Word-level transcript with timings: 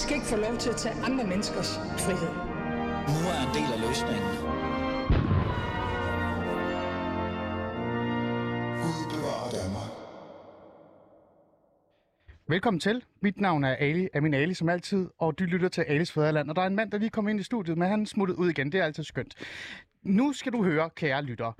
skal 0.00 0.14
ikke 0.16 0.26
få 0.26 0.36
lov 0.36 0.56
til 0.56 0.70
at 0.70 0.76
tage 0.76 0.94
andre 1.04 1.24
menneskers 1.26 1.70
frihed. 2.04 2.32
Nu 3.12 3.18
er 3.32 3.40
en 3.46 3.52
del 3.58 3.68
af 3.74 3.80
løsningen. 3.88 4.30
Velkommen 12.48 12.80
til. 12.80 13.04
Mit 13.20 13.40
navn 13.40 13.64
er 13.64 13.76
Ali, 13.76 14.08
Amin 14.14 14.34
Ali 14.34 14.54
som 14.54 14.68
altid, 14.68 15.08
og 15.18 15.38
du 15.38 15.44
lytter 15.44 15.68
til 15.68 15.82
Alis 15.82 16.12
Fæderland. 16.12 16.50
Og 16.50 16.56
der 16.56 16.62
er 16.62 16.66
en 16.66 16.76
mand, 16.76 16.90
der 16.90 16.98
lige 16.98 17.10
kom 17.10 17.28
ind 17.28 17.40
i 17.40 17.42
studiet, 17.42 17.78
men 17.78 17.88
han 17.88 18.06
smuttede 18.06 18.38
ud 18.38 18.50
igen. 18.50 18.72
Det 18.72 18.80
er 18.80 18.84
altid 18.84 19.04
skønt. 19.04 19.34
Nu 20.02 20.32
skal 20.32 20.52
du 20.52 20.64
høre, 20.64 20.90
kære 20.90 21.22
lytter. 21.22 21.52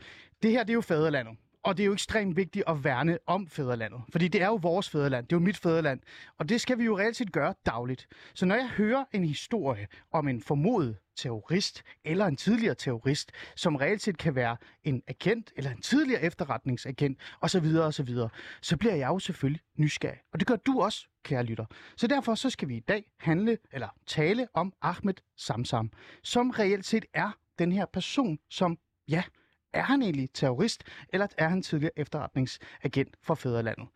Det 0.43 0.51
her, 0.51 0.63
det 0.63 0.71
er 0.71 0.75
jo 0.75 0.81
fædrelandet. 0.81 1.37
Og 1.63 1.77
det 1.77 1.83
er 1.83 1.87
jo 1.87 1.93
ekstremt 1.93 2.37
vigtigt 2.37 2.65
at 2.69 2.85
værne 2.85 3.19
om 3.27 3.47
fædrelandet. 3.47 4.01
Fordi 4.13 4.29
det 4.29 4.43
er 4.43 4.47
jo 4.47 4.55
vores 4.55 4.91
fædreland. 4.91 5.27
Det 5.27 5.33
er 5.33 5.41
jo 5.41 5.45
mit 5.45 5.57
fædreland. 5.57 6.01
Og 6.39 6.49
det 6.49 6.61
skal 6.61 6.79
vi 6.79 6.85
jo 6.85 6.99
reelt 6.99 7.17
set 7.17 7.33
gøre 7.33 7.55
dagligt. 7.67 8.09
Så 8.35 8.47
når 8.47 8.55
jeg 8.55 8.69
hører 8.69 9.05
en 9.13 9.25
historie 9.25 9.87
om 10.13 10.29
en 10.29 10.43
formodet 10.43 10.97
terrorist 11.17 11.83
eller 12.05 12.27
en 12.27 12.37
tidligere 12.37 12.75
terrorist, 12.75 13.33
som 13.57 13.77
reelt 13.77 14.03
set 14.03 14.19
kan 14.19 14.35
være 14.35 14.57
en 14.85 15.03
agent 15.09 15.53
eller 15.57 15.71
en 15.71 15.81
tidligere 15.81 16.23
efterretningsagent 16.23 17.19
osv., 17.41 17.77
osv., 17.77 18.09
så 18.63 18.77
bliver 18.77 18.95
jeg 18.95 19.09
jo 19.09 19.19
selvfølgelig 19.19 19.63
nysgerrig. 19.79 20.19
Og 20.33 20.41
det 20.41 20.49
gør 20.49 20.57
du 20.57 20.81
også, 20.81 21.07
kære 21.25 21.43
lytter. 21.43 21.65
Så 21.97 22.07
derfor 22.07 22.35
så 22.35 22.51
skal 22.51 22.69
vi 22.69 22.77
i 22.77 22.81
dag 22.81 23.05
handle 23.19 23.59
eller 23.73 23.89
tale 24.07 24.49
om 24.55 24.73
Ahmed 24.83 25.15
Samsam, 25.37 25.91
som 26.23 26.51
reelt 26.51 26.87
set 26.87 27.05
er 27.15 27.31
den 27.59 27.73
her 27.73 27.87
person, 27.87 28.39
som, 28.51 28.79
ja, 29.09 29.23
er 29.73 29.83
han 29.83 30.03
egentlig 30.03 30.29
terrorist, 30.35 30.85
eller 31.09 31.27
er 31.39 31.49
han 31.49 31.63
tidligere 31.63 31.99
efterretningsagent 31.99 33.17
for 33.23 33.35
Fæderlandet? 33.35 33.89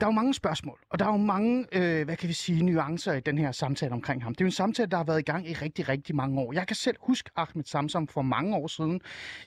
Der 0.00 0.06
er 0.06 0.10
jo 0.10 0.14
mange 0.14 0.34
spørgsmål, 0.34 0.78
og 0.90 0.98
der 0.98 1.04
er 1.04 1.10
jo 1.10 1.16
mange, 1.16 1.66
øh, 1.72 2.04
hvad 2.04 2.16
kan 2.16 2.28
vi 2.28 2.32
sige, 2.32 2.64
nuancer 2.64 3.12
i 3.12 3.20
den 3.20 3.38
her 3.38 3.52
samtale 3.52 3.92
omkring 3.92 4.22
ham. 4.22 4.34
Det 4.34 4.40
er 4.40 4.44
jo 4.44 4.48
en 4.48 4.52
samtale, 4.52 4.90
der 4.90 4.96
har 4.96 5.04
været 5.04 5.18
i 5.18 5.22
gang 5.22 5.48
i 5.48 5.52
rigtig, 5.52 5.88
rigtig 5.88 6.16
mange 6.16 6.40
år. 6.40 6.52
Jeg 6.52 6.66
kan 6.66 6.76
selv 6.76 6.96
huske 7.00 7.30
Ahmed 7.36 7.64
Samsam 7.64 8.08
for 8.08 8.22
mange 8.22 8.56
år 8.56 8.66
siden. 8.66 9.00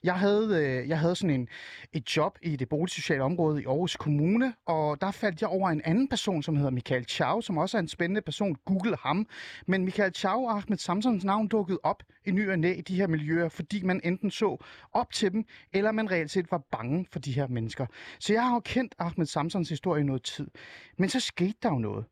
Jeg 0.03 0.19
havde, 0.19 0.65
øh, 0.65 0.89
jeg 0.89 0.99
havde 0.99 1.15
sådan 1.15 1.39
en, 1.39 1.47
et 1.93 2.17
job 2.17 2.37
i 2.41 2.55
det 2.55 2.69
boligsociale 2.69 3.23
område 3.23 3.61
i 3.61 3.65
Aarhus 3.65 3.95
Kommune, 3.95 4.53
og 4.65 5.01
der 5.01 5.11
faldt 5.11 5.41
jeg 5.41 5.49
over 5.49 5.69
en 5.69 5.81
anden 5.85 6.07
person, 6.07 6.43
som 6.43 6.55
hedder 6.55 6.71
Michael 6.71 7.05
Chau, 7.05 7.41
som 7.41 7.57
også 7.57 7.77
er 7.77 7.81
en 7.81 7.87
spændende 7.87 8.21
person. 8.21 8.55
Google 8.65 8.97
ham. 8.99 9.27
Men 9.67 9.85
Michael 9.85 10.15
Chau 10.15 10.47
og 10.47 10.57
Ahmed 10.57 10.77
Samsams 10.77 11.23
navn 11.23 11.47
dukkede 11.47 11.79
op 11.83 12.03
i 12.25 12.31
ny 12.31 12.49
og 12.51 12.59
næ 12.59 12.73
i 12.73 12.81
de 12.81 12.95
her 12.95 13.07
miljøer, 13.07 13.49
fordi 13.49 13.83
man 13.83 14.01
enten 14.03 14.31
så 14.31 14.57
op 14.91 15.13
til 15.13 15.31
dem, 15.31 15.45
eller 15.73 15.91
man 15.91 16.11
reelt 16.11 16.31
set 16.31 16.51
var 16.51 16.63
bange 16.71 17.07
for 17.11 17.19
de 17.19 17.31
her 17.31 17.47
mennesker. 17.47 17.85
Så 18.19 18.33
jeg 18.33 18.43
har 18.43 18.53
jo 18.53 18.59
kendt 18.59 18.95
Ahmed 18.99 19.25
Samsons 19.25 19.69
historie 19.69 20.01
i 20.01 20.05
noget 20.05 20.23
tid. 20.23 20.47
Men 20.97 21.09
så 21.09 21.19
skete 21.19 21.55
der 21.63 21.69
jo 21.69 21.79
noget. 21.79 22.05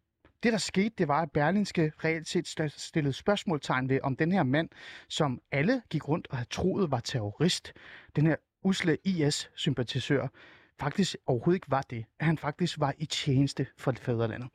Det, 0.43 0.51
der 0.51 0.57
skete, 0.57 0.91
det 0.97 1.07
var, 1.07 1.21
at 1.21 1.31
Berlinske 1.31 1.91
reelt 2.03 2.27
set 2.27 2.71
stillede 2.77 3.13
spørgsmålstegn 3.13 3.89
ved, 3.89 3.99
om 4.03 4.15
den 4.15 4.31
her 4.31 4.43
mand, 4.43 4.69
som 5.09 5.41
alle 5.51 5.81
gik 5.89 6.07
rundt 6.07 6.27
og 6.29 6.37
havde 6.37 6.49
troet 6.49 6.91
var 6.91 6.99
terrorist, 6.99 7.73
den 8.15 8.27
her 8.27 8.35
usle 8.63 8.97
IS-sympatisør, 9.03 10.27
faktisk 10.79 11.15
overhovedet 11.25 11.57
ikke 11.57 11.71
var 11.71 11.81
det. 11.81 12.05
At 12.19 12.25
han 12.25 12.37
faktisk 12.37 12.79
var 12.79 12.93
i 12.97 13.05
tjeneste 13.05 13.67
for 13.77 13.91
det 13.91 13.99
fædrelandet. 13.99 14.49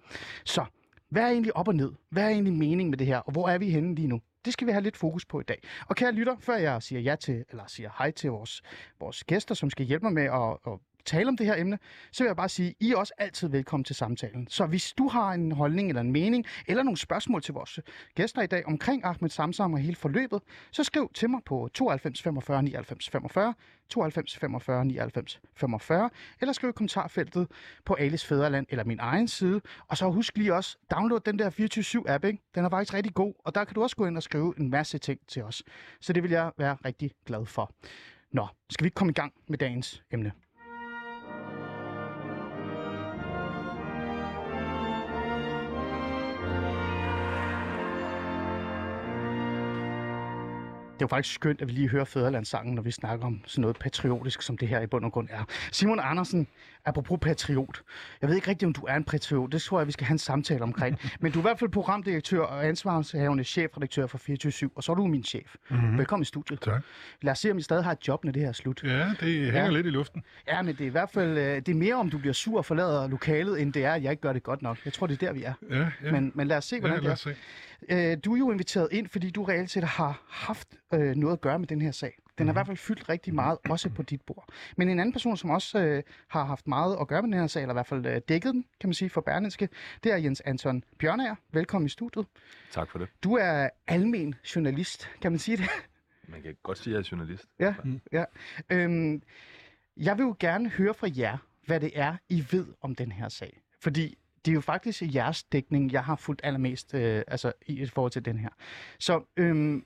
Så, 0.45 0.65
hvad 1.09 1.23
er 1.23 1.29
egentlig 1.29 1.57
op 1.57 1.69
og 1.69 1.75
ned? 1.75 1.93
Hvad 2.11 2.25
er 2.25 2.29
egentlig 2.29 2.55
mening 2.55 2.91
med 2.91 2.99
det 2.99 3.07
her? 3.07 3.19
Og 3.19 3.33
hvor 3.33 3.49
er 3.49 3.59
vi 3.59 3.71
henne 3.71 3.95
lige 3.95 4.09
nu? 4.09 4.21
Det 4.45 4.53
skal 4.53 4.67
vi 4.67 4.73
have 4.73 4.83
lidt 4.83 4.97
fokus 4.97 5.25
på 5.25 5.41
i 5.41 5.45
dag. 5.45 5.63
Og 5.89 5.97
kære 5.97 6.13
lytter, 6.13 6.37
før 6.41 6.57
jeg 6.57 6.83
siger 6.83 7.01
ja 7.01 7.17
til, 7.17 7.45
eller 7.51 7.67
siger 7.67 7.91
hej 7.99 8.11
til 8.11 8.31
vores, 8.31 8.63
vores 9.01 9.25
gæster, 9.25 9.55
som 9.55 9.71
skal 9.71 9.87
hjælpe 9.87 10.05
mig 10.05 10.13
med 10.13 10.25
at, 10.25 10.73
at 10.73 10.79
tale 11.05 11.29
om 11.29 11.37
det 11.37 11.47
her 11.47 11.55
emne, 11.57 11.79
så 12.13 12.23
vil 12.23 12.29
jeg 12.29 12.37
bare 12.37 12.49
sige, 12.49 12.75
I 12.81 12.93
er 12.93 12.97
også 12.97 13.13
altid 13.19 13.49
velkommen 13.49 13.85
til 13.85 13.97
samtalen. 13.97 14.49
Så 14.49 14.67
hvis 14.67 14.93
du 14.93 15.09
har 15.09 15.33
en 15.33 15.53
holdning 15.53 15.89
eller 15.89 16.01
en 16.01 16.13
mening, 16.13 16.47
eller 16.69 16.83
nogle 16.83 16.97
spørgsmål 16.97 17.43
til 17.43 17.55
vores 17.55 17.79
gæster 18.15 18.43
i 18.43 18.47
dag 18.47 18.67
omkring 18.67 19.05
Ahmed 19.05 19.31
Samsam 19.31 19.73
og 19.73 19.79
hele 19.79 19.97
forløbet, 19.97 20.41
så 20.71 20.85
skriv 20.85 21.11
til 21.15 21.31
mig 21.31 21.41
på 21.47 21.69
92 21.75 22.23
45 22.23 22.63
99 22.63 23.09
45, 23.11 23.55
92 23.89 24.39
45 24.39 24.85
99 24.85 25.41
45, 25.57 26.11
eller 26.41 26.53
skriv 26.53 26.71
i 26.71 26.73
kommentarfeltet 26.73 27.49
på 27.85 27.95
Alice 27.95 28.27
Fæderland 28.27 28.67
eller 28.69 28.85
min 28.85 28.99
egen 29.01 29.29
side. 29.29 29.61
Og 29.89 29.97
så 29.97 30.11
husk 30.11 30.37
lige 30.37 30.55
også, 30.55 30.77
download 30.91 31.21
den 31.21 31.39
der 31.39 31.51
24-7-app, 31.51 32.27
ikke? 32.27 32.43
den 32.55 32.65
er 32.65 32.71
faktisk 32.71 32.95
rigtig 32.95 33.15
god, 33.15 33.35
og 33.45 33.55
der 33.55 33.65
kan 33.65 33.75
du 33.75 33.83
også 33.83 33.97
gå 33.97 34.07
ind 34.07 34.17
og 34.17 34.23
skrive 34.23 34.55
en 34.59 34.71
masse 34.71 34.99
ting 34.99 35.21
til 35.29 35.43
os. 35.43 35.63
Så 36.01 36.13
det 36.13 36.23
vil 36.23 36.31
jeg 36.31 36.53
være 36.59 36.77
rigtig 36.85 37.11
glad 37.27 37.47
for. 37.47 37.73
Nå, 38.33 38.47
skal 38.71 38.85
vi 38.85 38.87
ikke 38.87 38.95
komme 38.95 39.11
i 39.11 39.15
gang 39.15 39.33
med 39.49 39.59
dagens 39.59 40.05
emne? 40.11 40.33
Jo 51.05 51.09
faktisk 51.09 51.35
skønt, 51.35 51.63
at 51.63 51.69
vi 51.69 51.73
lige 51.73 51.89
hører 51.89 52.05
Fæderlandssangen, 52.05 52.75
når 52.75 52.83
vi 52.83 52.91
snakker 52.91 53.27
om 53.27 53.41
sådan 53.47 53.61
noget 53.61 53.79
patriotisk, 53.79 54.43
som 54.43 54.59
det 54.59 54.69
her 54.69 54.81
i 54.81 54.87
bund 54.87 55.05
og 55.05 55.13
grund 55.13 55.29
er. 55.31 55.45
Simon 55.73 56.01
Andersen, 56.03 56.47
apropos 56.85 57.19
patriot. 57.23 57.83
Jeg 58.23 58.29
ved 58.29 58.37
ikke 58.37 58.51
rigtigt, 58.51 58.67
om 58.67 58.73
du 58.73 58.81
er 58.89 58.95
en 58.95 59.05
patriot. 59.05 59.53
Det 59.53 59.63
tror 59.63 59.81
jeg, 59.81 59.87
vi 59.87 59.93
skal 59.93 60.07
have 60.07 60.13
en 60.15 60.19
samtale 60.19 60.63
omkring. 60.63 60.99
Men 61.21 61.33
du 61.33 61.39
er 61.39 61.43
i 61.43 61.47
hvert 61.47 61.59
fald 61.59 61.71
programdirektør 61.71 62.41
og 62.41 62.67
ansvarshavende 62.67 63.45
chefredaktør 63.45 64.07
for 64.07 64.19
24 64.19 64.71
og 64.75 64.85
så 64.85 64.93
er 64.93 64.97
du 64.97 65.07
min 65.07 65.25
chef. 65.25 65.55
Mm-hmm. 65.71 65.99
Velkommen 65.99 66.23
i 66.23 66.25
studiet. 66.25 66.61
Tak. 66.61 66.83
Lad 67.23 67.33
os 67.33 67.39
se, 67.39 67.51
om 67.51 67.59
I 67.59 67.63
stadig 67.63 67.85
har 67.85 67.93
et 67.93 68.09
job, 68.09 68.25
når 68.25 68.33
det 68.33 68.43
her 68.43 68.49
er 68.49 68.53
slut. 68.53 68.83
Ja, 68.85 69.11
det 69.21 69.45
hænger 69.45 69.65
ja. 69.65 69.71
lidt 69.71 69.87
i 69.87 69.91
luften. 69.91 70.25
Ja, 70.49 70.63
men 70.63 70.75
det 70.75 70.81
er 70.81 70.87
i 70.87 70.91
hvert 70.91 71.11
fald 71.11 71.39
øh, 71.39 71.57
det 71.57 71.69
er 71.69 71.75
mere, 71.75 71.95
om 71.95 72.11
du 72.11 72.19
bliver 72.19 72.33
sur 72.33 72.59
og 72.59 72.65
forlader 72.65 73.09
lokalet, 73.09 73.63
end 73.63 73.73
det 73.73 73.85
er, 73.85 73.93
at 73.93 74.03
jeg 74.03 74.11
ikke 74.11 74.21
gør 74.21 74.33
det 74.33 74.43
godt 74.43 74.63
nok. 74.63 74.79
Jeg 74.85 74.93
tror, 74.93 75.07
det 75.07 75.23
er 75.23 75.27
der, 75.27 75.33
vi 75.33 75.43
er. 75.43 75.53
Ja, 75.71 75.87
ja. 76.05 76.13
Men, 76.13 76.33
men 76.35 76.49
lad 76.49 76.57
os 76.57 76.65
se, 76.65 76.81
hvordan 76.81 77.03
ja, 77.03 77.11
det 77.11 77.27
er. 77.27 77.35
Øh, 77.89 78.17
du 78.25 78.35
er 78.35 78.39
jo 78.39 78.51
inviteret 78.51 78.89
ind, 78.93 79.09
fordi 79.09 79.31
du 79.31 79.45
reelt 79.45 79.71
set 79.71 79.85
har 79.85 80.23
haft 80.29 80.69
øh, 80.95 81.15
noget 81.17 81.33
at 81.33 81.41
gøre 81.41 81.59
med 81.59 81.67
den 81.69 81.83
her 81.83 81.91
sag. 81.91 82.19
Den 82.39 82.47
har 82.47 82.53
i 82.53 82.57
hvert 82.57 82.67
fald 82.67 82.77
fyldt 82.77 83.09
rigtig 83.09 83.35
meget, 83.35 83.59
også 83.71 83.91
på 83.91 84.03
dit 84.03 84.23
bord. 84.23 84.49
Men 84.77 84.89
en 84.89 84.99
anden 85.01 85.13
person, 85.13 85.37
som 85.37 85.51
også 85.51 85.79
øh, 85.79 86.03
har 86.29 86.45
haft 86.45 86.67
meget 86.67 86.97
at 87.01 87.09
gøre 87.09 87.23
med 87.23 87.31
den 87.31 87.39
her 87.41 87.47
sag, 87.47 87.63
eller 87.63 87.73
i 87.73 87.77
hvert 87.77 87.87
fald 87.87 88.07
øh, 88.07 88.21
dækket 88.29 88.55
den, 88.55 88.65
kan 88.81 88.89
man 88.89 88.95
sige, 88.95 89.11
for 89.11 89.21
Berlinske, 89.21 89.69
det 90.05 90.13
er 90.13 90.17
Jens 90.17 90.41
Anton 90.41 90.85
Bjørnager. 90.99 91.35
Velkommen 91.53 91.87
i 91.87 91.89
studiet. 91.89 92.27
Tak 92.71 92.91
for 92.91 92.99
det. 92.99 93.09
Du 93.25 93.35
er 93.35 93.69
almen 93.87 94.35
journalist, 94.57 95.11
kan 95.21 95.33
man 95.33 95.39
sige 95.39 95.57
det? 95.57 95.67
Man 96.29 96.43
kan 96.43 96.57
godt 96.63 96.79
sige, 96.79 96.95
at 96.95 96.95
jeg 96.95 96.99
er 97.01 97.09
journalist. 97.13 97.45
Ja, 97.59 97.75
mm. 97.85 98.01
ja. 98.13 98.25
Øhm, 98.71 99.23
jeg 99.97 100.19
vil 100.19 100.23
jo 100.23 100.37
gerne 100.41 100.69
høre 100.69 100.95
fra 100.95 101.09
jer, 101.17 101.37
hvad 101.67 101.81
det 101.81 101.91
er, 101.95 102.17
I 102.29 102.45
ved 102.51 102.67
om 102.81 102.95
den 102.95 103.13
her 103.13 103.29
sag. 103.29 103.61
Fordi 103.81 104.19
det 104.45 104.51
er 104.51 104.55
jo 104.55 104.61
faktisk 104.61 105.03
jeres 105.15 105.45
dækning, 105.45 105.93
jeg 105.93 106.05
har 106.05 106.17
fulgt 106.17 106.41
allermest 106.45 106.95
øh, 106.95 107.23
altså, 107.29 107.53
i 107.67 107.87
forhold 107.87 108.13
til 108.13 108.25
den 108.25 108.39
her. 108.39 108.49
Så, 108.99 109.25
øhm, 109.37 109.85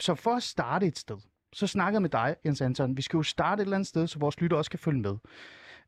så 0.00 0.14
for 0.14 0.34
at 0.34 0.42
starte 0.42 0.86
et 0.86 0.98
sted, 0.98 1.16
så 1.52 1.66
snakker 1.66 1.94
jeg 1.96 2.02
med 2.02 2.10
dig, 2.10 2.36
Jens 2.44 2.60
Anton. 2.60 2.96
Vi 2.96 3.02
skal 3.02 3.16
jo 3.16 3.22
starte 3.22 3.60
et 3.60 3.64
eller 3.64 3.76
andet 3.76 3.86
sted, 3.86 4.06
så 4.06 4.18
vores 4.18 4.40
lytter 4.40 4.56
også 4.56 4.70
kan 4.70 4.78
følge 4.78 5.00
med. 5.00 5.16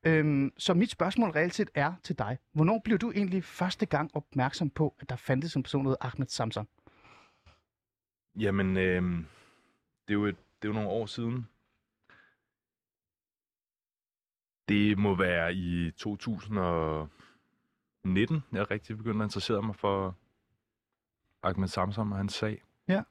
Øhm, 0.04 0.52
så 0.58 0.74
mit 0.74 0.90
spørgsmål 0.90 1.30
reelt 1.30 1.54
set 1.54 1.70
er 1.74 1.92
til 2.02 2.18
dig. 2.18 2.38
Hvornår 2.52 2.80
blev 2.84 2.98
du 2.98 3.10
egentlig 3.10 3.44
første 3.44 3.86
gang 3.86 4.10
opmærksom 4.14 4.70
på, 4.70 4.96
at 5.00 5.08
der 5.08 5.16
fandtes 5.16 5.56
en 5.56 5.62
person, 5.62 5.86
der 5.86 5.96
Ahmed 6.00 6.26
Samson? 6.26 6.68
Jamen, 8.38 8.76
øh, 8.76 9.02
det, 10.08 10.08
er 10.08 10.14
jo 10.14 10.26
et, 10.26 10.36
det 10.62 10.68
er 10.68 10.72
jo 10.72 10.74
nogle 10.74 10.88
år 10.88 11.06
siden. 11.06 11.46
Det 14.68 14.98
må 14.98 15.14
være 15.14 15.54
i 15.54 15.90
2000 15.90 16.58
og 16.58 17.08
2019, 18.04 18.42
jeg 18.52 18.70
rigtig 18.70 18.96
begyndte 18.96 19.22
at 19.22 19.26
interessere 19.26 19.62
mig 19.62 19.76
for 19.76 20.16
Ahmed 21.42 21.68
Samsam 21.68 22.12
og 22.12 22.18
hans 22.18 22.34
sag. 22.34 22.62
Ja. 22.88 23.02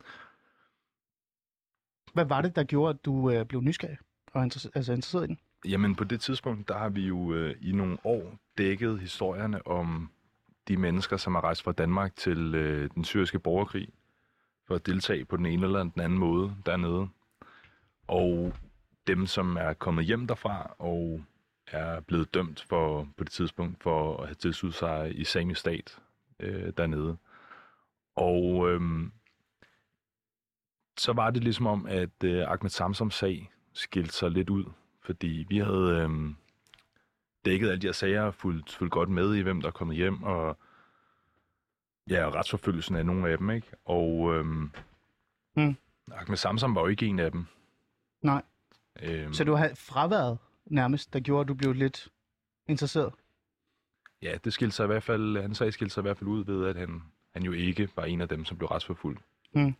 Hvad 2.13 2.25
var 2.25 2.41
det, 2.41 2.55
der 2.55 2.63
gjorde, 2.63 2.89
at 2.89 3.05
du 3.05 3.31
øh, 3.31 3.45
blev 3.45 3.61
nysgerrig 3.61 3.97
og 4.33 4.43
inter- 4.43 4.69
altså 4.75 4.93
interesseret 4.93 5.23
i 5.23 5.27
den? 5.27 5.39
Jamen, 5.65 5.95
på 5.95 6.03
det 6.03 6.21
tidspunkt, 6.21 6.67
der 6.67 6.77
har 6.77 6.89
vi 6.89 7.07
jo 7.07 7.33
øh, 7.33 7.55
i 7.61 7.71
nogle 7.71 7.97
år 8.03 8.39
dækket 8.57 8.99
historierne 8.99 9.67
om 9.67 10.09
de 10.67 10.77
mennesker, 10.77 11.17
som 11.17 11.35
er 11.35 11.41
rejst 11.41 11.63
fra 11.63 11.71
Danmark 11.71 12.15
til 12.15 12.55
øh, 12.55 12.89
den 12.95 13.03
syriske 13.03 13.39
borgerkrig 13.39 13.89
for 14.67 14.75
at 14.75 14.85
deltage 14.85 15.25
på 15.25 15.37
den 15.37 15.45
ene 15.45 15.65
eller 15.65 15.83
den 15.83 16.01
anden 16.01 16.19
måde 16.19 16.55
dernede. 16.65 17.07
Og 18.07 18.53
dem, 19.07 19.25
som 19.25 19.57
er 19.57 19.73
kommet 19.73 20.05
hjem 20.05 20.27
derfra 20.27 20.75
og 20.79 21.21
er 21.71 21.99
blevet 21.99 22.33
dømt 22.33 22.65
for 22.69 23.07
på 23.17 23.23
det 23.23 23.31
tidspunkt 23.31 23.83
for 23.83 24.17
at 24.17 24.27
have 24.27 24.35
tilsluttet 24.35 24.79
sig 24.79 25.19
i 25.19 25.23
sami 25.23 25.53
stat 25.53 25.99
øh, 26.39 26.73
dernede. 26.77 27.17
Og 28.15 28.69
øh, 28.69 28.81
så 30.97 31.13
var 31.13 31.29
det 31.31 31.43
ligesom 31.43 31.67
om, 31.67 31.85
at 31.85 32.23
øh, 32.23 32.51
Ahmed 32.51 32.69
Samsams 32.69 33.15
sag 33.15 33.51
skilte 33.73 34.13
sig 34.13 34.31
lidt 34.31 34.49
ud, 34.49 34.65
fordi 35.01 35.45
vi 35.49 35.57
havde 35.57 36.09
øh, 36.09 36.33
dækket 37.45 37.69
alle 37.69 37.81
de 37.81 37.87
her 37.87 37.91
sager, 37.91 38.31
fulgt, 38.31 38.71
fulgt 38.71 38.91
godt 38.91 39.09
med 39.09 39.35
i, 39.35 39.41
hvem 39.41 39.61
der 39.61 39.67
er 39.67 39.71
kommet 39.71 39.97
hjem, 39.97 40.23
og 40.23 40.57
ja, 42.09 42.29
retsforfølgelsen 42.29 42.95
af 42.95 43.05
nogle 43.05 43.29
af 43.29 43.37
dem, 43.37 43.49
ikke? 43.49 43.67
Og 43.85 44.35
øh, 44.35 44.45
mm. 44.45 45.75
Ahmed 46.11 46.37
Samsam 46.37 46.75
var 46.75 46.81
jo 46.81 46.87
ikke 46.87 47.05
en 47.05 47.19
af 47.19 47.31
dem. 47.31 47.45
Nej. 48.21 48.41
Øhm, 49.01 49.33
så 49.33 49.43
du 49.43 49.53
havde 49.53 49.75
fraværet 49.75 50.37
nærmest, 50.69 51.13
der 51.13 51.19
gjorde, 51.19 51.41
at 51.41 51.47
du 51.47 51.53
blev 51.53 51.73
lidt 51.73 52.07
interesseret? 52.67 53.13
Ja, 54.21 54.37
det 54.43 54.53
skilte 54.53 54.75
sig 54.75 54.83
i 54.83 54.87
hvert 54.87 55.03
fald, 55.03 55.41
han 55.41 55.55
sag 55.55 55.73
skilte 55.73 55.93
sig 55.93 56.01
i 56.01 56.07
hvert 56.07 56.17
fald 56.17 56.27
ud 56.27 56.45
ved, 56.45 56.67
at 56.67 56.75
han 56.75 57.01
han 57.33 57.43
jo 57.43 57.51
ikke 57.51 57.89
var 57.95 58.03
en 58.05 58.21
af 58.21 58.29
dem, 58.29 58.45
som 58.45 58.57
blev 58.57 58.67
retsforfulgt. 58.67 59.21
Mm. 59.53 59.73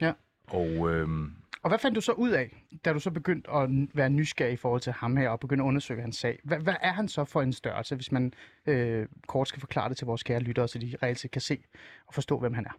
Ja. 0.00 0.12
Og 0.48 0.90
øhm, 0.90 1.32
Og 1.62 1.70
hvad 1.70 1.78
fandt 1.78 1.96
du 1.96 2.00
så 2.00 2.12
ud 2.12 2.30
af, 2.30 2.64
da 2.84 2.92
du 2.92 3.00
så 3.00 3.10
begyndte 3.10 3.50
at 3.50 3.68
være 3.94 4.10
nysgerrig 4.10 4.52
i 4.52 4.56
forhold 4.56 4.80
til 4.80 4.92
ham 4.92 5.16
her 5.16 5.28
og 5.28 5.40
begynde 5.40 5.64
at 5.64 5.68
undersøge 5.68 6.00
hans 6.00 6.16
sag? 6.16 6.40
Hvad, 6.44 6.58
hvad 6.58 6.74
er 6.80 6.92
han 6.92 7.08
så 7.08 7.24
for 7.24 7.42
en 7.42 7.52
størrelse, 7.52 7.94
hvis 7.94 8.12
man 8.12 8.32
øh, 8.66 9.06
kort 9.28 9.48
skal 9.48 9.60
forklare 9.60 9.88
det 9.88 9.96
til 9.96 10.06
vores 10.06 10.22
kære 10.22 10.40
lyttere, 10.40 10.68
så 10.68 10.78
de 10.78 10.96
reelt 11.02 11.18
set 11.18 11.30
kan 11.30 11.40
se 11.40 11.64
og 12.06 12.14
forstå, 12.14 12.38
hvem 12.38 12.54
han 12.54 12.66
er? 12.66 12.78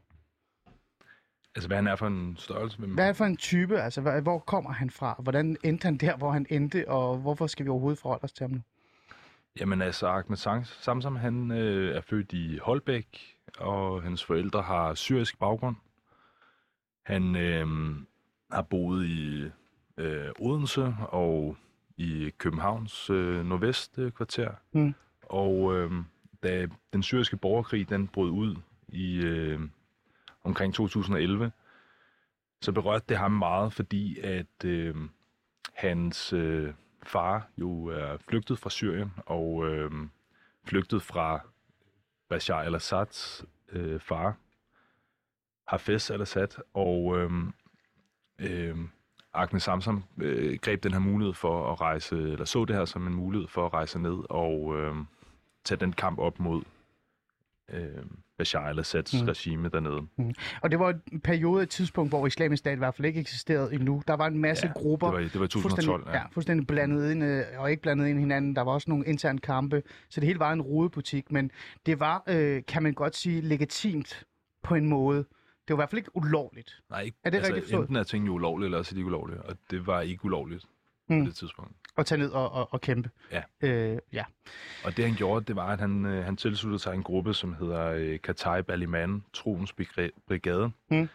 Altså, 1.55 1.67
hvad 1.67 1.77
han 1.77 1.87
er 1.87 1.95
for 1.95 2.07
en 2.07 2.35
størrelse? 2.39 2.77
Hvem, 2.77 2.93
Hvad 2.93 3.09
er 3.09 3.13
for 3.13 3.25
en 3.25 3.37
type? 3.37 3.81
Altså, 3.81 4.01
hvor 4.01 4.39
kommer 4.39 4.71
han 4.71 4.89
fra? 4.89 5.15
Hvordan 5.23 5.57
endte 5.63 5.85
han 5.85 5.97
der, 5.97 6.17
hvor 6.17 6.31
han 6.31 6.45
endte, 6.49 6.89
og 6.89 7.17
hvorfor 7.17 7.47
skal 7.47 7.65
vi 7.65 7.69
overhovedet 7.69 7.99
forholde 7.99 8.23
os 8.23 8.33
til 8.33 8.43
ham 8.43 8.51
nu? 8.51 8.61
Jamen 9.59 9.81
altså, 9.81 10.07
Ahmed 10.07 10.37
Sam- 10.37 10.81
Samsam, 10.81 11.15
han 11.15 11.51
øh, 11.51 11.95
er 11.95 12.01
født 12.01 12.33
i 12.33 12.57
Holbæk, 12.61 13.35
og 13.59 14.03
hans 14.03 14.23
forældre 14.25 14.61
har 14.61 14.93
syrisk 14.93 15.39
baggrund. 15.39 15.75
Han 17.03 17.35
øh, 17.35 17.67
har 18.51 18.61
boet 18.61 19.05
i 19.05 19.49
øh, 19.97 20.29
Odense 20.39 20.95
og 20.99 21.57
i 21.97 22.31
Københavns 22.37 23.09
øh, 23.09 23.45
nordvestkvarter. 23.45 24.51
Mm. 24.73 24.93
Og 25.23 25.75
øh, 25.77 25.91
da 26.43 26.67
den 26.93 27.03
syriske 27.03 27.37
borgerkrig 27.37 27.89
den 27.89 28.07
brød 28.07 28.29
ud 28.29 28.55
i 28.87 29.17
øh, 29.17 29.59
omkring 30.47 30.73
2011, 30.73 31.51
så 32.61 32.71
berørte 32.71 33.05
det 33.09 33.17
ham 33.17 33.31
meget, 33.31 33.73
fordi 33.73 34.19
at 34.19 34.65
øh, 34.65 34.95
hans 35.73 36.33
øh, 36.33 36.73
far 37.03 37.47
jo 37.57 37.85
er 37.85 38.17
flygtet 38.17 38.59
fra 38.59 38.69
Syrien 38.69 39.11
og 39.25 39.67
øh, 39.67 39.91
flygtet 40.63 41.01
fra 41.01 41.39
Bashar 42.29 42.63
al-Assads 42.63 43.45
øh, 43.69 43.99
far, 43.99 44.37
Hafez 45.67 46.11
al-Assad, 46.11 46.63
og 46.73 47.17
øh, 47.17 47.31
øh, 48.39 48.77
Agne 49.33 49.59
Samsam 49.59 50.03
øh, 50.17 50.59
greb 50.61 50.83
den 50.83 50.93
her 50.93 50.99
mulighed 50.99 51.33
for 51.33 51.71
at 51.71 51.81
rejse, 51.81 52.15
eller 52.15 52.45
så 52.45 52.65
det 52.65 52.75
her 52.75 52.85
som 52.85 53.07
en 53.07 53.13
mulighed 53.13 53.47
for 53.47 53.65
at 53.65 53.73
rejse 53.73 53.99
ned 53.99 54.17
og 54.29 54.77
øh, 54.79 54.95
tage 55.63 55.79
den 55.79 55.93
kamp 55.93 56.19
op 56.19 56.39
mod 56.39 56.63
øh, 57.69 58.05
Bashar 58.37 58.59
al-Assads 58.67 59.13
Mm. 59.13 59.19
mm. 59.21 59.27
regime 59.27 59.69
dernede. 59.69 60.01
Og 60.61 60.71
det 60.71 60.79
var 60.79 60.99
en 61.11 61.21
periode, 61.21 61.63
et 61.63 61.69
tidspunkt, 61.69 62.11
hvor 62.11 62.27
islamisk 62.27 62.59
stat 62.59 62.75
i 62.75 62.77
hvert 62.77 62.95
fald 62.95 63.05
ikke 63.05 63.19
eksisterede 63.19 63.73
endnu. 63.73 64.03
Der 64.07 64.13
var 64.13 64.27
en 64.27 64.37
masse 64.39 64.67
Ja, 64.67 64.73
grupper, 64.73 65.07
Det 65.07 65.15
var, 65.15 65.21
det 65.21 65.39
var 65.39 65.45
i 65.45 65.47
2012, 65.47 65.85
fuldstændig, 66.01 66.13
ja. 66.21 66.27
fuldstændig 66.31 66.67
blandet 66.67 67.11
ind, 67.11 67.23
øh, 67.23 67.43
og 67.57 67.71
ikke 67.71 67.81
blandet 67.81 68.07
ind 68.07 68.17
i 68.19 68.21
hinanden. 68.21 68.55
Der 68.55 68.61
var 68.61 68.71
også 68.71 68.89
nogle 68.89 69.05
interne 69.05 69.39
kampe, 69.39 69.83
så 70.09 70.19
det 70.19 70.27
hele 70.27 70.39
var 70.39 70.53
en 70.53 70.61
rodebutik, 70.61 71.31
men 71.31 71.51
det 71.85 71.99
var, 71.99 72.23
øh, 72.27 72.61
kan 72.67 72.83
man 72.83 72.93
godt 72.93 73.15
sige, 73.15 73.41
legitimt 73.41 74.23
på 74.63 74.75
en 74.75 74.89
måde. 74.89 75.17
Det 75.17 75.73
var 75.73 75.75
i 75.75 75.79
hvert 75.81 75.89
fald 75.89 75.97
ikke 75.99 76.15
ulovligt. 76.15 76.81
Nej, 76.89 77.01
ikke, 77.01 77.17
Er 77.23 77.29
det 77.29 77.37
altså, 77.37 77.53
rigtigt 77.53 77.65
forstået? 77.65 77.81
Enten 77.81 77.95
er 77.95 78.03
tingene 78.03 78.31
ulovlige, 78.31 78.65
eller 78.65 78.77
også 78.77 78.91
er 78.91 78.93
de 78.93 78.99
ikke 78.99 79.07
ulovlige, 79.07 79.41
og 79.41 79.57
det 79.71 79.87
var 79.87 80.01
ikke 80.01 80.25
ulovligt 80.25 80.65
mm. 81.09 81.15
Mm. 81.15 81.23
på 81.23 81.27
det 81.27 81.35
tidspunkt. 81.35 81.71
At 81.97 82.05
tage 82.05 82.19
ned 82.19 82.29
og, 82.31 82.51
og, 82.51 82.73
og 82.73 82.81
kæmpe. 82.81 83.09
Ja. 83.31 83.41
Øh, 83.61 83.97
ja. 84.13 84.23
Og 84.85 84.97
det 84.97 85.05
han 85.05 85.13
gjorde, 85.15 85.45
det 85.45 85.55
var, 85.55 85.67
at 85.67 85.79
han, 85.79 86.05
øh, 86.05 86.25
han 86.25 86.37
tilsluttede 86.37 86.79
sig 86.79 86.93
en 86.93 87.03
gruppe, 87.03 87.33
som 87.33 87.53
hedder 87.53 87.85
øh, 87.85 88.19
Kataib 88.19 88.69
Aliman, 88.69 89.23
Troens 89.33 89.73
Brigade, 90.27 90.71
Mm. 90.91 91.09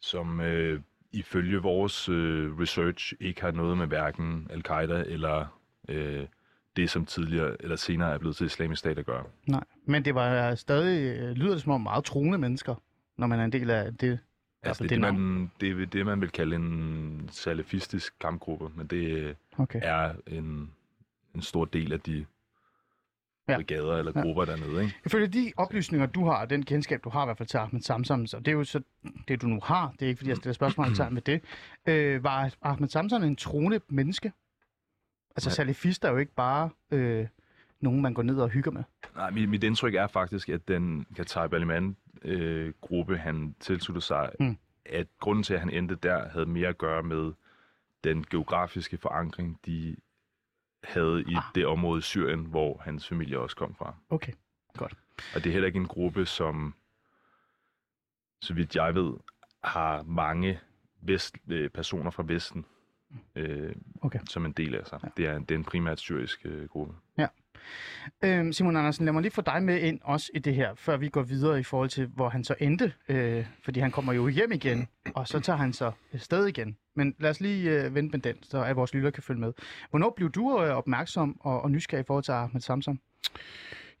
som 0.00 0.40
øh, 0.40 0.80
ifølge 1.12 1.58
vores 1.58 2.08
øh, 2.08 2.58
research 2.60 3.12
ikke 3.20 3.40
har 3.40 3.50
noget 3.50 3.78
med 3.78 3.86
hverken 3.86 4.46
Al-Qaida 4.50 5.04
eller 5.06 5.58
øh, 5.88 6.26
det, 6.76 6.90
som 6.90 7.06
tidligere 7.06 7.56
eller 7.62 7.76
senere 7.76 8.14
er 8.14 8.18
blevet 8.18 8.36
til 8.36 8.46
islamisk 8.46 8.78
stat 8.78 8.98
at 8.98 9.06
gøre. 9.06 9.24
Nej. 9.46 9.64
Men 9.86 10.04
det 10.04 10.14
var 10.14 10.54
stadig, 10.54 11.18
øh, 11.18 11.30
lyder 11.30 11.52
det 11.52 11.62
som 11.62 11.72
om 11.72 11.80
meget 11.80 12.04
troende 12.04 12.38
mennesker, 12.38 12.74
når 13.16 13.26
man 13.26 13.40
er 13.40 13.44
en 13.44 13.52
del 13.52 13.70
af 13.70 13.94
det. 13.96 14.18
Altså, 14.62 14.82
det 14.82 14.90
det, 14.90 14.98
er 15.04 15.10
det, 15.10 15.14
man, 15.20 15.50
det 15.60 15.82
er 15.82 15.86
det, 15.86 16.06
man 16.06 16.20
vil 16.20 16.30
kalde 16.30 16.56
en 16.56 17.28
salafistisk 17.32 18.18
kampgruppe, 18.20 18.70
men 18.76 18.86
det 18.86 19.36
Okay. 19.58 19.80
er 19.82 20.14
en, 20.26 20.72
en 21.34 21.42
stor 21.42 21.64
del 21.64 21.92
af 21.92 22.00
de 22.00 22.26
Ja. 23.48 23.56
brigader 23.56 23.96
eller 23.96 24.12
Ja. 24.16 24.20
grupper 24.22 24.44
dernede. 24.44 24.82
Ikke? 24.82 24.94
Ifølge 25.06 25.26
de 25.26 25.52
oplysninger, 25.56 26.06
du 26.06 26.24
har, 26.24 26.40
og 26.40 26.50
den 26.50 26.64
kendskab, 26.64 27.04
du 27.04 27.08
har 27.10 27.22
i 27.22 27.26
hvert 27.26 27.38
fald 27.38 27.48
til 27.48 27.58
Ahmed 27.58 27.80
Samsam, 27.82 28.26
så 28.26 28.38
det 28.38 28.48
er 28.48 28.52
jo 28.52 28.64
så 28.64 28.80
det, 29.28 29.42
du 29.42 29.46
nu 29.46 29.60
har, 29.62 29.92
det 29.92 30.02
er 30.02 30.08
ikke, 30.08 30.18
fordi 30.18 30.28
jeg 30.30 30.36
stiller 30.36 30.52
spørgsmål 30.52 30.94
til 30.94 31.04
med 31.12 31.22
det, 31.22 31.42
øh, 31.86 32.24
var 32.24 32.54
Ahmed 32.62 32.88
Samsam 32.88 33.22
en 33.22 33.36
troende 33.36 33.80
menneske? 33.88 34.32
Altså, 35.36 35.48
Nej. 35.48 35.54
salafister 35.54 36.08
er 36.08 36.12
jo 36.12 36.18
ikke 36.18 36.34
bare 36.34 36.70
øh, 36.90 37.26
nogen, 37.80 38.02
man 38.02 38.14
går 38.14 38.22
ned 38.22 38.36
og 38.38 38.48
hygger 38.48 38.70
med. 38.70 38.82
Nej, 39.14 39.30
mit, 39.30 39.48
mit 39.48 39.64
indtryk 39.64 39.94
er 39.94 40.06
faktisk, 40.06 40.48
at 40.48 40.68
den 40.68 41.06
Qatar 41.16 41.48
Baliman-gruppe, 41.48 43.16
han 43.18 43.56
tilsluttede 43.60 44.04
sig, 44.04 44.30
Mm. 44.40 44.46
mm. 44.46 44.56
at 44.86 45.06
grunden 45.20 45.42
til, 45.44 45.54
at 45.54 45.60
han 45.60 45.70
endte 45.70 45.94
der, 45.94 46.28
havde 46.28 46.46
mere 46.46 46.68
at 46.68 46.78
gøre 46.78 47.02
med 47.02 47.32
den 48.04 48.24
geografiske 48.30 48.98
forankring, 48.98 49.60
de 49.66 49.96
havde 50.84 51.22
i 51.22 51.34
Ah. 51.34 51.42
det 51.54 51.66
område 51.66 51.98
i 51.98 52.02
Syrien, 52.02 52.44
hvor 52.44 52.80
hans 52.84 53.08
familie 53.08 53.38
også 53.38 53.56
kom 53.56 53.74
fra. 53.74 53.94
Okay. 54.10 54.32
Og 55.34 55.44
det 55.44 55.46
er 55.46 55.52
heller 55.52 55.66
ikke 55.66 55.78
en 55.78 55.86
gruppe, 55.88 56.26
som, 56.26 56.74
så 58.42 58.54
vidt 58.54 58.76
jeg 58.76 58.94
ved, 58.94 59.12
har 59.64 60.02
mange 60.02 60.60
vest, 61.00 61.36
øh, 61.48 61.70
personer 61.70 62.10
fra 62.10 62.22
Vesten 62.26 62.64
øh, 63.34 63.74
Okay. 64.02 64.18
som 64.28 64.46
en 64.46 64.52
del 64.52 64.74
af 64.74 64.86
sig. 64.86 64.98
Ja. 65.02 65.08
Ja. 65.22 65.22
Det, 65.30 65.34
er, 65.34 65.38
det 65.38 65.50
er 65.50 65.58
en 65.58 65.64
primært 65.64 66.00
syrisk 66.00 66.40
øh, 66.44 66.68
gruppe. 66.68 66.94
Øhm, 68.24 68.52
Simon 68.52 68.76
Andersen, 68.76 69.04
lad 69.04 69.12
mig 69.12 69.22
lige 69.22 69.32
få 69.32 69.42
dig 69.42 69.62
med 69.62 69.80
ind 69.80 70.00
også 70.04 70.30
i 70.34 70.38
det 70.38 70.54
her, 70.54 70.74
før 70.74 70.96
vi 70.96 71.08
går 71.08 71.22
videre 71.22 71.60
i 71.60 71.62
forhold 71.62 71.88
til, 71.88 72.06
hvor 72.06 72.28
han 72.28 72.44
så 72.44 72.54
endte. 72.60 72.92
Øh, 73.08 73.46
fordi 73.64 73.80
han 73.80 73.90
kommer 73.90 74.12
jo 74.12 74.28
hjem 74.28 74.52
igen, 74.52 74.88
og 75.14 75.28
så 75.28 75.40
tager 75.40 75.56
han 75.56 75.72
så 75.72 75.92
øh, 76.14 76.20
sted 76.20 76.46
igen. 76.46 76.76
Men 76.96 77.14
lad 77.18 77.30
os 77.30 77.40
lige 77.40 77.70
øh, 77.70 77.94
vente 77.94 78.16
med 78.16 78.20
den, 78.20 78.42
så 78.42 78.62
at 78.62 78.76
vores 78.76 78.94
lytter 78.94 79.10
kan 79.10 79.22
følge 79.22 79.40
med. 79.40 79.52
Hvornår 79.90 80.12
blev 80.16 80.30
du 80.30 80.64
øh, 80.64 80.76
opmærksom 80.76 81.36
og, 81.40 81.62
og 81.62 81.70
nysgerrig 81.70 82.02
i 82.02 82.06
forhold 82.06 82.24
til 82.24 82.32
Ahmed 82.32 82.60
Samsam? 82.60 83.00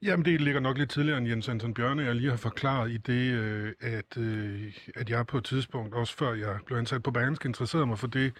Jamen, 0.02 0.24
det 0.24 0.40
ligger 0.40 0.60
nok 0.60 0.78
lidt 0.78 0.90
tidligere 0.90 1.18
end 1.18 1.28
Jens 1.28 1.48
Anton 1.48 1.74
Bjørne, 1.74 2.02
jeg 2.02 2.14
lige 2.14 2.30
har 2.30 2.36
forklaret 2.36 2.90
i 2.90 2.96
det, 2.96 3.32
øh, 3.32 3.72
at, 3.80 4.18
øh, 4.18 4.72
at 4.94 5.10
jeg 5.10 5.26
på 5.26 5.38
et 5.38 5.44
tidspunkt, 5.44 5.94
også 5.94 6.16
før 6.16 6.34
jeg 6.34 6.58
blev 6.66 6.78
ansat 6.78 7.02
på 7.02 7.10
Bergensk, 7.10 7.44
interesserede 7.44 7.86
mig 7.86 7.98
for 7.98 8.06
det 8.06 8.32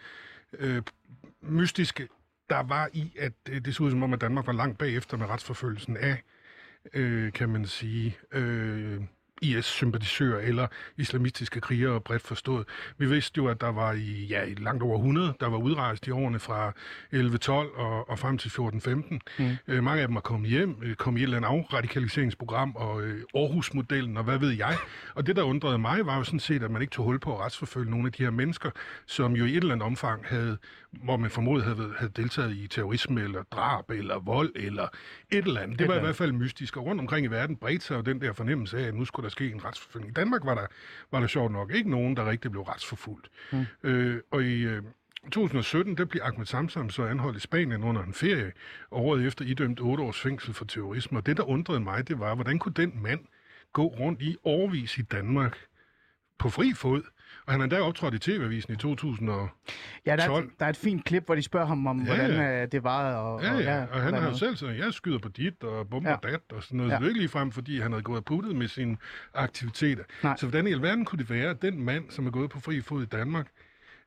øh, 0.58 0.82
mystiske, 1.42 2.08
der 2.50 2.62
var 2.62 2.90
i, 2.92 3.16
at 3.18 3.32
øh, 3.50 3.60
det 3.64 3.74
så 3.74 3.82
ud 3.82 3.90
som 3.90 4.02
om, 4.02 4.12
at 4.12 4.20
Danmark 4.20 4.46
var 4.46 4.52
langt 4.52 4.78
bagefter 4.78 5.16
med 5.16 5.26
retsforfølgelsen 5.26 5.96
af, 5.96 6.22
øh, 6.94 7.32
kan 7.32 7.48
man 7.48 7.66
sige, 7.66 8.16
øh, 8.32 9.00
IS-sympatisører 9.42 10.40
eller 10.40 10.66
islamistiske 10.96 11.60
krigere 11.60 12.00
bredt 12.00 12.22
forstået. 12.22 12.66
Vi 12.98 13.06
vidste 13.06 13.38
jo, 13.38 13.46
at 13.46 13.60
der 13.60 13.68
var 13.72 13.92
i, 13.92 14.26
ja, 14.30 14.44
langt 14.58 14.82
over 14.82 14.96
100, 14.96 15.34
der 15.40 15.46
var 15.46 15.56
udrejst 15.58 16.06
i 16.06 16.10
årene 16.10 16.38
fra 16.38 16.72
11-12 17.14 17.50
og, 17.52 18.10
og 18.10 18.18
frem 18.18 18.38
til 18.38 18.48
14-15. 18.48 19.18
Mm. 19.38 19.56
Øh, 19.68 19.84
mange 19.84 20.02
af 20.02 20.08
dem 20.08 20.16
er 20.16 20.20
kommet 20.20 20.50
hjem, 20.50 20.76
øh, 20.82 20.94
kommet 20.94 21.20
i 21.20 21.22
et 21.22 21.26
eller 21.26 21.36
andet 21.36 21.48
afradikaliseringsprogram 21.48 22.76
og 22.76 23.02
øh, 23.02 23.22
Aarhus-modellen 23.34 24.16
og 24.16 24.24
hvad 24.24 24.38
ved 24.38 24.50
jeg. 24.50 24.76
Og 25.14 25.26
det, 25.26 25.36
der 25.36 25.42
undrede 25.42 25.78
mig, 25.78 26.06
var 26.06 26.16
jo 26.16 26.24
sådan 26.24 26.40
set, 26.40 26.62
at 26.62 26.70
man 26.70 26.82
ikke 26.82 26.92
tog 26.92 27.04
hul 27.04 27.18
på 27.18 27.34
at 27.34 27.40
retsforfølge 27.40 27.90
nogle 27.90 28.06
af 28.06 28.12
de 28.12 28.22
her 28.22 28.30
mennesker, 28.30 28.70
som 29.06 29.36
jo 29.36 29.44
i 29.44 29.50
et 29.50 29.56
eller 29.56 29.72
andet 29.74 29.86
omfang 29.86 30.24
havde, 30.26 30.58
hvor 30.90 31.16
man 31.16 31.30
formodet 31.30 31.64
havde, 31.64 31.92
havde 31.98 32.12
deltaget 32.16 32.56
i 32.56 32.66
terrorisme 32.66 33.22
eller 33.22 33.42
drab 33.42 33.90
eller 33.90 34.18
vold 34.18 34.52
eller 34.54 34.88
et 35.30 35.46
eller 35.46 35.60
andet. 35.60 35.78
Det 35.78 35.84
Et 35.84 35.88
var 35.88 35.96
i 35.96 36.00
hvert 36.00 36.16
fald 36.16 36.32
mystisk. 36.32 36.76
Og 36.76 36.86
rundt 36.86 37.00
omkring 37.00 37.26
i 37.26 37.28
verden 37.28 37.56
bredte 37.56 37.84
sig 37.84 37.96
jo 37.96 38.00
den 38.00 38.20
der 38.20 38.32
fornemmelse 38.32 38.78
af, 38.78 38.82
at 38.82 38.94
nu 38.94 39.04
skulle 39.04 39.25
der 39.26 39.30
ske 39.30 39.50
en 39.50 39.64
retsforfølgning. 39.64 40.10
I 40.10 40.14
Danmark 40.14 40.44
var 40.44 40.54
der, 40.54 40.66
var 41.10 41.20
der 41.20 41.26
sjovt 41.26 41.52
nok 41.52 41.74
ikke 41.74 41.90
nogen, 41.90 42.16
der 42.16 42.30
rigtig 42.30 42.50
blev 42.50 42.62
retsforfulgt. 42.62 43.28
Mm. 43.52 43.66
Øh, 43.82 44.20
og 44.30 44.42
i 44.42 44.62
øh, 44.62 44.82
2017, 45.32 45.96
der 45.96 46.04
blev 46.04 46.22
Ahmed 46.24 46.46
Samsam 46.46 46.90
så 46.90 47.04
anholdt 47.04 47.36
i 47.36 47.40
Spanien 47.40 47.84
under 47.84 48.02
en 48.02 48.14
ferie, 48.14 48.52
og 48.90 49.04
året 49.04 49.26
efter 49.26 49.44
idømt 49.44 49.80
8 49.80 50.02
års 50.04 50.20
fængsel 50.20 50.54
for 50.54 50.64
terrorisme. 50.64 51.18
Og 51.18 51.26
det, 51.26 51.36
der 51.36 51.42
undrede 51.42 51.80
mig, 51.80 52.08
det 52.08 52.18
var, 52.18 52.34
hvordan 52.34 52.58
kunne 52.58 52.74
den 52.74 53.02
mand 53.02 53.20
gå 53.72 53.86
rundt 53.86 54.22
i 54.22 54.36
årvis 54.44 54.98
i 54.98 55.02
Danmark 55.02 55.58
på 56.38 56.48
fri 56.48 56.72
fod? 56.72 57.02
Og 57.46 57.52
han 57.52 57.60
har 57.60 57.64
endda 57.64 57.80
optrådt 57.80 58.14
i 58.14 58.18
TV-avisen 58.18 58.72
i 58.72 58.76
2000 58.76 59.30
og... 59.30 59.48
Ja, 60.06 60.16
der 60.16 60.22
er, 60.22 60.26
12. 60.26 60.44
et, 60.44 60.50
der 60.58 60.64
er 60.66 60.70
et 60.70 60.76
fint 60.76 61.04
klip, 61.04 61.26
hvor 61.26 61.34
de 61.34 61.42
spørger 61.42 61.66
ham 61.66 61.86
om, 61.86 61.98
Ja, 62.00 62.04
hvordan 62.04 62.30
ja. 62.30 62.62
øh, 62.62 62.72
det 62.72 62.84
var. 62.84 63.14
Og, 63.14 63.42
Ja, 63.42 63.54
ja, 63.54 63.80
og 63.82 63.88
han 63.92 64.00
hvordan 64.02 64.22
har 64.22 64.30
jo 64.30 64.36
selv 64.36 64.56
sagt, 64.56 64.78
jeg 64.78 64.92
skyder 64.94 65.18
på 65.18 65.28
dit 65.28 65.64
og 65.64 65.88
bomber 65.88 66.10
Ja. 66.10 66.16
ja. 66.24 66.30
dat 66.32 66.40
og 66.52 66.62
sådan 66.62 66.76
noget. 66.76 66.90
Ja. 66.90 66.94
Ja. 66.94 67.00
Så 67.00 67.04
det 67.04 67.16
er 67.16 67.20
ikke 67.20 67.28
frem, 67.32 67.52
fordi 67.52 67.80
han 67.80 67.92
havde 67.92 68.02
gået 68.02 68.18
og 68.18 68.24
puttet 68.24 68.56
med 68.56 68.68
sine 68.68 68.96
aktiviteter. 69.34 70.04
Nej. 70.22 70.36
Så 70.36 70.46
hvordan 70.46 70.66
i 70.66 70.72
alverden 70.72 71.04
kunne 71.04 71.18
det 71.18 71.30
være, 71.30 71.50
at 71.50 71.62
den 71.62 71.84
mand, 71.84 72.10
som 72.10 72.26
er 72.26 72.30
gået 72.30 72.50
på 72.50 72.60
fri 72.60 72.80
fod 72.80 73.02
i 73.02 73.06
Danmark, 73.06 73.46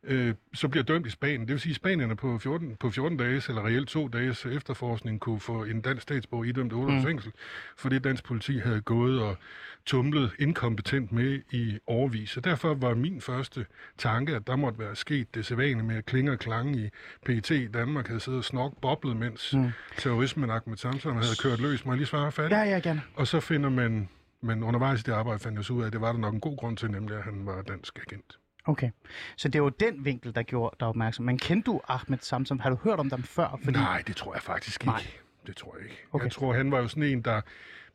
øh, 0.03 0.35
så 0.53 0.67
bliver 0.67 0.83
dømt 0.83 1.07
i 1.07 1.09
Spanien. 1.09 1.41
Det 1.41 1.49
vil 1.49 1.59
sige, 1.59 1.71
at 1.71 1.75
spanierne 1.75 2.15
på 2.15 2.37
14, 2.37 2.75
på 2.79 2.89
14 2.89 3.17
dages, 3.17 3.47
eller 3.49 3.65
reelt 3.65 3.89
to 3.89 4.07
dages 4.07 4.45
efterforskning, 4.45 5.19
kunne 5.19 5.39
få 5.39 5.63
en 5.63 5.81
dansk 5.81 6.01
statsborger 6.03 6.43
idømt 6.45 6.73
8 6.73 6.93
års 6.93 7.01
Mm. 7.03 7.07
fængsel, 7.07 7.31
fordi 7.77 7.99
dansk 7.99 8.23
politi 8.23 8.57
havde 8.57 8.81
gået 8.81 9.21
og 9.21 9.37
tumlet 9.85 10.31
inkompetent 10.39 11.11
med 11.11 11.41
i 11.51 11.79
overvis. 11.87 12.29
Så 12.29 12.41
derfor 12.41 12.73
var 12.73 12.93
min 12.93 13.21
første 13.21 13.65
tanke, 13.97 14.35
at 14.35 14.47
der 14.47 14.55
måtte 14.55 14.79
være 14.79 14.95
sket 14.95 15.35
det 15.35 15.45
sædvanlige 15.45 15.83
med 15.87 15.95
at 15.95 16.05
klinge 16.05 16.31
og 16.31 16.39
klange 16.39 16.79
i 16.85 16.89
PET 17.25 17.51
i 17.51 17.67
Danmark, 17.67 18.07
havde 18.07 18.19
siddet 18.19 18.37
og 18.37 18.45
snok 18.45 18.73
boblet, 18.81 19.17
mens 19.17 19.53
Mm. 19.53 19.69
terrorismen 19.97 20.49
Ahmed 20.49 20.77
Samsam 20.77 21.13
havde 21.15 21.35
kørt 21.43 21.59
løs. 21.59 21.85
Må 21.85 21.91
jeg 21.91 21.97
lige 21.97 22.07
svare 22.07 22.31
færdigt? 22.31 22.57
Ja, 22.59 22.63
ja, 22.63 22.79
gerne. 22.79 23.01
Og 23.15 23.27
så 23.27 23.39
finder 23.39 23.69
man 23.69 24.09
Men 24.41 24.63
undervejs 24.63 24.99
i 24.99 25.03
det 25.03 25.11
arbejde 25.11 25.39
fandt 25.39 25.57
jeg 25.57 25.65
så 25.65 25.73
ud 25.73 25.81
af, 25.81 25.87
at 25.87 25.93
det 25.93 26.01
var 26.01 26.11
der 26.11 26.19
nok 26.19 26.33
en 26.33 26.39
god 26.39 26.57
grund 26.57 26.77
til, 26.77 26.91
nemlig 26.91 27.17
at 27.17 27.23
han 27.23 27.45
var 27.45 27.61
dansk 27.61 27.99
agent. 28.07 28.37
Okay. 28.69 28.89
Så 29.37 29.47
det 29.47 29.63
var 29.63 29.69
den 29.69 30.05
vinkel, 30.05 30.35
der 30.35 30.43
gjorde 30.43 30.75
dig 30.79 30.87
opmærksom. 30.87 31.25
Men 31.25 31.37
kendte 31.37 31.71
du 31.71 31.81
Ahmed 31.87 32.17
Samsam? 32.21 32.59
Har 32.59 32.69
du 32.69 32.77
hørt 32.83 32.99
om 32.99 33.09
dem 33.09 33.23
før? 33.23 33.59
Fordi... 33.63 33.77
Nej, 33.77 34.03
det 34.07 34.15
tror 34.15 34.33
jeg 34.33 34.41
faktisk 34.41 34.81
ikke. 34.81 34.85
Nej. 34.85 35.03
Det 35.47 35.55
tror 35.55 35.75
jeg 35.77 35.85
ikke. 35.85 36.03
Okay. 36.11 36.23
Jeg 36.23 36.31
tror, 36.31 36.53
han 36.53 36.71
var 36.71 36.79
jo 36.79 36.87
sådan 36.87 37.03
en, 37.03 37.21
der, 37.21 37.41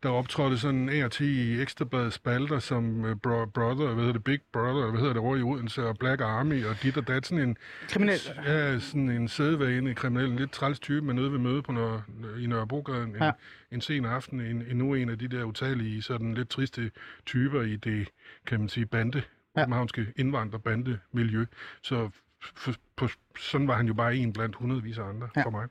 der 0.03 0.09
optrådte 0.09 0.59
sådan 0.59 0.89
af 0.89 1.05
og 1.05 1.13
til 1.13 1.27
i 1.27 1.63
Ekstrabladets 1.63 2.17
spalter 2.17 2.59
som 2.59 3.05
uh, 3.05 3.15
bro, 3.23 3.47
brother, 3.47 3.87
hvad 3.87 3.97
hedder 3.97 4.13
det, 4.13 4.25
Big 4.25 4.41
Brother, 4.53 4.91
hvad 4.91 5.01
hedder 5.01 5.13
det, 5.13 5.23
over 5.23 5.37
i 5.37 5.43
Odense, 5.43 5.87
og 5.87 5.99
Black 5.99 6.21
Army, 6.21 6.65
og 6.65 6.77
dit 6.83 6.97
og 6.97 7.09
dat, 7.09 7.27
sådan 7.27 7.49
en... 7.49 7.57
Kriminel. 7.89 8.19
Ja, 8.47 8.79
sådan 8.79 9.11
en 9.11 9.29
sædvane 9.29 9.95
kriminel, 9.95 10.31
en 10.31 10.37
lidt 10.37 10.53
træls 10.53 10.81
type, 10.81 11.01
man 11.03 11.17
nødt 11.17 11.33
ved 11.33 11.39
møde 11.39 11.63
på 11.63 11.73
Nør, 11.73 12.01
i 12.39 12.47
Nørrebrogade 12.47 13.03
en, 13.03 13.17
Ja. 13.21 13.31
en 13.71 13.81
sen 13.81 14.05
aften, 14.05 14.41
en, 14.41 14.63
endnu 14.71 14.95
en 14.95 15.09
af 15.09 15.19
de 15.19 15.29
der 15.29 15.45
utallige, 15.45 16.03
sådan 16.03 16.35
lidt 16.35 16.49
triste 16.49 16.91
typer 17.27 17.63
i 17.63 17.77
det, 17.77 18.09
kan 18.47 18.61
man 18.61 18.69
sige, 18.69 18.87
bande. 18.87 19.23
Københavnske 19.57 20.07
indvandrerbande-miljø. 20.17 21.47
Så 21.83 22.11
for, 22.55 22.73
på, 22.97 23.09
sådan 23.39 23.69
var 23.69 23.77
han 23.77 23.87
jo 23.87 23.95
bare 23.95 24.17
en 24.17 24.33
blandt 24.33 24.57
hundredvis 24.57 24.99
af 24.99 25.05
andre 25.05 25.29
Ja. 25.37 25.43
for 25.43 25.51
mig. 25.51 25.69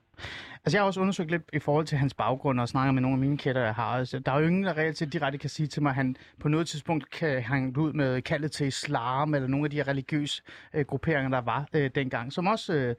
Altså, 0.65 0.77
jeg 0.77 0.81
har 0.81 0.87
også 0.87 1.01
undersøgt 1.01 1.31
lidt 1.31 1.43
i 1.53 1.59
forhold 1.59 1.85
til 1.85 1.97
hans 1.97 2.13
baggrund 2.13 2.59
og 2.59 2.69
snakket 2.69 2.93
med 2.93 3.01
nogle 3.01 3.15
af 3.15 3.19
mine 3.19 3.37
kætter, 3.37 3.61
jeg 3.61 3.75
har. 3.75 3.83
Altså, 3.83 4.19
der 4.19 4.31
er 4.31 4.39
jo 4.39 4.47
ingen, 4.47 4.63
der 4.63 4.77
reelt 4.77 4.97
set 4.97 5.13
direkte 5.13 5.37
kan 5.37 5.49
sige 5.49 5.67
til 5.67 5.81
mig, 5.81 5.89
at 5.89 5.95
han 5.95 6.15
på 6.39 6.49
noget 6.49 6.67
tidspunkt 6.67 7.09
kan 7.09 7.41
hænge 7.41 7.79
ud 7.79 7.93
med 7.93 8.21
kaldet 8.21 8.51
til 8.51 8.67
islam, 8.67 9.33
eller 9.33 9.47
nogle 9.47 9.65
af 9.65 9.69
de 9.69 9.75
her 9.75 9.87
religiøse 9.87 10.41
øh, 10.73 10.85
grupperinger, 10.85 11.29
der 11.29 11.41
var 11.41 11.67
øh, 11.73 11.91
dengang, 11.95 12.33
som 12.33 12.47
også 12.47 12.73
øh, 12.73 12.95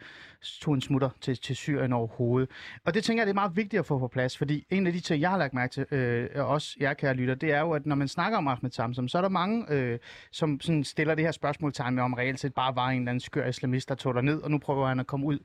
tog 0.60 0.74
en 0.74 0.80
smutter 0.80 1.10
til, 1.20 1.36
til 1.36 1.56
Syrien 1.56 1.92
overhovedet. 1.92 2.50
Og 2.84 2.94
det 2.94 3.04
tænker 3.04 3.22
jeg, 3.22 3.26
det 3.26 3.32
er 3.32 3.34
meget 3.34 3.56
vigtigt 3.56 3.80
at 3.80 3.86
få 3.86 3.98
på 3.98 4.08
plads, 4.08 4.38
fordi 4.38 4.66
en 4.70 4.86
af 4.86 4.92
de 4.92 5.00
ting, 5.00 5.20
jeg 5.20 5.30
har 5.30 5.38
lagt 5.38 5.54
mærke 5.54 5.72
til, 5.72 5.86
øh, 5.90 6.28
og 6.34 6.46
også 6.46 6.76
jer 6.80 6.94
kære 6.94 7.14
lytter, 7.14 7.34
det 7.34 7.52
er 7.52 7.60
jo, 7.60 7.70
at 7.70 7.86
når 7.86 7.96
man 7.96 8.08
snakker 8.08 8.38
om 8.38 8.48
Ahmed 8.48 8.70
Samsam, 8.70 9.08
så 9.08 9.18
er 9.18 9.22
der 9.22 9.28
mange, 9.28 9.66
øh, 9.72 9.98
som 10.30 10.60
sådan 10.60 10.84
stiller 10.84 11.14
det 11.14 11.24
her 11.24 11.32
spørgsmål 11.32 11.72
til 11.72 11.84
ham, 11.84 11.98
om 11.98 12.14
reelt 12.14 12.40
set 12.40 12.54
bare 12.54 12.76
var 12.76 12.88
en 12.88 12.98
eller 12.98 13.10
anden 13.10 13.20
skør 13.20 13.46
islamist, 13.46 13.88
der 13.88 13.94
tog 13.94 14.24
ned, 14.24 14.42
og 14.42 14.50
nu 14.50 14.58
prøver 14.58 14.88
han 14.88 15.00
at 15.00 15.06
komme 15.06 15.26
ud 15.26 15.38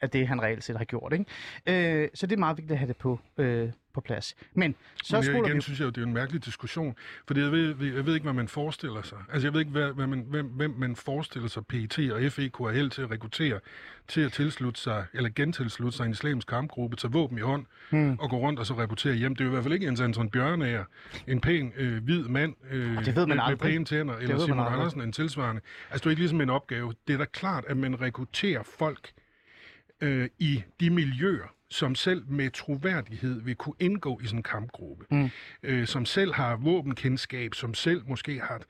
af 0.00 0.10
det, 0.10 0.28
han 0.28 0.42
reelt 0.42 0.64
set 0.64 0.76
har 0.76 0.84
gjort. 0.84 1.12
Ikke? 1.12 2.02
Øh, 2.02 2.08
så 2.14 2.26
det 2.26 2.32
er 2.36 2.38
meget 2.38 2.56
vigtigt 2.56 2.72
at 2.72 2.78
have 2.78 2.88
det 2.88 2.96
på, 2.96 3.20
øh, 3.38 3.68
på 3.94 4.00
plads. 4.00 4.36
Men 4.54 4.74
så 5.04 5.16
Men 5.20 5.24
jeg, 5.34 5.44
igen 5.46 5.56
vi... 5.56 5.60
synes 5.60 5.78
jeg 5.80 5.84
jo, 5.86 5.90
det 5.90 6.02
er 6.02 6.06
en 6.06 6.12
mærkelig 6.14 6.44
diskussion, 6.44 6.96
fordi 7.26 7.40
jeg 7.40 7.52
ved, 7.52 7.74
jeg 7.94 8.06
ved 8.06 8.14
ikke, 8.14 8.24
hvad 8.24 8.32
man 8.32 8.48
forestiller 8.48 9.02
sig. 9.02 9.18
Altså, 9.32 9.46
jeg 9.46 9.52
ved 9.52 9.60
ikke, 9.60 9.72
hvad, 9.72 9.92
hvad 9.92 10.06
man, 10.06 10.24
hvem, 10.28 10.46
hvem 10.46 10.74
man 10.78 10.96
forestiller 10.96 11.48
sig, 11.48 11.66
PET 11.66 11.98
og 12.12 12.32
FE 12.32 12.48
kunne 12.48 12.68
have 12.68 12.76
held 12.76 12.90
til 12.90 13.02
at 13.02 13.10
rekruttere 13.10 13.60
til 14.08 14.20
at 14.20 14.32
tilslutte 14.32 14.80
sig, 14.80 15.04
eller 15.14 15.30
gentilslutte 15.36 15.96
sig 15.96 16.04
en 16.04 16.10
islamisk 16.10 16.48
kampgruppe, 16.48 16.96
tage 16.96 17.12
våben 17.12 17.38
i 17.38 17.40
hånd 17.40 17.66
Hmm. 17.90 18.18
og 18.20 18.30
gå 18.30 18.36
rundt 18.38 18.58
og 18.60 18.66
så 18.66 18.74
rapportere 18.74 19.14
hjem. 19.14 19.34
Det 19.36 19.40
er 19.40 19.44
jo 19.44 19.50
i 19.50 19.52
hvert 19.52 19.62
fald 19.64 19.74
ikke 19.74 19.86
Jens 19.86 20.00
Anton 20.00 20.30
Bjørnager, 20.30 20.84
en 21.26 21.40
pæn 21.40 21.72
øh, 21.76 22.04
hvid 22.04 22.22
mand 22.24 22.54
øh, 22.70 23.04
det 23.04 23.16
ved 23.16 23.26
man 23.26 23.28
med, 23.28 23.36
med 23.36 23.44
aldrig. 23.44 23.58
pæne 23.58 23.84
tænder, 23.84 24.14
eller 24.16 24.26
ved 24.36 24.46
man 24.48 24.56
Simon. 24.56 24.66
Andersen, 24.72 25.00
en 25.00 25.12
tilsvarende. 25.12 25.62
Altså, 25.90 25.98
det 26.02 26.06
er 26.06 26.10
ikke 26.10 26.22
ligesom 26.22 26.40
en 26.40 26.50
opgave. 26.50 26.94
Det 27.08 27.14
er 27.14 27.18
da 27.18 27.24
klart, 27.24 27.64
at 27.68 27.76
man 27.76 28.00
rekrutterer 28.00 28.62
folk 28.78 29.10
øh, 30.00 30.28
i 30.38 30.62
de 30.80 30.90
miljøer, 30.90 31.56
som 31.70 31.94
selv 31.94 32.24
med 32.28 32.50
troværdighed 32.50 33.40
vil 33.40 33.54
kunne 33.56 33.74
indgå 33.80 34.20
i 34.22 34.26
sådan 34.26 34.38
en 34.38 34.42
kampgruppe. 34.42 35.04
Mm. 35.10 35.30
Øh, 35.62 35.86
som 35.86 36.06
selv 36.06 36.34
har 36.34 36.56
våbenkendskab, 36.56 37.54
som 37.54 37.74
selv 37.74 38.02
måske 38.08 38.40
har, 38.40 38.62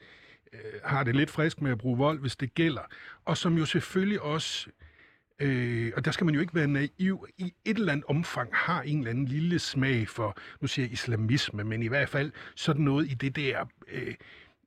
øh, 0.52 0.60
har 0.84 1.04
det 1.04 1.16
lidt 1.16 1.30
frisk 1.30 1.60
med 1.60 1.70
at 1.70 1.78
bruge 1.78 1.98
vold, 1.98 2.20
hvis 2.20 2.36
det 2.36 2.54
gælder. 2.54 2.82
Og 3.24 3.36
som 3.36 3.58
jo 3.58 3.64
selvfølgelig 3.64 4.20
også, 4.20 4.70
øh, 5.40 5.92
og 5.96 6.04
der 6.04 6.10
skal 6.10 6.24
man 6.24 6.34
jo 6.34 6.40
ikke 6.40 6.54
være 6.54 6.66
naiv, 6.66 7.26
i 7.38 7.54
et 7.64 7.76
eller 7.76 7.92
andet 7.92 8.04
omfang 8.08 8.50
har 8.52 8.82
en 8.82 8.98
eller 8.98 9.10
anden 9.10 9.24
lille 9.24 9.58
smag 9.58 10.08
for, 10.08 10.38
nu 10.60 10.66
siger 10.66 10.86
jeg 10.86 10.92
islamisme, 10.92 11.64
men 11.64 11.82
i 11.82 11.88
hvert 11.88 12.08
fald 12.08 12.32
sådan 12.54 12.82
noget 12.82 13.10
i 13.10 13.14
det 13.14 13.36
der, 13.36 13.64
øh, 13.88 14.14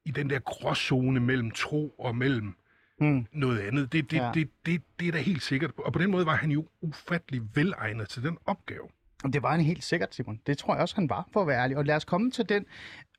i 0.06 0.12
den 0.12 0.30
der 0.30 0.40
gråzone 0.40 1.20
mellem 1.20 1.52
tro 1.52 1.90
og 1.90 2.16
mellem 2.16 2.56
Mm. 3.02 3.26
noget 3.32 3.60
andet. 3.60 3.92
Det, 3.92 4.12
det, 4.12 4.18
Ja. 4.18 4.32
det, 4.34 4.50
det, 4.66 4.82
det 5.00 5.08
er 5.08 5.12
da 5.12 5.18
helt 5.18 5.44
sikkert. 5.44 5.72
Og 5.78 5.94
på 5.94 6.00
den 6.00 6.12
måde 6.12 6.26
var 6.26 6.36
han 6.36 6.52
jo 6.52 6.66
ufattelig 6.82 7.42
velegnet 7.56 8.10
til 8.10 8.24
den 8.24 8.38
opgave. 8.46 8.88
Og 9.24 9.34
Det 9.34 9.44
var 9.44 9.52
han 9.52 9.62
helt 9.62 9.84
sikkert, 9.84 10.16
Simon. 10.16 10.40
Det 10.48 10.58
tror 10.58 10.74
jeg 10.74 10.82
også, 10.82 10.96
han 10.96 11.10
var, 11.10 11.28
for 11.34 11.42
at 11.42 11.48
være 11.48 11.64
ærlig. 11.64 11.78
Og 11.78 11.86
lad 11.86 11.96
os 11.96 12.06
komme 12.06 12.32
til 12.32 12.50
den 12.50 12.66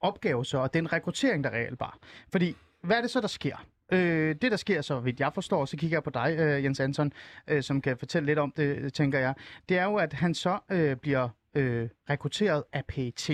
opgave 0.00 0.44
så, 0.44 0.58
og 0.58 0.74
den 0.74 0.92
rekruttering, 0.92 1.44
der 1.44 1.50
reelt 1.50 1.80
var. 1.80 1.98
Fordi, 2.32 2.56
hvad 2.82 2.96
er 2.96 3.00
det 3.00 3.10
så, 3.10 3.20
der 3.20 3.26
sker? 3.28 3.66
Øh, 3.92 4.34
det, 4.42 4.50
der 4.50 4.56
sker, 4.56 4.80
så 4.82 5.00
vidt 5.00 5.20
jeg 5.20 5.30
forstår, 5.34 5.64
så 5.64 5.76
kigger 5.76 5.96
jeg 5.96 6.02
på 6.04 6.10
dig, 6.10 6.36
øh, 6.38 6.64
Jens 6.64 6.80
Anton, 6.80 7.12
øh, 7.48 7.62
som 7.62 7.80
kan 7.80 7.96
fortælle 7.98 8.26
lidt 8.26 8.38
om 8.38 8.52
det, 8.56 8.94
tænker 8.94 9.18
jeg. 9.18 9.34
Det 9.68 9.78
er 9.78 9.84
jo, 9.84 9.94
at 9.96 10.12
han 10.12 10.34
så 10.34 10.58
øh, 10.70 10.96
bliver 10.96 11.28
øh, 11.54 11.88
rekrutteret 12.10 12.64
af 12.72 12.84
PET. 12.88 13.30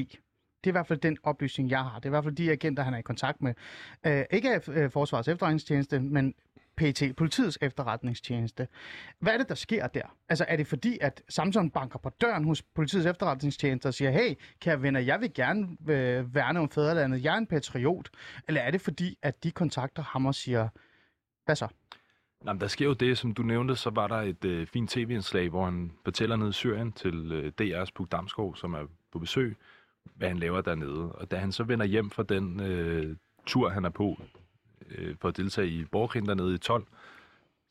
Det 0.66 0.70
er 0.70 0.73
i 0.73 0.78
hvert 0.78 0.87
fald 0.87 0.99
den 0.99 1.18
oplysning, 1.23 1.70
jeg 1.70 1.85
har. 1.85 1.94
Det 1.99 2.04
er 2.04 2.08
i 2.08 2.11
hvert 2.11 2.25
fald 2.25 2.37
de 2.37 2.50
agenter, 2.50 2.82
han 2.82 2.94
er 2.94 2.99
i 2.99 3.02
kontakt 3.02 3.42
med. 3.42 3.54
Øh, 4.06 4.25
ikke 4.30 4.54
af 4.54 4.68
øh, 4.68 4.90
Forsvarets 4.90 5.28
efterretningstjeneste, 5.28 6.00
men 6.00 6.35
PT, 6.76 7.16
politiets 7.16 7.58
efterretningstjeneste. 7.62 8.68
Hvad 9.18 9.32
er 9.32 9.38
det, 9.38 9.49
der 9.49 9.54
sker 9.54 9.87
der? 9.87 10.16
Altså, 10.28 10.44
er 10.49 10.56
det 10.56 10.66
fordi, 10.66 10.99
at 11.00 11.23
Samsung 11.28 11.73
banker 11.73 11.99
på 11.99 12.11
døren 12.20 12.44
hos 12.44 12.62
politiets 12.62 13.06
efterretningstjeneste 13.06 13.87
og 13.87 13.94
siger, 13.94 14.11
hey, 14.11 14.35
kære 14.61 14.82
venner, 14.82 15.00
jeg 15.00 15.20
vil 15.20 15.35
gerne 15.35 15.68
øh, 15.88 16.35
værne 16.35 16.61
om 16.61 16.70
fædrelandet, 16.70 17.25
jeg 17.25 17.35
er 17.35 17.38
en 17.38 17.46
patriot? 17.46 18.11
Eller 18.49 18.61
er 18.61 18.70
det 18.70 18.80
fordi, 18.80 19.18
at 19.23 19.44
de 19.44 19.50
kontakter 19.50 20.02
ham 20.02 20.26
og 20.26 20.35
siger, 20.35 20.68
hvad 21.44 21.56
så? 21.56 21.68
Jamen, 22.44 22.56
men 22.56 22.61
der 22.61 22.66
sker 22.66 22.87
jo 22.87 22.92
det, 22.92 23.18
som 23.18 23.35
du 23.35 23.42
nævnte, 23.42 23.76
så 23.76 23.90
var 23.90 24.06
der 24.06 24.16
et 24.16 24.44
øh, 24.44 24.66
fint 24.66 24.90
tv-indslag, 24.90 25.49
hvor 25.49 25.64
han 25.64 25.92
fortæller 26.04 26.37
ned 26.37 26.49
i 26.49 26.52
Syrien 26.52 26.92
til 26.92 27.32
øh, 27.32 27.52
DR's 27.62 27.90
Puk 27.94 28.12
Damsgaard, 28.12 28.56
som 28.56 28.75
er 28.75 28.87
på 29.12 29.18
besøg, 29.18 29.56
hvad 30.15 30.29
han 30.29 30.39
laver 30.39 30.61
dernede. 30.61 31.13
Og 31.13 31.31
da 31.31 31.37
han 31.37 31.53
så 31.53 31.65
vender 31.65 31.87
hjem 31.87 32.11
fra 32.11 32.23
den 32.23 32.61
øh, 32.61 33.17
tur, 33.47 33.69
han 33.69 33.85
er 33.85 33.91
på, 33.91 34.23
øh, 34.91 35.17
for 35.21 35.29
at 35.29 35.37
deltage 35.37 35.69
i 35.69 35.85
borgerkrigen 35.85 36.29
dernede 36.29 36.55
i 36.55 36.59
12, 36.59 36.87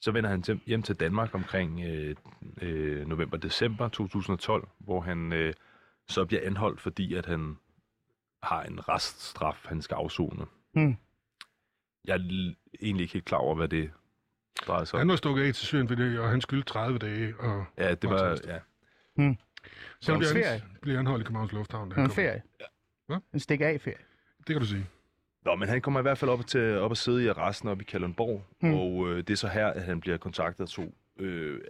så 0.02 0.12
vender 0.12 0.30
han 0.30 0.44
hjem- 0.48 0.62
hjem 0.66 0.84
til 0.84 0.96
Danmark 0.96 1.36
omkring 1.36 1.82
øh, 1.86 2.16
øh, 2.62 3.08
november-december 3.08 3.88
2012, 3.90 4.68
hvor 4.80 5.02
han 5.02 5.34
øh, 5.34 5.54
så 6.08 6.26
bliver 6.26 6.42
anholdt, 6.46 6.82
fordi 6.82 7.14
at 7.14 7.26
han 7.26 7.58
har 8.44 8.64
en 8.64 8.90
reststraf, 8.90 9.66
han 9.66 9.82
skal 9.82 9.96
afzone. 9.96 10.46
Hmm. 10.74 10.96
Jeg 12.06 12.14
er 12.14 12.20
l- 12.20 12.78
egentlig 12.82 13.04
ikke 13.04 13.14
helt 13.14 13.26
klar 13.26 13.38
over, 13.38 13.56
hvad 13.56 13.68
det 13.68 13.92
drejer 14.68 14.84
sig 14.84 14.98
om. 14.98 15.00
Han 15.00 15.08
var 15.10 15.16
stukket 15.16 15.44
af 15.44 15.54
til 15.54 15.68
Syrien 15.68 15.88
for 15.88 15.96
det, 15.96 16.20
og 16.20 16.30
han 16.30 16.42
skyldte 16.42 16.70
30 16.74 16.98
dage. 17.00 17.34
Og 17.40 17.66
Ja, 17.78 17.94
det 17.96 18.10
var... 18.10 18.38
Ja. 18.48 18.60
Så 20.02 20.14
en 20.14 20.20
bliver 20.20 20.34
ferie. 20.34 20.46
han, 20.46 20.62
bliver 20.82 21.00
anholdt 21.00 21.22
i 21.22 21.26
Københavns 21.26 21.52
Lufthavn. 21.52 21.90
da 21.90 21.96
han 21.96 22.04
En 22.06 22.12
ferie. 22.12 22.42
Hvad? 23.08 23.18
En 23.34 23.40
stik 23.40 23.62
af 23.62 23.82
ferie. 23.82 23.98
Det 24.38 24.46
kan 24.48 24.60
du 24.60 24.66
sige. 24.66 24.86
Nå, 25.46 25.56
men 25.56 25.70
han 25.70 25.82
kommer 25.82 26.00
i 26.00 26.02
hvert 26.04 26.18
fald 26.18 26.32
op, 26.32 26.48
til, 26.48 26.78
op 26.78 26.92
at 26.92 26.98
sidde 26.98 27.24
i 27.24 27.28
arresten 27.28 27.70
op 27.70 27.82
i 27.82 27.84
Kalundborg, 27.84 28.44
Mm. 28.62 28.74
og 28.74 29.10
øh, 29.10 29.18
det 29.18 29.30
er 29.30 29.36
så 29.36 29.48
her, 29.48 29.68
at 29.68 29.84
han 29.84 30.00
bliver 30.02 30.18
kontaktet 30.18 30.64
af 30.64 30.70
to 30.70 30.96
øh, 31.20 31.62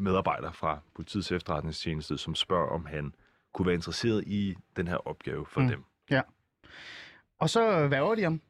medarbejdere 0.00 0.52
fra 0.52 0.78
politiets 0.94 1.32
efterretningstjeneste, 1.32 2.18
som 2.18 2.34
spørger, 2.34 2.66
om 2.68 2.86
han 2.86 3.14
kunne 3.54 3.66
være 3.66 3.74
interesseret 3.74 4.24
i 4.26 4.54
den 4.76 4.88
her 4.88 5.08
opgave 5.08 5.46
for 5.46 5.60
Mm. 5.60 5.68
dem. 5.68 5.84
Og 7.40 7.50
så 7.50 7.88
værger 7.88 8.14
de 8.14 8.22
ham. 8.22 8.40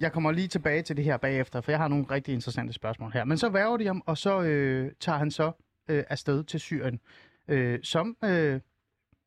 Jeg 0.00 0.12
kommer 0.12 0.32
lige 0.32 0.48
tilbage 0.48 0.82
til 0.82 0.96
det 0.96 1.04
her 1.04 1.16
bagefter, 1.16 1.60
for 1.60 1.72
jeg 1.72 1.78
har 1.78 1.88
nogle 1.88 2.04
rigtig 2.10 2.34
interessante 2.34 2.72
spørgsmål 2.72 3.12
her. 3.12 3.24
Men 3.24 3.38
så 3.38 3.48
værger 3.48 3.76
de 3.76 3.86
ham, 3.86 4.02
og 4.06 4.18
så 4.18 4.42
øh, 4.42 4.92
tager 5.00 5.18
han 5.18 5.30
så 5.30 5.52
øh, 5.88 6.04
afsted 6.08 6.44
til 6.44 6.60
Syrien 6.60 7.00
øh, 7.48 7.78
som 7.82 8.16
øh, 8.24 8.60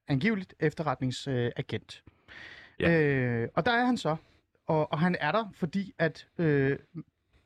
angiveligt 0.07 0.53
efterretningsagent. 0.59 2.03
Ja. 2.79 3.01
Øh, 3.01 3.49
og 3.55 3.65
der 3.65 3.71
er 3.71 3.85
han 3.85 3.97
så, 3.97 4.15
og, 4.67 4.91
og 4.91 4.99
han 4.99 5.15
er 5.19 5.31
der, 5.31 5.51
fordi 5.53 5.93
at 5.97 6.27
øh, 6.37 6.77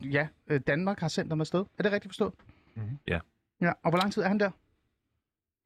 ja, 0.04 0.28
øh, 0.48 0.60
Danmark 0.68 1.00
har 1.00 1.08
sendt 1.08 1.32
ham 1.32 1.42
afsted. 1.42 1.66
Er 1.78 1.84
det 1.84 1.92
rigtigt 1.92 2.12
forstået? 2.12 2.34
Mhm. 2.76 3.00
Ja. 3.08 3.20
Ja, 3.62 3.72
og 3.84 3.90
hvor 3.90 3.98
lang 3.98 4.14
tid 4.14 4.22
er 4.22 4.28
han 4.28 4.40
der? 4.40 4.52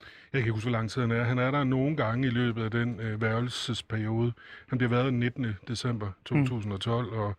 Jeg 0.02 0.32
kan 0.32 0.40
ikke 0.40 0.52
huske, 0.52 0.70
hvor 0.70 0.78
lang 0.78 0.90
tid 0.90 1.02
han 1.02 1.12
er. 1.12 1.24
Han 1.24 1.38
er 1.38 1.52
der 1.52 1.64
nogle 1.64 1.98
gange 1.98 2.28
i 2.28 2.30
løbet 2.30 2.64
af 2.64 2.72
den 2.72 3.00
øh, 3.00 3.22
værelsesperiode. 3.22 4.34
Han 4.70 4.78
bliver 4.78 4.90
været 4.90 5.06
den 5.06 5.20
19. 5.20 5.46
december 5.68 6.12
2012 6.26 7.12
mm. 7.12 7.18
og 7.18 7.36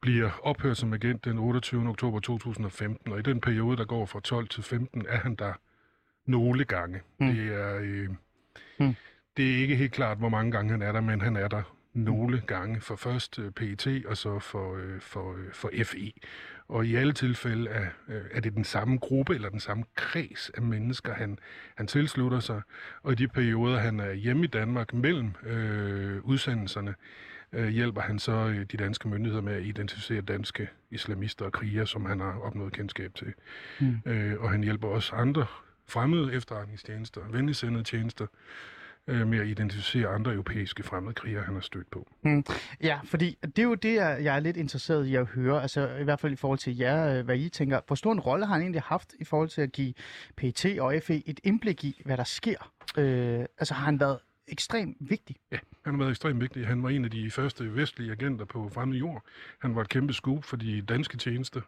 bliver 0.00 0.30
ophørt 0.42 0.76
som 0.76 0.92
agent 0.92 1.24
den 1.24 1.38
28. 1.38 1.88
oktober 1.88 2.20
2015. 2.20 3.12
Og 3.12 3.18
i 3.18 3.22
den 3.22 3.40
periode, 3.40 3.76
der 3.76 3.84
går 3.84 4.06
fra 4.06 4.20
12 4.20 4.48
til 4.48 4.62
15, 4.62 5.06
er 5.08 5.16
han 5.16 5.34
der 5.34 5.52
nogle 6.26 6.64
gange. 6.64 7.00
Mm. 7.20 7.26
Det, 7.26 7.54
er, 7.54 7.78
øh, 7.82 8.08
Mm. 8.80 8.94
det 9.36 9.52
er 9.52 9.56
ikke 9.56 9.76
helt 9.76 9.92
klart, 9.92 10.18
hvor 10.18 10.28
mange 10.28 10.52
gange 10.52 10.70
han 10.70 10.82
er 10.82 10.92
der, 10.92 11.00
men 11.00 11.20
han 11.20 11.36
er 11.36 11.48
der 11.48 11.62
nogle 11.94 12.42
gange 12.46 12.80
for 12.80 12.96
først 12.96 13.38
øh, 13.38 13.50
PET 13.50 14.04
og 14.06 14.16
så 14.16 14.38
for, 14.38 14.76
øh, 14.76 15.00
for, 15.00 15.32
øh, 15.32 15.52
for 15.52 15.70
FE. 15.84 16.12
Og 16.68 16.86
i 16.86 16.94
alle 16.94 17.12
tilfælde 17.12 17.70
er, 17.70 17.86
øh, 18.08 18.22
er 18.30 18.40
det 18.40 18.54
den 18.54 18.64
samme 18.64 18.98
gruppe 18.98 19.34
eller 19.34 19.48
den 19.48 19.60
samme 19.60 19.84
kreds 19.94 20.50
af 20.50 20.62
mennesker, 20.62 21.14
han, 21.14 21.38
han 21.76 21.86
tilslutter 21.86 22.40
sig. 22.40 22.62
Og 23.02 23.12
i 23.12 23.14
de 23.14 23.28
perioder, 23.28 23.78
han 23.78 24.00
er 24.00 24.12
hjemme 24.12 24.44
i 24.44 24.46
Danmark 24.46 24.94
mellem 24.94 25.34
øh, 25.46 26.24
udsendelserne, 26.24 26.94
øh, 27.52 27.68
hjælper 27.68 28.00
han 28.00 28.18
så 28.18 28.32
øh, 28.32 28.64
de 28.72 28.76
danske 28.76 29.08
myndigheder 29.08 29.42
med 29.42 29.52
at 29.54 29.62
identificere 29.62 30.20
danske 30.20 30.68
islamister 30.90 31.44
og 31.44 31.52
krigere, 31.52 31.86
som 31.86 32.04
han 32.04 32.20
har 32.20 32.38
opnået 32.38 32.72
kendskab 32.72 33.14
til. 33.14 33.34
Mm. 33.80 33.96
Øh, 34.06 34.40
og 34.40 34.50
han 34.50 34.62
hjælper 34.62 34.88
også 34.88 35.14
andre 35.14 35.46
fremmede 35.88 36.32
efterretningstjenester, 36.32 37.20
venligsendede 37.30 37.84
tjenester, 37.84 38.26
øh, 39.06 39.26
med 39.26 39.38
at 39.38 39.46
identificere 39.46 40.08
andre 40.08 40.32
europæiske 40.32 40.82
fremmedkrigere, 40.82 41.42
han 41.42 41.54
har 41.54 41.60
stødt 41.60 41.90
på. 41.90 42.08
Ja, 42.82 42.98
fordi 43.04 43.38
det 43.42 43.58
er 43.58 43.62
jo 43.62 43.74
det, 43.74 43.94
jeg 43.94 44.36
er 44.36 44.40
lidt 44.40 44.56
interesseret 44.56 45.06
i 45.06 45.14
at 45.14 45.26
høre, 45.26 45.62
altså 45.62 45.88
i 46.00 46.04
hvert 46.04 46.20
fald 46.20 46.32
i 46.32 46.36
forhold 46.36 46.58
til 46.58 46.76
jer, 46.76 47.18
øh, 47.18 47.24
hvad 47.24 47.38
I 47.38 47.48
tænker. 47.48 47.80
Hvor 47.86 47.96
stor 47.96 48.12
en 48.12 48.20
rolle 48.20 48.46
har 48.46 48.52
han 48.52 48.62
egentlig 48.62 48.82
haft 48.82 49.14
i 49.18 49.24
forhold 49.24 49.48
til 49.48 49.62
at 49.62 49.72
give 49.72 49.94
PET 50.36 50.80
og 50.80 50.94
FE 51.02 51.28
et 51.28 51.40
indblik 51.44 51.84
i, 51.84 52.02
hvad 52.04 52.16
der 52.16 52.24
sker? 52.24 52.72
Øh, 52.98 53.44
altså 53.58 53.74
har 53.74 53.84
han 53.84 54.00
været 54.00 54.18
ekstremt 54.48 54.96
vigtig? 55.00 55.36
Ja, 55.52 55.58
han 55.84 55.94
har 55.94 55.98
været 55.98 56.10
ekstremt 56.10 56.40
vigtig. 56.40 56.66
Han 56.66 56.82
var 56.82 56.88
en 56.88 57.04
af 57.04 57.10
de 57.10 57.30
første 57.30 57.74
vestlige 57.76 58.12
agenter 58.12 58.44
på 58.44 58.68
fremmed 58.68 58.96
jord. 58.96 59.24
Han 59.58 59.74
var 59.74 59.80
et 59.80 59.88
kæmpe 59.88 60.12
scoop 60.12 60.44
for 60.44 60.56
de 60.56 60.82
danske 60.82 61.16
tjenester. 61.16 61.60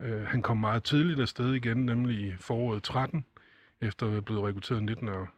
Uh, 0.00 0.22
han 0.22 0.42
kom 0.42 0.56
meget 0.56 0.84
tidligt 0.84 1.20
afsted 1.20 1.54
igen, 1.54 1.86
nemlig 1.86 2.18
i 2.18 2.32
foråret 2.40 2.82
13, 2.82 3.24
efter 3.80 4.06
at 4.06 4.12
være 4.12 4.22
blevet 4.22 4.44
rekrutteret 4.44 4.82
19. 4.82 5.08
Og 5.08 5.28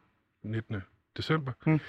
19. 0.43 0.81
december. 1.17 1.51
Hmm. 1.65 1.79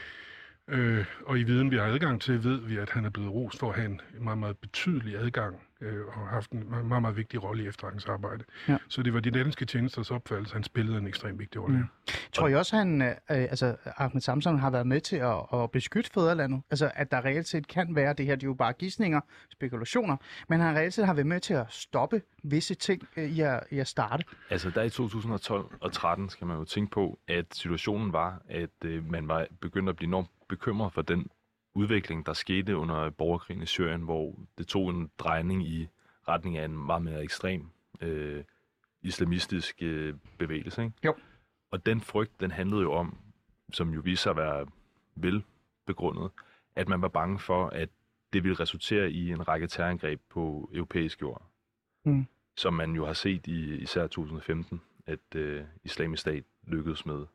Øh, 0.69 1.07
og 1.27 1.39
i 1.39 1.43
viden, 1.43 1.71
vi 1.71 1.77
har 1.77 1.85
adgang 1.85 2.21
til, 2.21 2.45
ved 2.45 2.61
vi, 2.61 2.77
at 2.77 2.91
han 2.91 3.05
er 3.05 3.11
blevet 3.11 3.33
rost 3.33 3.59
for 3.59 3.71
at 3.71 3.77
have 3.77 3.87
en 3.87 4.01
meget, 4.21 4.39
meget 4.39 4.59
betydelig 4.59 5.17
adgang 5.17 5.70
øh, 5.81 6.07
og 6.07 6.13
har 6.13 6.27
haft 6.27 6.51
en 6.51 6.71
meget, 6.71 7.03
meget 7.03 7.17
vigtig 7.17 7.43
rolle 7.43 7.65
i 7.65 7.69
efterretningsarbejde. 7.69 8.45
Ja. 8.69 8.79
Så 8.89 9.03
det 9.03 9.15
var 9.15 9.21
de 9.21 9.31
danske 9.31 9.65
tjenesters 9.65 10.11
opfattelse, 10.11 10.55
han 10.55 10.65
spillede 10.65 10.99
en 10.99 11.07
ekstremt 11.07 11.39
vigtig 11.39 11.63
rolle. 11.63 11.79
Mm. 11.79 11.85
Tror 12.33 12.49
I 12.49 12.55
også, 12.55 12.77
han, 12.77 13.03
øh, 13.03 13.17
altså 13.29 13.77
Ahmed 13.97 14.21
Samsam 14.21 14.59
har 14.59 14.71
været 14.71 14.87
med 14.87 15.01
til 15.01 15.17
at, 15.17 15.37
at 15.53 15.71
beskytte 15.71 16.11
fædrelandet? 16.15 16.63
Altså 16.71 16.91
at 16.95 17.11
der 17.11 17.25
reelt 17.25 17.49
set 17.49 17.69
kan 17.69 17.97
være, 17.97 18.13
det 18.13 18.27
her 18.27 18.35
det 18.35 18.43
er 18.43 18.49
jo 18.49 18.55
bare 18.55 18.73
gissninger, 18.73 19.21
spekulationer, 19.51 20.17
men 20.49 20.61
han 20.61 20.77
reelt 20.77 20.95
set 20.95 21.07
har 21.07 21.15
været 21.15 21.27
med 21.27 21.41
til 21.41 21.55
at 21.55 21.67
stoppe 21.69 22.23
visse 22.43 22.75
ting 22.75 23.09
øh, 23.17 23.31
i, 23.31 23.41
at, 23.41 23.61
i 23.71 23.79
at 23.79 23.89
starte? 23.89 24.25
Altså 24.51 24.71
der 24.71 24.83
i 24.83 24.91
2012 24.91 25.65
og 25.81 25.93
13 25.93 26.29
skal 26.29 26.47
man 26.47 26.57
jo 26.57 26.65
tænke 26.65 26.91
på, 26.91 27.19
at 27.29 27.47
situationen 27.53 28.13
var, 28.13 28.43
at 28.49 28.85
øh, 28.85 29.11
man 29.11 29.29
var 29.29 29.47
begyndt 29.61 29.89
at 29.89 29.97
blive 29.97 30.09
enormt 30.09 30.29
bekymret 30.49 30.93
for 30.93 31.03
den 31.03 31.27
udvikling, 31.75 32.27
der 32.27 32.33
skete 32.33 32.77
under 32.77 33.11
borgerkrigen 33.11 33.63
i 33.63 33.67
Syrien, 33.67 34.03
hvor 34.03 34.35
det 34.59 34.67
tog 34.67 34.91
en 34.91 35.11
drejning 35.19 35.67
i 35.67 35.89
retning 36.29 36.59
af 36.59 36.65
en 36.65 36.87
meget 36.87 37.03
mere 37.03 37.23
ekstrem 37.23 37.71
øh, 38.01 38.45
islamistisk 39.03 39.83
øh, 39.83 40.15
bevægelse. 40.39 40.85
Ikke? 40.85 40.97
Jo. 41.05 41.15
Og 41.71 41.87
den 41.87 42.01
frygt, 42.01 42.41
den 42.41 42.51
handlede 42.51 42.83
jo 42.83 42.93
om, 42.93 43.19
som 43.73 43.95
jo 43.95 44.01
viser 44.01 44.23
sig 44.23 44.31
at 44.31 44.37
være 44.37 44.67
velbegrundet, 45.15 46.31
at 46.77 46.89
man 46.89 47.03
var 47.03 47.09
bange 47.09 47.39
for, 47.39 47.67
at 47.67 47.89
det 48.33 48.45
ville 48.45 48.61
resultere 48.61 49.11
i 49.11 49.31
en 49.31 49.49
række 49.49 49.67
terrorangreb 49.67 50.21
på 50.29 50.71
europæisk 50.73 51.23
jord. 51.23 51.43
Mm. 52.05 52.27
Som 52.57 52.75
man 52.75 52.93
jo 52.93 53.07
har 53.07 53.13
set 53.13 53.47
i 53.47 53.75
især 53.75 54.07
2015, 54.07 54.81
at 55.07 55.35
øh, 55.35 55.65
islamisk 55.85 56.21
stat 56.21 56.45
lykkedes 56.67 57.07
med 57.07 57.27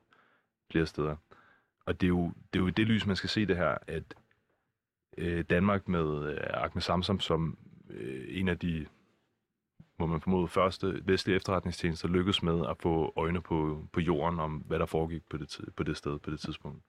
flere 0.71 0.85
steder. 0.85 1.15
Og 1.85 2.01
det 2.01 2.07
er, 2.07 2.09
jo, 2.09 2.31
det 2.53 2.59
er 2.59 2.63
jo 2.63 2.67
i 2.67 2.71
det 2.71 2.87
lys, 2.87 3.05
man 3.05 3.15
skal 3.15 3.29
se 3.29 3.45
det 3.45 3.57
her, 3.57 3.77
at 3.87 4.03
øh, 5.17 5.43
Danmark 5.49 5.87
med 5.87 6.29
øh, 6.33 6.37
Ahmed 6.53 6.81
Samsam 6.81 7.19
som 7.19 7.57
øh, 7.89 8.23
en 8.29 8.47
af 8.47 8.57
de, 8.59 8.85
må 9.99 10.05
man 10.05 10.21
formode, 10.21 10.47
første 10.47 11.01
vestlige 11.05 11.35
efterretningstjenester 11.35 12.07
lykkedes 12.07 12.43
med 12.43 12.65
at 12.69 12.75
få 12.81 13.13
øjne 13.15 13.41
på, 13.41 13.87
på 13.93 13.99
jorden 13.99 14.39
om, 14.39 14.51
hvad 14.51 14.79
der 14.79 14.85
foregik 14.85 15.21
på 15.29 15.37
det, 15.37 15.49
tid- 15.49 15.71
på 15.77 15.83
det 15.83 15.97
sted 15.97 16.19
på 16.19 16.31
det 16.31 16.39
tidspunkt. 16.39 16.83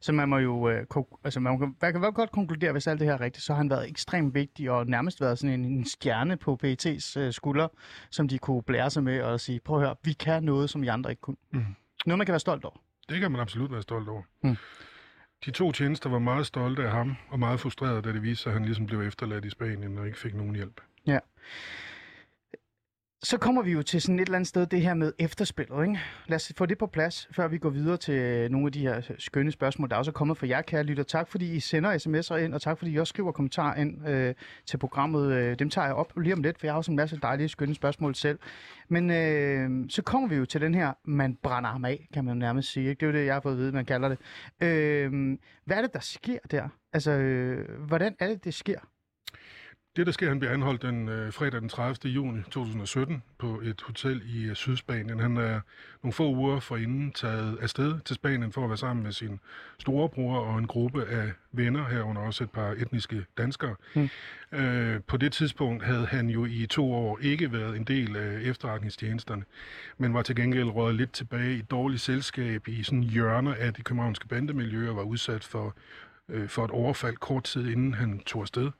Så 0.00 0.12
man 0.12 0.28
må 0.28 0.38
jo, 0.38 0.68
øh, 0.68 0.86
altså 1.24 1.40
man 1.40 1.58
kan, 1.58 1.76
man 1.82 1.92
kan 1.92 2.02
vel 2.02 2.12
godt 2.12 2.30
konkludere, 2.32 2.72
hvis 2.72 2.86
alt 2.86 3.00
det 3.00 3.06
her 3.08 3.14
er 3.14 3.20
rigtigt, 3.20 3.44
så 3.44 3.52
har 3.52 3.58
han 3.58 3.70
været 3.70 3.88
ekstremt 3.90 4.34
vigtig 4.34 4.70
og 4.70 4.86
nærmest 4.86 5.20
været 5.20 5.38
sådan 5.38 5.60
en, 5.60 5.64
en 5.64 5.84
stjerne 5.84 6.36
på 6.36 6.58
PET's 6.64 7.18
øh, 7.20 7.32
skulder, 7.32 7.68
som 8.10 8.28
de 8.28 8.38
kunne 8.38 8.62
blære 8.62 8.90
sig 8.90 9.02
med 9.04 9.22
og 9.22 9.40
sige, 9.40 9.60
prøv 9.60 9.76
at 9.80 9.86
høre, 9.86 9.96
vi 10.04 10.12
kan 10.12 10.42
noget, 10.42 10.70
som 10.70 10.82
I 10.84 10.86
andre 10.86 11.10
ikke 11.10 11.20
kunne. 11.20 11.36
Mhm. 11.52 11.64
Noget, 12.06 12.18
man 12.18 12.26
kan 12.26 12.32
være 12.32 12.40
stolt 12.40 12.64
over. 12.64 12.76
Det 13.08 13.20
kan 13.20 13.32
man 13.32 13.40
absolut 13.40 13.72
være 13.72 13.82
stolt 13.82 14.08
over. 14.08 14.22
Mm. 14.42 14.56
De 15.44 15.50
to 15.50 15.72
tjenester 15.72 16.10
var 16.10 16.18
meget 16.18 16.46
stolte 16.46 16.82
af 16.82 16.90
ham, 16.90 17.16
og 17.28 17.38
meget 17.38 17.60
frustrerede, 17.60 18.02
da 18.02 18.12
det 18.12 18.22
viste 18.22 18.42
sig, 18.42 18.50
at 18.50 18.54
han 18.54 18.64
ligesom 18.64 18.86
blev 18.86 19.00
efterladt 19.00 19.44
i 19.44 19.50
Spanien 19.50 19.98
og 19.98 20.06
ikke 20.06 20.18
fik 20.18 20.34
nogen 20.34 20.54
hjælp. 20.54 20.80
Ja. 21.06 21.18
Så 23.22 23.38
kommer 23.38 23.62
vi 23.62 23.72
jo 23.72 23.82
til 23.82 24.02
sådan 24.02 24.18
et 24.18 24.22
eller 24.22 24.36
andet 24.36 24.48
sted, 24.48 24.66
det 24.66 24.80
her 24.80 24.94
med 24.94 25.12
efterspillet. 25.18 25.82
Ikke? 25.82 26.00
Lad 26.26 26.36
os 26.36 26.52
få 26.56 26.66
det 26.66 26.78
på 26.78 26.86
plads, 26.86 27.28
før 27.32 27.48
vi 27.48 27.58
går 27.58 27.70
videre 27.70 27.96
til 27.96 28.50
nogle 28.50 28.66
af 28.66 28.72
de 28.72 28.80
her 28.80 29.00
skønne 29.18 29.52
spørgsmål, 29.52 29.90
der 29.90 29.96
også 29.96 30.10
er 30.10 30.12
kommet 30.12 30.36
fra 30.36 30.48
jer, 30.48 30.62
kære 30.62 30.82
lytter. 30.82 31.02
Tak 31.02 31.28
fordi 31.28 31.56
I 31.56 31.60
sender 31.60 31.98
sms'er 31.98 32.36
ind, 32.36 32.54
og 32.54 32.62
tak 32.62 32.78
fordi 32.78 32.90
I 32.90 32.96
også 32.96 33.10
skriver 33.10 33.32
kommentarer 33.32 33.74
ind 33.74 34.08
øh, 34.08 34.34
til 34.66 34.78
programmet. 34.78 35.32
Øh, 35.32 35.58
Dem 35.58 35.70
tager 35.70 35.86
jeg 35.86 35.94
op 35.94 36.12
lige 36.16 36.32
om 36.32 36.42
lidt, 36.42 36.58
for 36.58 36.66
jeg 36.66 36.72
har 36.72 36.76
også 36.76 36.90
en 36.92 36.96
masse 36.96 37.18
dejlige, 37.22 37.48
skønne 37.48 37.74
spørgsmål 37.74 38.14
selv. 38.14 38.38
Men 38.88 39.10
øh, 39.10 39.90
så 39.90 40.02
kommer 40.02 40.28
vi 40.28 40.36
jo 40.36 40.44
til 40.44 40.60
den 40.60 40.74
her, 40.74 40.92
man 41.04 41.38
brænder 41.42 41.70
ham 41.70 41.84
af, 41.84 42.08
kan 42.14 42.24
man 42.24 42.34
jo 42.34 42.38
nærmest 42.38 42.72
sige. 42.72 42.88
Ikke? 42.88 43.00
Det 43.00 43.06
er 43.06 43.10
jo 43.12 43.18
det, 43.18 43.26
jeg 43.26 43.34
har 43.34 43.40
fået 43.40 43.52
at 43.52 43.58
vide, 43.58 43.72
man 43.72 43.84
kalder 43.84 44.08
det. 44.08 44.18
Øh, 44.62 45.38
hvad 45.64 45.76
er 45.76 45.82
det, 45.82 45.92
der 45.94 46.00
sker 46.00 46.38
der? 46.50 46.68
Altså, 46.92 47.10
øh, 47.10 47.82
hvordan 47.86 48.14
er 48.18 48.26
det, 48.26 48.44
det 48.44 48.54
sker? 48.54 48.78
Det, 49.98 50.06
der 50.06 50.12
sker, 50.12 50.28
han 50.28 50.38
bliver 50.38 50.52
anholdt 50.52 50.82
den 50.82 51.08
øh, 51.08 51.32
fredag 51.32 51.60
den 51.60 51.68
30. 51.68 52.12
juni 52.12 52.42
2017 52.42 53.22
på 53.38 53.60
et 53.64 53.82
hotel 53.86 54.22
i 54.26 54.42
øh, 54.44 54.54
Sydspanien. 54.54 55.20
Han 55.20 55.36
er 55.36 55.60
nogle 56.02 56.12
få 56.12 56.34
uger 56.34 56.60
forinden 56.60 57.12
taget 57.12 57.58
afsted 57.60 58.00
til 58.04 58.14
Spanien 58.14 58.52
for 58.52 58.64
at 58.64 58.70
være 58.70 58.76
sammen 58.76 59.02
med 59.02 59.12
sin 59.12 59.40
storebror 59.78 60.38
og 60.38 60.58
en 60.58 60.66
gruppe 60.66 61.04
af 61.06 61.32
venner, 61.52 61.88
herunder 61.88 62.22
også 62.22 62.44
et 62.44 62.50
par 62.50 62.70
etniske 62.70 63.24
danskere. 63.38 63.74
Mm. 63.94 64.08
Øh, 64.52 65.00
på 65.06 65.16
det 65.16 65.32
tidspunkt 65.32 65.84
havde 65.84 66.06
han 66.06 66.30
jo 66.30 66.44
i 66.44 66.66
to 66.70 66.92
år 66.92 67.18
ikke 67.22 67.52
været 67.52 67.76
en 67.76 67.84
del 67.84 68.16
af 68.16 68.40
efterretningstjenesterne, 68.42 69.44
men 69.98 70.14
var 70.14 70.22
til 70.22 70.36
gengæld 70.36 70.68
røget 70.68 70.94
lidt 70.94 71.12
tilbage 71.12 71.56
i 71.56 71.62
dårligt 71.62 72.00
selskab 72.00 72.68
i 72.68 72.82
sådan 72.82 73.02
hjørner 73.02 73.54
af 73.54 73.74
de 73.74 73.82
københavnske 73.82 74.28
bandemiljøer, 74.28 74.92
var 74.92 75.02
udsat 75.02 75.44
for, 75.44 75.74
øh, 76.28 76.48
for 76.48 76.64
et 76.64 76.70
overfald 76.70 77.16
kort 77.16 77.44
tid 77.44 77.68
inden 77.68 77.94
han 77.94 78.18
tog 78.18 78.42
afsted 78.42 78.70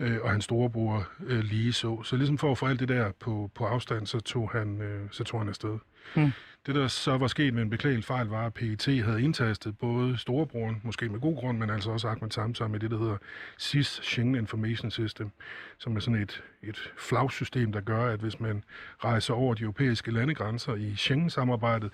øh, 0.00 0.18
og 0.22 0.30
hans 0.30 0.44
storebror 0.44 1.08
øh, 1.26 1.44
lige 1.44 1.72
så. 1.72 2.02
Så 2.02 2.16
ligesom 2.16 2.38
for 2.38 2.50
at 2.50 2.58
få 2.58 2.66
alt 2.66 2.80
det 2.80 2.88
der 2.88 3.12
på, 3.20 3.50
på 3.54 3.64
afstand, 3.64 4.06
så 4.06 4.20
tog 4.20 4.50
han, 4.50 4.82
øh, 4.82 5.00
så 5.10 5.24
tog 5.24 5.40
han 5.40 5.48
afsted. 5.48 5.78
Mm. 6.16 6.32
Det, 6.66 6.74
der 6.74 6.88
så 6.88 7.16
var 7.18 7.26
sket 7.26 7.54
med 7.54 7.62
en 7.62 7.70
beklagelig 7.70 8.04
fejl, 8.04 8.26
var, 8.26 8.46
at 8.46 8.54
PET 8.54 9.04
havde 9.04 9.22
indtastet 9.22 9.78
både 9.78 10.18
storebroren, 10.18 10.80
måske 10.84 11.08
med 11.08 11.20
god 11.20 11.36
grund, 11.36 11.58
men 11.58 11.70
altså 11.70 11.90
også 11.90 12.08
Ahmed 12.08 12.30
Samsam 12.30 12.74
i 12.74 12.78
det, 12.78 12.90
der 12.90 12.98
hedder 12.98 13.16
SIS, 13.58 14.00
Schengen 14.02 14.34
Information 14.34 14.90
System, 14.90 15.30
som 15.78 15.96
er 15.96 16.00
sådan 16.00 16.22
et, 16.22 16.42
et 16.62 16.92
flagsystem, 16.98 17.72
der 17.72 17.80
gør, 17.80 18.06
at 18.06 18.20
hvis 18.20 18.40
man 18.40 18.64
rejser 19.04 19.34
over 19.34 19.54
de 19.54 19.62
europæiske 19.62 20.10
landegrænser 20.10 20.74
i 20.74 20.94
Schengen-samarbejdet, 20.96 21.92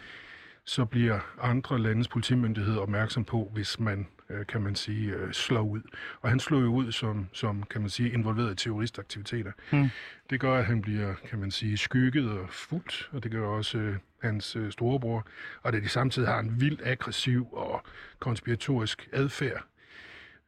så 0.65 0.85
bliver 0.85 1.21
andre 1.41 1.79
landes 1.79 2.09
politimyndigheder 2.09 2.81
opmærksom 2.81 3.25
på, 3.25 3.51
hvis 3.53 3.81
man, 3.81 4.07
øh, 4.31 4.47
kan 4.47 4.63
man 4.63 4.75
sige, 4.75 5.13
øh, 5.13 5.33
slår 5.33 5.63
ud. 5.63 5.81
Og 6.21 6.29
han 6.29 6.41
slår 6.41 6.61
jo 6.61 6.75
ud 6.75 6.93
som, 6.93 7.29
som 7.33 7.63
kan 7.63 7.81
man 7.81 7.91
sige, 7.91 8.13
involveret 8.13 8.53
i 8.53 8.65
terroristaktiviteter. 8.65 9.53
Mm. 9.73 9.89
Det 10.31 10.41
gør, 10.41 10.59
at 10.59 10.65
han 10.65 10.83
bliver, 10.83 11.15
kan 11.31 11.39
man 11.39 11.51
sige, 11.51 11.77
skygget 11.77 12.31
og 12.31 12.49
fuldt, 12.51 13.11
og 13.13 13.23
det 13.23 13.31
gør 13.31 13.47
også 13.47 13.79
øh, 13.79 13.97
hans 14.23 14.57
øh, 14.57 14.73
storebror. 14.73 15.27
Og 15.63 15.73
det 15.73 15.83
de 15.83 15.89
samtidig 15.89 16.29
har 16.29 16.39
en 16.39 16.61
vildt 16.61 16.81
aggressiv 16.85 17.49
og 17.53 17.83
konspiratorisk 18.19 19.09
adfærd. 19.13 19.65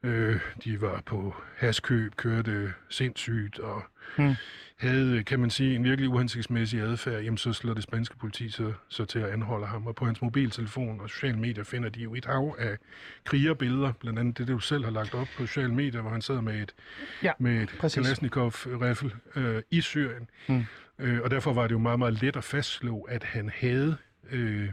Øh, 0.05 0.41
de 0.65 0.81
var 0.81 1.03
på 1.07 1.35
haskøb, 1.57 2.17
kørte 2.17 2.73
sindssygt 2.89 3.59
og 3.59 3.83
Mm. 4.19 4.35
havde, 4.77 5.25
kan 5.25 5.41
man 5.41 5.51
sige, 5.51 5.75
en 5.75 5.85
virkelig 5.85 6.09
uhensigtsmæssig 6.11 6.81
adfærd, 6.81 7.23
jamen 7.23 7.39
så 7.39 7.53
slår 7.53 7.75
det 7.75 7.83
spanske 7.83 8.17
politi 8.17 8.49
så, 8.49 8.73
så 8.89 9.05
til 9.05 9.19
at 9.19 9.31
anholde 9.31 9.67
ham. 9.67 9.87
Og 9.87 9.95
på 9.95 10.05
hans 10.05 10.23
mobiltelefon 10.23 11.01
og 11.01 11.11
sociale 11.11 11.39
medier 11.39 11.65
finder 11.65 11.89
de 11.89 12.01
jo 12.01 12.15
et 12.15 12.25
hav 12.25 12.57
af 12.59 12.77
krigerbilleder, 13.25 13.93
blandt 13.93 14.19
andet 14.19 14.39
det, 14.39 14.49
du 14.49 14.59
selv 14.59 14.85
har 14.85 14.91
lagt 14.91 15.15
op 15.15 15.27
på 15.37 15.47
sociale 15.47 15.75
medier, 15.75 16.01
hvor 16.01 16.11
han 16.11 16.23
sidder 16.23 16.41
med 16.41 16.63
et, 16.63 16.75
Ja, 17.23 17.33
med 17.39 17.63
et. 17.63 17.69
Kalashnikov-riffel 17.95 19.15
øh, 19.37 19.63
i 19.71 19.81
Syrien. 19.81 20.29
Mm. 20.49 20.65
Øh, 20.99 21.21
og 21.23 21.31
derfor 21.31 21.53
var 21.53 21.63
det 21.63 21.73
jo 21.73 21.79
meget, 21.79 21.99
meget 21.99 22.23
let 22.23 22.37
at 22.37 22.45
fastslå, 22.45 23.01
at 23.01 23.25
han 23.25 23.51
havde, 23.55 23.97
øh, 24.31 24.69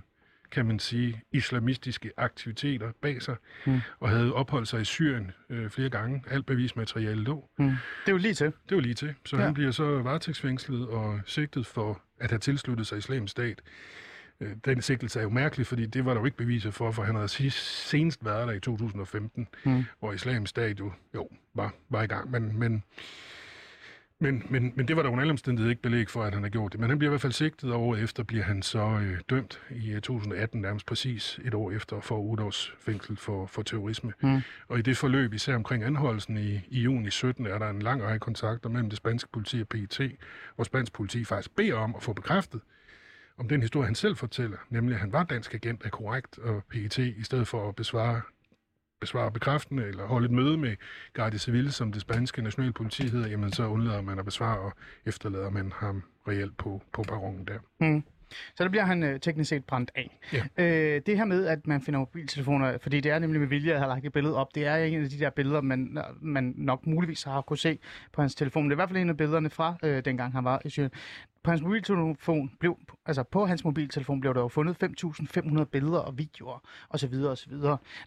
kan 0.51 0.65
man 0.65 0.79
sige, 0.79 1.21
islamistiske 1.31 2.11
aktiviteter 2.17 2.91
bag 3.01 3.21
sig, 3.21 3.35
Mm. 3.65 3.79
og 3.99 4.09
havde 4.09 4.33
opholdt 4.33 4.67
sig 4.67 4.81
i 4.81 4.85
Syrien 4.85 5.31
øh, 5.49 5.69
flere 5.69 5.89
gange. 5.89 6.23
Alt 6.29 6.45
bevismateriale 6.45 7.23
lå. 7.23 7.49
Mm. 7.59 7.65
Det 7.65 7.75
er 8.07 8.11
jo 8.11 8.17
lige 8.17 8.33
til. 8.33 8.45
Det 8.69 8.75
var 8.75 8.81
lige 8.81 8.93
til. 8.93 9.15
Så 9.25 9.37
ja. 9.37 9.43
han 9.43 9.53
bliver 9.53 9.71
så 9.71 9.83
varetægtsfængslet 10.01 10.87
og 10.87 11.19
sigtet 11.25 11.65
for 11.65 12.01
at 12.19 12.29
have 12.31 12.39
tilsluttet 12.39 12.87
sig 12.87 12.97
islamisk 12.97 13.31
stat. 13.31 13.61
Øh, 14.41 14.49
Den 14.65 14.81
sigtelse 14.81 15.19
er 15.19 15.23
jo 15.23 15.29
mærkelig, 15.29 15.67
fordi 15.67 15.85
det 15.85 16.05
var 16.05 16.13
der 16.13 16.19
jo 16.21 16.25
ikke 16.25 16.37
beviser 16.37 16.71
for, 16.71 16.91
for 16.91 17.03
han 17.03 17.15
havde 17.15 17.27
sidst, 17.27 17.87
senest 17.89 18.25
været 18.25 18.47
der 18.47 18.53
i 18.53 18.59
2015, 18.59 19.47
Mm. 19.65 19.83
hvor 19.99 20.13
islamisk 20.13 20.49
stat 20.49 20.79
jo, 20.79 20.91
jo 21.15 21.29
var, 21.53 21.73
var 21.89 22.03
i 22.03 22.07
gang. 22.07 22.31
Men, 22.31 22.59
men, 22.59 22.83
men, 24.21 24.43
men, 24.49 24.73
men 24.75 24.87
det 24.87 24.95
var 24.95 25.01
der 25.01 25.09
under 25.09 25.21
alle 25.21 25.31
omstændigheder 25.31 25.69
ikke 25.69 25.81
belæg 25.81 26.09
for, 26.09 26.23
at 26.23 26.33
han 26.33 26.43
har 26.43 26.49
gjort 26.49 26.71
det. 26.71 26.79
Men 26.79 26.89
han 26.89 26.99
bliver 26.99 27.09
i 27.09 27.11
hvert 27.11 27.21
fald 27.21 27.33
sigtet, 27.33 27.71
og 27.71 27.81
året 27.81 28.03
efter 28.03 28.23
bliver 28.23 28.43
han 28.43 28.61
så 28.61 28.79
øh, 28.79 29.19
dømt 29.29 29.61
i 29.71 29.91
øh, 29.91 30.01
2018, 30.01 30.61
nærmest 30.61 30.85
præcis 30.85 31.39
et 31.45 31.53
år 31.53 31.71
efter, 31.71 32.01
for 32.01 32.17
8 32.19 32.43
års 32.43 32.73
fængsel 32.79 33.17
for, 33.17 33.45
for 33.45 33.61
terrorisme. 33.61 34.13
Mm. 34.21 34.41
Og 34.67 34.79
i 34.79 34.81
det 34.81 34.97
forløb, 34.97 35.33
især 35.33 35.55
omkring 35.55 35.83
anholdelsen 35.83 36.37
i, 36.37 36.61
i 36.69 36.81
juni 36.81 37.09
17, 37.09 37.45
er 37.47 37.57
der 37.57 37.69
en 37.69 37.81
lang 37.81 38.03
række 38.03 38.19
kontakter 38.19 38.69
mellem 38.69 38.89
det 38.89 38.97
spanske 38.97 39.29
politi 39.33 39.61
og 39.61 39.67
PET, 39.67 40.11
hvor 40.55 40.63
spansk 40.63 40.93
politi 40.93 41.25
faktisk 41.25 41.55
beder 41.55 41.75
om 41.75 41.95
at 41.95 42.03
få 42.03 42.13
bekræftet, 42.13 42.61
om 43.37 43.47
den 43.47 43.61
historie, 43.61 43.85
han 43.85 43.95
selv 43.95 44.15
fortæller, 44.15 44.57
nemlig 44.69 44.93
at 44.93 44.99
han 44.99 45.13
var 45.13 45.23
dansk 45.23 45.53
agent, 45.53 45.85
er 45.85 45.89
korrekt, 45.89 46.39
og 46.39 46.63
PET 46.69 46.97
i 46.97 47.23
stedet 47.23 47.47
for 47.47 47.69
at 47.69 47.75
besvare 47.75 48.21
besvare 49.01 49.31
bekræftende 49.31 49.83
eller 49.83 50.05
holde 50.05 50.25
et 50.25 50.31
møde 50.31 50.57
med 50.57 50.75
Guardia 51.13 51.39
Civil, 51.39 51.71
som 51.71 51.91
det 51.91 52.01
spanske 52.01 52.41
nationalpoliti 52.41 53.07
hedder, 53.07 53.27
jamen 53.27 53.53
så 53.53 53.67
undlader 53.67 54.01
man 54.01 54.19
at 54.19 54.25
besvare 54.25 54.59
og 54.59 54.73
efterlader 55.05 55.49
man 55.49 55.71
ham 55.75 56.03
reelt 56.27 56.57
på, 56.57 56.81
på 56.93 57.03
perronen 57.03 57.47
der. 57.47 57.59
Mm. 57.79 58.03
Så 58.55 58.63
der 58.63 58.69
bliver 58.69 58.83
han 58.83 59.03
øh, 59.03 59.19
teknisk 59.19 59.49
set 59.49 59.65
brændt 59.65 59.91
af. 59.95 60.19
Ja. 60.33 60.43
Øh, 60.57 61.01
det 61.05 61.17
her 61.17 61.25
med, 61.25 61.45
at 61.45 61.67
man 61.67 61.81
finder 61.81 61.99
mobiltelefoner, 61.99 62.77
fordi 62.77 62.99
det 62.99 63.11
er 63.11 63.19
nemlig 63.19 63.41
med 63.41 63.47
vilje, 63.47 63.69
at 63.69 63.73
jeg 63.73 63.81
har 63.81 63.87
lagt 63.87 64.05
et 64.05 64.13
billede 64.13 64.35
op, 64.35 64.55
det 64.55 64.65
er 64.65 64.75
en 64.75 65.03
af 65.03 65.09
de 65.09 65.19
der 65.19 65.29
billeder, 65.29 65.61
man, 65.61 65.97
man 66.21 66.53
nok 66.57 66.87
muligvis 66.87 67.23
har 67.23 67.41
kunne 67.41 67.57
se 67.57 67.79
på 68.13 68.21
hans 68.21 68.35
telefon. 68.35 68.63
Det 68.63 68.69
er 68.69 68.75
i 68.75 68.75
hvert 68.75 68.89
fald 68.89 68.99
en 68.99 69.09
af 69.09 69.17
billederne 69.17 69.49
fra 69.49 69.75
øh, 69.83 70.05
dengang 70.05 70.33
han 70.33 70.43
var 70.43 70.61
i 70.65 70.69
Syrien. 70.69 70.91
På 71.43 71.51
hans 71.51 71.61
mobiltelefon 71.61 72.51
blev, 72.59 72.77
altså 73.05 73.23
på 73.23 73.45
hans 73.45 73.63
mobiltelefon 73.63 74.21
blev 74.21 74.33
der 74.33 74.41
jo 74.41 74.47
fundet 74.47 74.83
5.500 74.83 75.63
billeder 75.63 75.99
og 75.99 76.17
videoer 76.17 76.59
osv. 76.89 77.13
osv. 77.13 77.53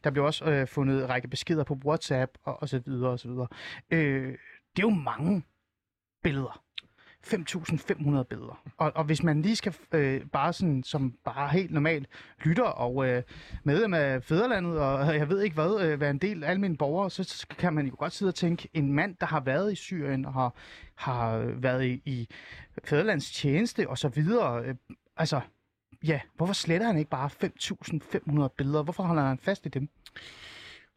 Der 0.05 0.11
blev 0.11 0.25
også 0.25 0.45
øh, 0.45 0.69
fundet 0.69 1.03
en 1.03 1.09
række 1.09 1.29
beskeder 1.29 1.65
på 1.65 1.79
WhatsApp 1.87 2.33
og, 2.43 2.63
og 2.63 2.69
så 2.69 2.79
videre 2.79 3.11
og 3.11 3.19
så 3.19 3.29
videre. 3.29 3.47
Øh, 3.91 4.39
det 4.77 4.83
er 4.83 4.89
jo 4.89 4.91
mange 4.91 5.43
billeder. 6.23 6.64
5.500 7.27 8.23
billeder. 8.23 8.63
Og, 8.77 8.93
og 8.95 9.05
hvis 9.05 9.23
man 9.23 9.43
lige 9.43 9.57
skal 9.57 9.75
øh, 9.93 10.27
bare 10.33 10.53
sådan, 10.53 10.83
som 10.83 11.15
bare 11.25 11.49
helt 11.49 11.71
normalt 11.71 12.09
lytter 12.45 12.65
og 12.65 13.09
øh, 13.09 13.23
medlem 13.65 13.95
af 13.95 14.23
Fæderlandet, 14.23 14.79
og 14.79 15.17
jeg 15.17 15.29
ved 15.29 15.43
ikke 15.43 15.55
hvad, 15.55 15.81
øh, 15.81 16.01
være 16.01 16.11
en 16.11 16.19
del 16.19 16.45
af 16.45 16.51
alle 16.51 16.61
mine 16.61 16.77
borgere, 16.77 17.11
så, 17.11 17.25
så 17.25 17.47
kan 17.59 17.73
man 17.73 17.87
jo 17.87 17.95
godt 17.99 18.13
sidde 18.13 18.31
og 18.31 18.35
tænke, 18.35 18.69
en 18.75 18.93
mand, 18.93 19.17
der 19.21 19.27
har 19.27 19.41
været 19.41 19.73
i 19.73 19.77
Syrien 19.77 20.25
og 20.25 20.33
har, 20.33 20.55
har 20.95 21.39
været 21.39 21.85
i, 21.85 22.03
i 22.05 22.29
Fæderlands 22.85 23.31
tjeneste 23.31 23.89
og 23.89 23.99
så 23.99 24.09
videre, 24.09 24.65
øh, 24.65 24.75
altså, 25.17 25.41
ja, 26.05 26.21
hvorfor 26.37 26.55
sletter 26.55 26.87
han 26.87 26.99
ikke 26.99 27.11
bare 27.11 27.31
5.500 28.47 28.55
billeder? 28.57 28.83
Hvorfor 28.83 29.03
holder 29.03 29.23
han 29.23 29.39
fast 29.39 29.67
i 29.67 29.69
dem? 29.69 29.89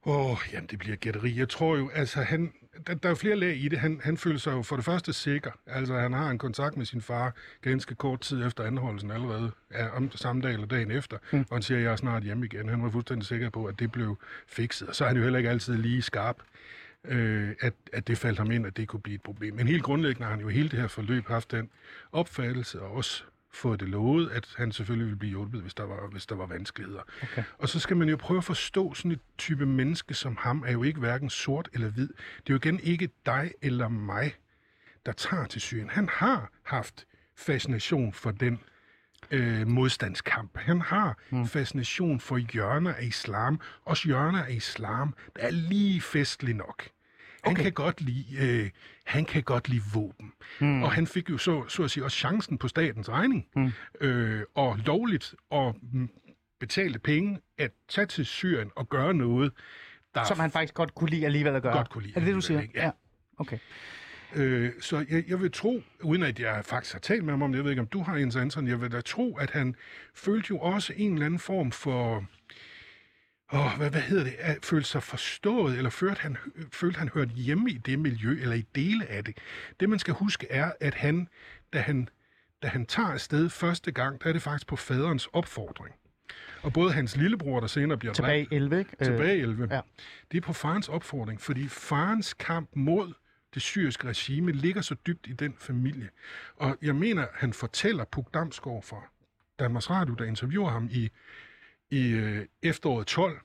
Åh, 0.06 0.32
oh, 0.32 0.38
jamen 0.54 0.70
det 0.70 0.80
bliver 0.80 0.96
gætteri. 0.96 1.40
Jeg 1.40 1.50
tror 1.50 1.78
jo, 1.78 1.90
altså 1.94 2.22
han, 2.22 2.54
der, 2.88 2.94
der 2.94 3.10
er 3.10 3.12
jo 3.12 3.16
flere 3.16 3.36
lag 3.36 3.58
i 3.58 3.68
det. 3.68 3.80
Han, 3.80 4.02
han 4.04 4.18
føler 4.18 4.40
sig 4.40 4.52
jo 4.52 4.62
for 4.62 4.76
det 4.76 4.86
første 4.86 5.14
sikker. 5.14 5.52
Altså 5.66 5.94
han 5.94 6.14
har 6.14 6.30
en 6.30 6.38
kontakt 6.38 6.78
med 6.78 6.86
sin 6.86 7.02
far 7.02 7.34
ganske 7.62 7.96
kort 7.96 8.22
tid 8.22 8.46
efter 8.46 8.64
anholdelsen 8.64 9.12
allerede, 9.12 9.52
ja, 9.72 9.90
om 9.90 10.12
samme 10.12 10.42
dag 10.42 10.54
eller 10.54 10.68
dagen 10.68 10.92
efter. 10.92 11.18
Mm. 11.32 11.40
Og 11.40 11.56
han 11.56 11.62
siger, 11.62 11.80
jeg 11.80 11.92
er 11.92 11.96
snart 11.96 12.24
hjemme 12.24 12.46
igen. 12.46 12.70
Han 12.70 12.84
var 12.84 12.90
fuldstændig 12.90 13.28
sikker 13.28 13.50
på, 13.50 13.66
at 13.66 13.80
det 13.80 13.92
blev 13.92 14.18
fikset. 14.48 14.88
Og 14.88 14.96
så 14.96 15.04
er 15.04 15.08
han 15.08 15.18
jo 15.18 15.24
heller 15.24 15.38
ikke 15.38 15.50
altid 15.50 15.78
lige 15.78 16.02
skarp 16.02 16.38
øh, 17.08 17.56
at, 17.60 17.74
at 17.94 18.08
det 18.08 18.18
faldt 18.18 18.38
ham 18.38 18.52
ind, 18.52 18.68
at 18.68 18.78
det 18.78 18.88
kunne 18.88 19.00
blive 19.00 19.16
et 19.16 19.22
problem. 19.22 19.56
Men 19.56 19.68
helt 19.68 19.84
grundlæggende 19.84 20.24
har 20.24 20.32
han 20.32 20.42
jo 20.42 20.48
hele 20.48 20.70
det 20.70 20.80
her 20.80 20.88
forløb 20.88 21.28
haft 21.28 21.52
den 21.52 21.70
opfattelse, 22.12 22.82
og 22.82 22.92
også 22.92 23.24
fået 23.58 23.80
det 23.80 23.90
lovet, 23.90 24.30
at 24.30 24.48
han 24.58 24.72
selvfølgelig 24.72 25.06
ville 25.06 25.20
blive 25.20 25.30
hjulpet, 25.30 25.62
hvis 25.62 25.74
der 25.74 25.84
var, 25.84 26.08
hvis 26.08 26.26
der 26.26 26.36
var 26.36 26.46
vanskeligheder. 26.46 27.02
Okay. 27.24 27.44
Og 27.58 27.70
så 27.70 27.80
skal 27.80 27.98
man 27.98 28.10
jo 28.10 28.18
prøve 28.18 28.38
at 28.38 28.44
forstå 28.44 28.94
sådan 28.94 29.12
et 29.12 29.20
type 29.38 29.66
menneske 29.66 30.14
som 30.14 30.38
ham, 30.40 30.64
er 30.68 30.72
jo 30.72 30.84
ikke 30.84 31.00
hverken 31.00 31.30
sort 31.30 31.70
eller 31.74 31.90
hvid. 31.90 32.08
Det 32.08 32.50
er 32.50 32.54
jo 32.54 32.56
igen 32.56 32.80
ikke 32.80 33.10
dig 33.26 33.52
eller 33.62 33.88
mig, 33.88 34.36
der 35.06 35.12
tager 35.12 35.46
til 35.46 35.62
Syrien. 35.62 35.90
Han 35.90 36.10
har 36.10 36.52
haft 36.64 37.06
fascination 37.36 38.14
for 38.14 38.32
den 38.32 38.60
øh, 39.32 39.68
modstandskamp. 39.68 40.58
Han 40.58 40.82
har 40.82 41.18
mm. 41.30 41.48
fascination 41.48 42.20
for 42.20 42.38
hjørner 42.38 42.94
af 42.94 43.04
islam, 43.04 43.60
også 43.86 44.08
hjørner 44.08 44.44
af 44.44 44.52
islam, 44.52 45.14
der 45.36 45.42
er 45.42 45.52
lige 45.52 46.02
festlig 46.02 46.56
nok. 46.56 46.90
Han 47.48 47.56
okay. 47.56 47.64
kan 47.64 47.72
godt 47.72 48.02
lide, 48.02 48.26
øh, 48.40 48.70
han 49.06 49.26
kan 49.26 49.44
godt 49.44 49.70
lide 49.70 49.82
våben. 49.94 50.34
Mm. 50.60 50.84
Og 50.84 50.92
han 50.92 51.08
fik 51.08 51.30
jo 51.30 51.38
så, 51.38 51.68
så 51.68 51.84
at 51.84 51.92
sige 51.92 52.04
også 52.04 52.18
chancen 52.18 52.58
på 52.58 52.68
statens 52.68 53.10
regning, 53.10 53.48
mm. 53.56 53.72
øh, 54.02 54.44
og 54.56 54.78
lovligt 54.86 55.36
at 55.52 55.76
betale 56.60 57.00
penge 57.00 57.40
at 57.58 57.72
tage 57.90 58.08
til 58.08 58.26
Syrien 58.26 58.72
og 58.76 58.90
gøre 58.90 59.14
noget, 59.14 59.52
der... 60.16 60.24
Som 60.24 60.40
han 60.40 60.52
faktisk 60.52 60.74
godt 60.74 60.96
kunne 60.96 61.10
lide 61.10 61.26
alligevel 61.26 61.56
at 61.56 61.62
gøre. 61.62 61.74
Godt 61.74 61.90
kunne 61.90 62.04
lide. 62.04 62.14
Er 62.16 62.20
det 62.20 62.28
det, 62.28 62.36
du 62.36 62.42
siger? 62.42 62.62
Ikke? 62.62 62.74
Ja. 62.76 62.86
ja. 62.86 62.92
Okay. 63.38 63.58
Øh, 64.36 64.72
så 64.80 65.06
jeg, 65.10 65.24
jeg 65.28 65.42
vil 65.42 65.52
tro, 65.52 65.82
uden 66.04 66.24
at 66.24 66.40
jeg 66.40 66.66
faktisk 66.66 66.94
har 66.94 67.00
talt 67.00 67.24
med 67.24 67.34
ham 67.34 67.42
om 67.42 67.52
det, 67.52 67.58
jeg 67.58 67.64
ved 67.64 67.72
ikke, 67.72 67.82
om 67.82 67.88
du 67.88 68.04
har 68.04 68.16
Jens 68.16 68.36
Anton, 68.36 68.68
jeg 68.68 68.82
vil 68.82 68.92
da 68.92 69.02
tro, 69.02 69.38
at 69.38 69.52
han 69.52 69.76
følte 70.16 70.48
jo 70.50 70.58
også 70.60 70.94
en 70.96 71.14
eller 71.14 71.26
anden 71.26 71.40
form 71.40 71.72
for 71.72 72.26
åh, 73.54 73.78
hvad, 73.78 73.90
hvad 73.90 74.02
hedder 74.02 74.24
det, 74.24 74.36
at 74.40 74.66
føle 74.66 74.84
sig 74.84 75.04
forstået, 75.04 75.78
eller 75.78 75.90
følte 75.90 76.22
han, 76.22 76.38
følte 76.74 77.00
han 77.00 77.10
hørt 77.14 77.30
hjemme 77.30 77.70
i 77.70 77.78
det 77.78 78.00
miljø, 78.00 78.38
eller 78.42 78.56
i 78.56 78.66
dele 78.76 79.06
af 79.06 79.24
det. 79.24 79.38
Det, 79.80 79.90
man 79.90 80.00
skal 80.00 80.14
huske, 80.14 80.48
er, 80.52 80.72
at 80.80 80.94
han, 80.94 81.28
da 81.74 81.80
han, 81.80 82.10
da 82.64 82.68
han 82.68 82.86
tager 82.86 83.10
afsted 83.10 83.50
første 83.50 83.92
gang, 83.92 84.24
der 84.24 84.30
er 84.30 84.34
det 84.34 84.42
faktisk 84.42 84.68
på 84.68 84.76
faderens 84.76 85.28
opfordring. 85.34 85.96
Og 86.62 86.74
både 86.74 86.92
hans 86.94 87.18
lillebror, 87.18 87.60
der 87.60 87.68
senere 87.68 87.98
bliver 87.98 88.14
Tilbage 88.14 88.44
dræbt, 88.44 88.54
11, 88.54 88.80
ikke? 88.80 88.96
tilbage 89.04 89.38
11, 89.38 89.68
ja. 89.72 89.82
det 90.32 90.38
er 90.38 90.42
på 90.42 90.54
farens 90.54 90.90
opfordring, 90.90 91.42
fordi 91.42 91.68
farens 91.68 92.34
kamp 92.34 92.70
mod 92.74 93.14
det 93.54 93.62
syriske 93.62 94.08
regime 94.08 94.52
ligger 94.52 94.82
så 94.82 94.96
dybt 95.08 95.28
i 95.28 95.34
den 95.34 95.56
familie. 95.60 96.10
Og 96.56 96.78
jeg 96.82 96.96
mener, 96.96 97.28
han 97.34 97.54
fortæller 97.54 98.06
Puk 98.06 98.34
Damsgaard 98.34 98.84
fra 98.84 99.02
Danmarks 99.60 99.90
Radio, 99.90 100.14
der 100.14 100.26
interviewer 100.26 100.70
ham 100.70 100.90
i 100.92 101.10
i 101.92 102.10
øh, 102.10 102.46
efteråret 102.64 103.08
12, 103.08 103.40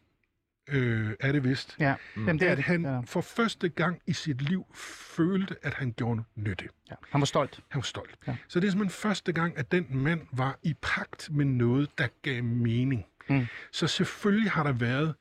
øh, 0.68 1.10
er 1.20 1.32
det 1.32 1.44
vist, 1.44 1.76
ja. 1.80 1.94
mm. 2.14 2.26
Jamen, 2.26 2.40
det 2.40 2.48
er 2.48 2.52
at 2.52 2.58
han 2.58 2.84
ja. 2.84 3.00
for 3.00 3.20
første 3.20 3.68
gang 3.68 4.00
i 4.06 4.12
sit 4.12 4.42
liv 4.42 4.66
følte, 4.74 5.56
at 5.62 5.74
han 5.74 5.92
gjorde 5.92 6.22
nytte. 6.34 6.68
Ja. 6.90 6.94
Han 7.10 7.20
var 7.20 7.26
stolt. 7.26 7.60
Han 7.68 7.78
var 7.78 7.82
stolt. 7.82 8.18
Ja. 8.26 8.36
Så 8.48 8.60
det 8.60 8.66
er 8.66 8.70
simpelthen 8.70 9.00
første 9.10 9.32
gang, 9.32 9.58
at 9.58 9.72
den 9.72 9.86
mand 9.90 10.20
var 10.32 10.58
i 10.62 10.74
pagt 10.82 11.30
med 11.32 11.44
noget, 11.44 11.98
der 11.98 12.06
gav 12.22 12.44
mening. 12.44 13.06
Mm. 13.28 13.46
Så 13.72 13.86
selvfølgelig 13.86 14.50
har 14.50 14.62
der 14.62 14.72
været 14.72 15.14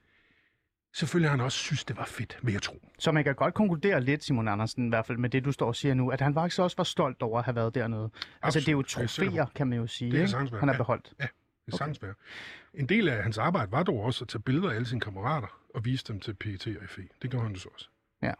Selvfølgelig 0.93 1.29
har 1.29 1.37
han 1.37 1.45
også 1.45 1.57
synes, 1.57 1.83
det 1.83 1.97
var 1.97 2.05
fedt, 2.05 2.39
vil 2.41 2.51
jeg 2.51 2.61
tro. 2.61 2.81
Så 2.99 3.11
man 3.11 3.23
kan 3.23 3.35
godt 3.35 3.53
konkludere 3.53 4.01
lidt, 4.01 4.23
Simon 4.23 4.47
Andersen, 4.47 4.85
i 4.85 4.89
hvert 4.89 5.05
fald 5.05 5.17
med 5.17 5.29
det, 5.29 5.45
du 5.45 5.51
står 5.51 5.67
og 5.67 5.75
siger 5.75 5.93
nu, 5.93 6.09
at 6.09 6.21
han 6.21 6.33
faktisk 6.33 6.59
også 6.59 6.77
var 6.77 6.83
stolt 6.83 7.21
over 7.21 7.39
at 7.39 7.45
have 7.45 7.55
været 7.55 7.75
dernede. 7.75 8.03
Absolut. 8.03 8.29
Altså, 8.41 8.59
det 8.59 8.67
er 8.67 8.71
jo 8.71 8.81
trofæer, 8.81 9.45
kan 9.55 9.67
man 9.67 9.79
jo 9.79 9.87
sige, 9.87 10.11
det 10.11 10.33
er 10.33 10.57
han 10.59 10.69
har 10.69 10.77
beholdt. 10.77 11.13
Ja, 11.19 11.27
det 11.65 11.81
er 11.81 11.85
okay. 11.85 12.13
En 12.73 12.89
del 12.89 13.09
af 13.09 13.23
hans 13.23 13.37
arbejde 13.37 13.71
var 13.71 13.83
dog 13.83 14.03
også 14.03 14.23
at 14.23 14.27
tage 14.27 14.41
billeder 14.41 14.69
af 14.69 14.75
alle 14.75 14.85
sine 14.85 15.01
kammerater 15.01 15.47
og 15.75 15.85
vise 15.85 16.05
dem 16.07 16.19
til 16.19 16.33
PET 16.33 16.67
og 16.67 16.89
FE. 16.89 17.01
Det 17.21 17.31
gjorde 17.31 17.45
han 17.45 17.55
så 17.55 17.69
også. 17.73 17.89
Ja. 18.21 18.33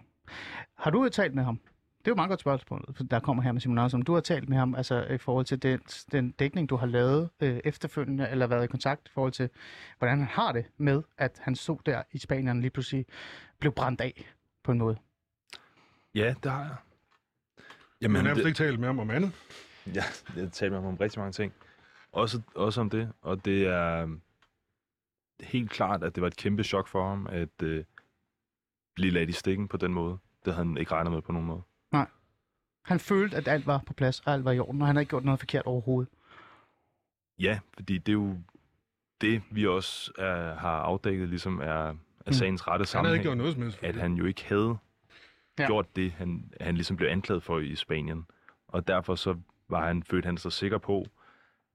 Har 0.78 0.92
du 0.92 1.10
talt 1.10 1.36
med 1.36 1.44
ham? 1.44 1.60
Det 2.02 2.08
er 2.08 2.12
jo 2.12 2.14
et 2.14 2.18
meget 2.18 2.30
godt 2.30 2.40
spørgsmål, 2.40 2.96
der 3.12 3.20
kommer 3.20 3.44
her 3.44 3.52
med 3.52 3.62
Simon 3.62 3.78
Andersen. 3.78 4.02
Du 4.02 4.14
har 4.14 4.22
talt 4.22 4.50
med 4.50 4.58
ham 4.58 4.76
altså, 4.76 5.04
i 5.04 5.18
forhold 5.18 5.46
til 5.46 5.64
den, 5.64 5.80
den 6.12 6.32
dækning, 6.32 6.70
du 6.70 6.76
har 6.76 6.88
lavet 6.88 7.30
øh, 7.40 7.60
efterfølgende, 7.64 8.30
eller 8.30 8.48
været 8.48 8.64
i 8.64 8.68
kontakt 8.68 9.08
i 9.08 9.12
forhold 9.14 9.32
til, 9.32 9.50
hvordan 9.98 10.18
han 10.18 10.28
har 10.28 10.52
det 10.52 10.66
med, 10.78 11.04
at 11.18 11.40
han 11.42 11.56
stod 11.56 11.78
der 11.86 12.04
i 12.12 12.18
Spanien 12.18 12.62
lige 12.62 12.72
pludselig 12.72 13.06
blev 13.60 13.72
brændt 13.72 14.02
af 14.02 14.34
på 14.64 14.72
en 14.72 14.78
måde. 14.78 14.98
Ja, 16.16 16.34
det 16.44 16.52
har 16.52 16.62
jeg. 16.62 16.76
Jamen, 18.02 18.16
du 18.16 18.18
har 18.18 18.24
nærmest 18.24 18.44
det... 18.44 18.50
ikke 18.50 18.58
talt 18.58 18.80
med 18.80 18.88
ham 18.88 19.00
om 19.00 19.10
andet. 19.10 19.32
Ja, 19.88 20.04
jeg 20.36 20.44
har 20.44 20.50
talt 20.50 20.72
med 20.72 20.80
ham 20.80 20.88
om 20.90 20.96
rigtig 20.96 21.20
mange 21.20 21.32
ting. 21.32 21.54
Også, 22.12 22.42
også 22.56 22.82
om 22.82 22.90
det, 22.90 23.14
og 23.22 23.46
det 23.46 23.68
er 23.68 24.18
helt 25.40 25.70
klart, 25.70 26.04
at 26.04 26.16
det 26.16 26.22
var 26.22 26.28
et 26.28 26.36
kæmpe 26.36 26.64
chok 26.64 26.88
for 26.88 27.10
ham, 27.10 27.28
at 27.28 27.64
øh, 27.64 27.84
blive 28.96 29.12
ladt 29.12 29.30
i 29.30 29.34
stikken 29.34 29.68
på 29.68 29.78
den 29.78 29.94
måde. 29.94 30.18
Det 30.46 30.54
havde 30.54 30.68
han 30.68 30.78
ikke 30.78 30.92
regnet 30.92 31.14
med 31.14 31.22
på 31.22 31.32
nogen 31.32 31.48
måde. 31.48 31.62
Nej. 31.92 32.08
Han 32.84 33.00
følte, 33.00 33.38
at 33.38 33.48
alt 33.48 33.68
var 33.68 33.84
på 33.88 33.94
plads, 33.94 34.20
og 34.20 34.34
alt 34.34 34.46
var 34.46 34.52
i 34.52 34.60
orden, 34.60 34.82
og 34.82 34.88
han 34.88 34.96
havde 34.96 35.02
ikke 35.02 35.10
gjort 35.10 35.26
noget 35.26 35.40
forkert 35.40 35.66
overhovedet. 35.66 36.14
Ja, 37.40 37.60
fordi 37.74 37.98
det 37.98 38.10
er 38.12 38.14
jo 38.14 38.38
det, 39.22 39.44
vi 39.52 39.68
også 39.68 40.12
er, 40.18 40.56
har 40.56 40.78
afdækket, 40.78 41.30
ligesom 41.30 41.60
er, 41.60 41.66
er 41.66 41.94
mm. 42.28 42.34
sagens 42.34 42.68
rette 42.68 42.86
sammenhæng. 42.86 43.06
Han 43.06 43.06
havde 43.06 43.16
ikke 43.16 43.24
gjort 43.24 43.38
noget 43.38 43.54
som 43.54 43.62
helst 43.64 43.84
At 43.84 43.96
han 43.96 44.14
jo 44.14 44.26
ikke 44.26 44.46
havde 44.46 44.78
ja. 45.60 45.66
gjort 45.66 45.96
det, 45.96 46.12
han, 46.12 46.54
han 46.62 46.76
ligesom 46.76 46.98
blev 46.98 47.10
anklaget 47.10 47.44
for 47.44 47.60
i 47.60 47.76
Spanien. 47.76 48.26
Og 48.68 48.88
derfor 48.88 49.16
så 49.16 49.38
var 49.70 49.88
han, 49.88 50.04
følte 50.04 50.26
han 50.26 50.38
sig 50.38 50.52
sikker 50.52 50.78
på, 50.78 51.06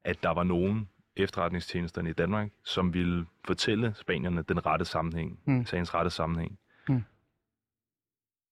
at 0.06 0.22
der 0.22 0.30
var 0.30 0.44
nogen 0.44 0.88
efterretningstjenesterne 1.16 2.10
i 2.10 2.12
Danmark, 2.12 2.50
som 2.64 2.94
ville 2.94 3.26
fortælle 3.44 3.94
spanierne 3.94 4.42
den 4.42 4.66
rette 4.66 4.84
sammenhæng, 4.84 5.40
mm. 5.44 5.64
sagens 5.64 5.94
rette 5.94 6.10
sammenhæng. 6.10 6.58
Mm. 6.88 7.02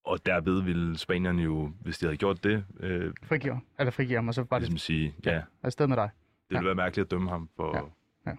Og 0.05 0.27
derved 0.27 0.63
ville 0.63 0.99
spanierne 0.99 1.43
jo, 1.43 1.73
hvis 1.81 1.99
de 1.99 2.07
havde 2.07 2.17
gjort 2.17 2.45
det... 2.45 2.65
Øh, 2.81 3.15
frigive, 3.23 3.61
eller 3.79 3.91
frigive 3.91 4.17
ham, 4.17 4.29
og 4.29 4.35
så 4.35 4.45
bare 4.45 4.61
ligesom 4.61 4.79
sige, 4.79 5.15
ja, 5.27 5.43
ja 5.65 5.71
sted 5.71 5.87
med 5.87 5.97
dig. 5.97 6.11
Det 6.15 6.49
ville 6.49 6.61
ja. 6.61 6.65
være 6.65 6.75
mærkeligt 6.75 7.05
at 7.07 7.11
dømme 7.11 7.31
ham 7.31 7.49
for, 7.57 7.77
ja. 7.77 8.31
Ja. 8.31 8.37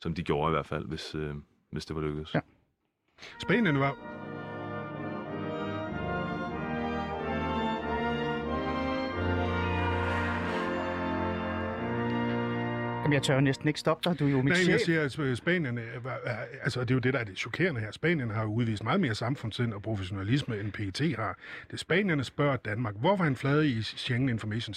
som 0.00 0.14
de 0.14 0.22
gjorde 0.22 0.50
i 0.50 0.54
hvert 0.54 0.66
fald, 0.66 0.86
hvis, 0.86 1.14
øh, 1.14 1.34
hvis 1.70 1.86
det 1.86 1.96
var 1.96 2.02
lykkedes. 2.02 2.34
Ja. 2.34 2.40
Spanien 3.40 3.80
var 3.80 3.96
Jamen, 13.06 13.14
jeg 13.14 13.22
tør 13.22 13.40
næsten 13.40 13.68
ikke 13.68 13.80
stoppe 13.80 14.10
dig. 14.10 14.18
Du 14.18 14.26
er 14.26 14.30
jo 14.30 14.42
mit 14.42 14.52
Nej, 14.52 14.72
jeg 14.72 14.80
siger, 14.80 15.02
at 15.02 15.18
øh, 15.18 15.36
Spanien, 15.36 15.78
er- 15.78 15.82
altså 16.62 16.80
det 16.80 16.90
er 16.90 16.94
jo 16.94 16.98
det, 16.98 17.12
der 17.14 17.20
er 17.20 17.24
det 17.24 17.38
chokerende 17.38 17.80
her. 17.80 17.90
Spanien 17.90 18.30
har 18.30 18.44
udvist 18.44 18.84
meget 18.84 19.00
mere 19.00 19.14
samfundssind 19.14 19.72
og 19.72 19.82
professionalisme, 19.82 20.60
end 20.60 20.72
PET 20.72 21.16
har. 21.16 21.38
Det 21.70 21.80
spanierne 21.80 22.24
spørger 22.24 22.56
Danmark, 22.56 22.94
hvorfor 23.00 23.24
han 23.24 23.36
flade 23.36 23.68
i 23.68 23.82
Schengen 23.82 24.28
Information 24.28 24.74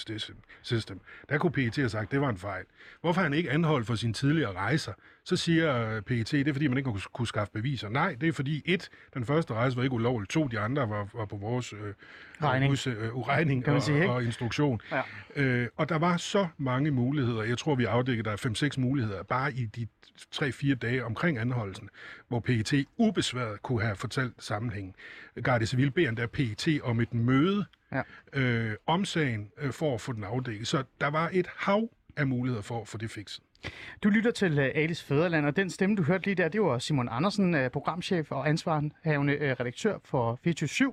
System? 0.62 1.00
Der 1.28 1.38
kunne 1.38 1.52
PET 1.52 1.76
have 1.76 1.88
sagt, 1.88 2.12
det 2.12 2.20
var 2.20 2.28
en 2.28 2.38
fejl. 2.38 2.64
Hvorfor 3.00 3.20
han 3.20 3.32
ikke 3.32 3.50
anholdt 3.50 3.86
for 3.86 3.94
sine 3.94 4.12
tidligere 4.12 4.52
rejser? 4.52 4.92
Så 5.30 5.36
siger 5.36 5.76
øh, 5.96 6.02
PET, 6.02 6.30
det 6.30 6.48
er 6.48 6.52
fordi, 6.52 6.66
man 6.66 6.78
ikke 6.78 6.90
kunne, 6.90 7.00
kunne 7.12 7.26
skaffe 7.28 7.52
beviser. 7.52 7.88
Nej, 7.88 8.16
det 8.20 8.28
er 8.28 8.32
fordi, 8.32 8.62
et, 8.64 8.88
den 9.14 9.24
første 9.24 9.54
rejse 9.54 9.76
var 9.76 9.82
ikke 9.82 9.94
ulovlig. 9.94 10.28
To, 10.28 10.46
de 10.46 10.58
andre 10.58 10.88
var, 10.88 11.08
var 11.14 11.24
på 11.24 11.36
vores 11.36 11.72
øh, 11.72 11.78
Regning. 12.42 12.72
Us, 12.72 12.86
øh, 12.86 13.18
regning 13.18 13.64
Kan 13.64 13.70
man 13.72 13.76
og, 13.76 13.82
sige, 13.82 13.96
ikke? 14.00 14.10
og 14.12 14.24
instruktion. 14.24 14.80
Ja. 14.92 15.02
Øh, 15.36 15.68
og 15.76 15.88
der 15.88 15.98
var 15.98 16.16
så 16.16 16.48
mange 16.58 16.90
muligheder. 16.90 17.42
Jeg 17.42 17.58
tror, 17.58 17.74
vi 17.74 17.84
afdækkede, 17.84 18.24
der 18.24 18.32
er 18.32 18.70
5-6 18.76 18.80
muligheder 18.80 19.22
bare 19.22 19.52
i 19.52 19.64
de 19.66 19.86
3-4 20.34 20.74
dage 20.74 21.04
omkring 21.04 21.38
anholdelsen, 21.38 21.88
hvor 22.28 22.40
PET 22.40 22.72
ubesværet 22.96 23.62
kunne 23.62 23.82
have 23.82 23.96
fortalt 23.96 24.34
sammenhængen. 24.38 24.94
Garde 25.44 25.66
Civil 25.66 25.90
beder 25.90 26.08
endda 26.08 26.26
PET 26.26 26.68
om 26.82 27.00
et 27.00 27.14
møde 27.14 27.64
Ja. 27.92 28.02
øh, 28.32 28.74
om 28.86 29.04
sagen 29.04 29.50
øh, 29.60 29.72
for 29.72 29.94
at 29.94 30.00
få 30.00 30.12
den 30.12 30.24
afdækket. 30.24 30.68
Så 30.68 30.84
der 31.00 31.10
var 31.10 31.30
et 31.32 31.46
hav 31.56 31.88
af 32.16 32.26
muligheder 32.26 32.62
for 32.62 32.80
at 32.80 32.88
få 32.88 32.98
det 32.98 33.10
fikset. 33.10 33.44
Du 34.02 34.08
lytter 34.08 34.30
til 34.30 34.58
øh, 34.58 34.70
Alice 34.74 35.04
Fæderland, 35.04 35.46
og 35.46 35.56
den 35.56 35.70
stemme, 35.70 35.96
du 35.96 36.02
hørte 36.02 36.24
lige 36.24 36.34
der, 36.34 36.48
det 36.48 36.62
var 36.62 36.78
Simon 36.78 37.08
Andersen, 37.10 37.54
øh, 37.54 37.70
programchef 37.70 38.32
og 38.32 38.48
ansvarhavende 38.48 39.32
øh, 39.32 39.56
redaktør 39.60 39.98
for 40.04 40.38
24 40.44 40.92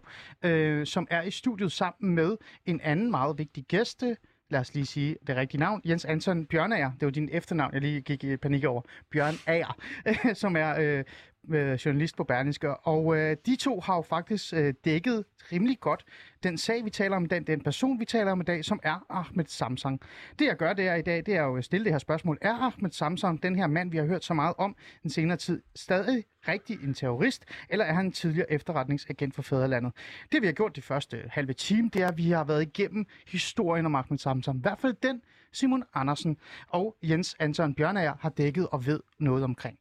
som 0.85 1.07
er 1.09 1.21
i 1.21 1.31
studiet 1.31 1.71
sammen 1.71 2.15
med 2.15 2.37
en 2.65 2.81
anden 2.81 3.11
meget 3.11 3.37
vigtig 3.37 3.65
gæst. 3.67 4.03
Lad 4.49 4.59
os 4.59 4.73
lige 4.73 4.85
sige 4.85 5.15
det 5.27 5.35
rigtige 5.35 5.59
navn. 5.59 5.81
Jens 5.85 6.05
Anton 6.05 6.45
Bjørnager. 6.45 6.91
Det 6.99 7.05
var 7.05 7.11
din 7.11 7.29
efternavn, 7.31 7.73
jeg 7.73 7.81
lige 7.81 8.01
gik 8.01 8.23
i 8.23 8.37
panik 8.37 8.63
over. 8.63 8.81
Bjørn 9.11 9.35
Ager, 9.47 9.77
som 10.41 10.55
er 10.55 10.75
øh, 10.79 11.03
øh, 11.49 11.73
journalist 11.73 12.17
på 12.17 12.23
Berlingske. 12.23 12.77
Og 12.77 13.17
øh, 13.17 13.37
de 13.45 13.55
to 13.55 13.79
har 13.79 13.95
jo 13.95 14.01
faktisk 14.01 14.53
øh, 14.53 14.73
dækket 14.85 15.25
rimelig 15.51 15.79
godt 15.79 16.05
den 16.43 16.57
sag, 16.57 16.85
vi 16.85 16.89
taler 16.89 17.15
om, 17.15 17.25
den, 17.25 17.43
den 17.43 17.61
person, 17.61 17.99
vi 17.99 18.05
taler 18.05 18.31
om 18.31 18.41
i 18.41 18.43
dag, 18.43 18.65
som 18.65 18.79
er 18.83 19.05
Ahmed 19.09 19.45
Samsang. 19.47 20.01
Det 20.39 20.45
jeg 20.45 20.57
gør 20.57 20.73
der 20.73 20.95
i 20.95 21.01
dag, 21.01 21.25
det 21.25 21.35
er 21.35 21.43
jo 21.43 21.57
at 21.57 21.65
stille 21.65 21.83
det 21.83 21.93
her 21.93 21.99
spørgsmål. 21.99 22.37
Er 22.41 22.53
Ahmed 22.53 22.91
Samsang, 22.91 23.43
den 23.43 23.55
her 23.55 23.67
mand, 23.67 23.91
vi 23.91 23.97
har 23.97 24.05
hørt 24.05 24.23
så 24.23 24.33
meget 24.33 24.53
om 24.57 24.75
den 25.03 25.09
senere 25.09 25.37
tid, 25.37 25.61
stadig 25.75 26.23
rigtig 26.47 26.83
en 26.83 26.93
terrorist, 26.93 27.45
eller 27.69 27.85
er 27.85 27.93
han 27.93 28.05
en 28.05 28.11
tidligere 28.11 28.51
efterretningsagent 28.51 29.35
for 29.35 29.41
fædrelandet? 29.41 29.93
Det 30.31 30.41
vi 30.41 30.47
har 30.47 30.53
gjort 30.53 30.75
det 30.75 30.83
første 30.83 31.23
halve 31.29 31.53
time, 31.53 31.89
det 31.93 32.01
er, 32.01 32.07
at 32.07 32.17
vi 32.17 32.31
har 32.31 32.43
været 32.43 32.61
igennem 32.61 33.05
historien 33.27 33.85
om 33.85 33.95
Ahmed 33.95 34.17
Samsang. 34.17 34.57
I 34.57 34.61
hvert 34.61 34.79
fald 34.79 34.95
den, 35.03 35.21
Simon 35.51 35.83
Andersen 35.93 36.37
og 36.67 36.95
Jens 37.03 37.35
Anton 37.39 37.73
Bjørnager 37.73 38.13
har 38.19 38.29
dækket 38.29 38.67
og 38.67 38.85
ved 38.85 38.99
noget 39.19 39.43
omkring. 39.43 39.77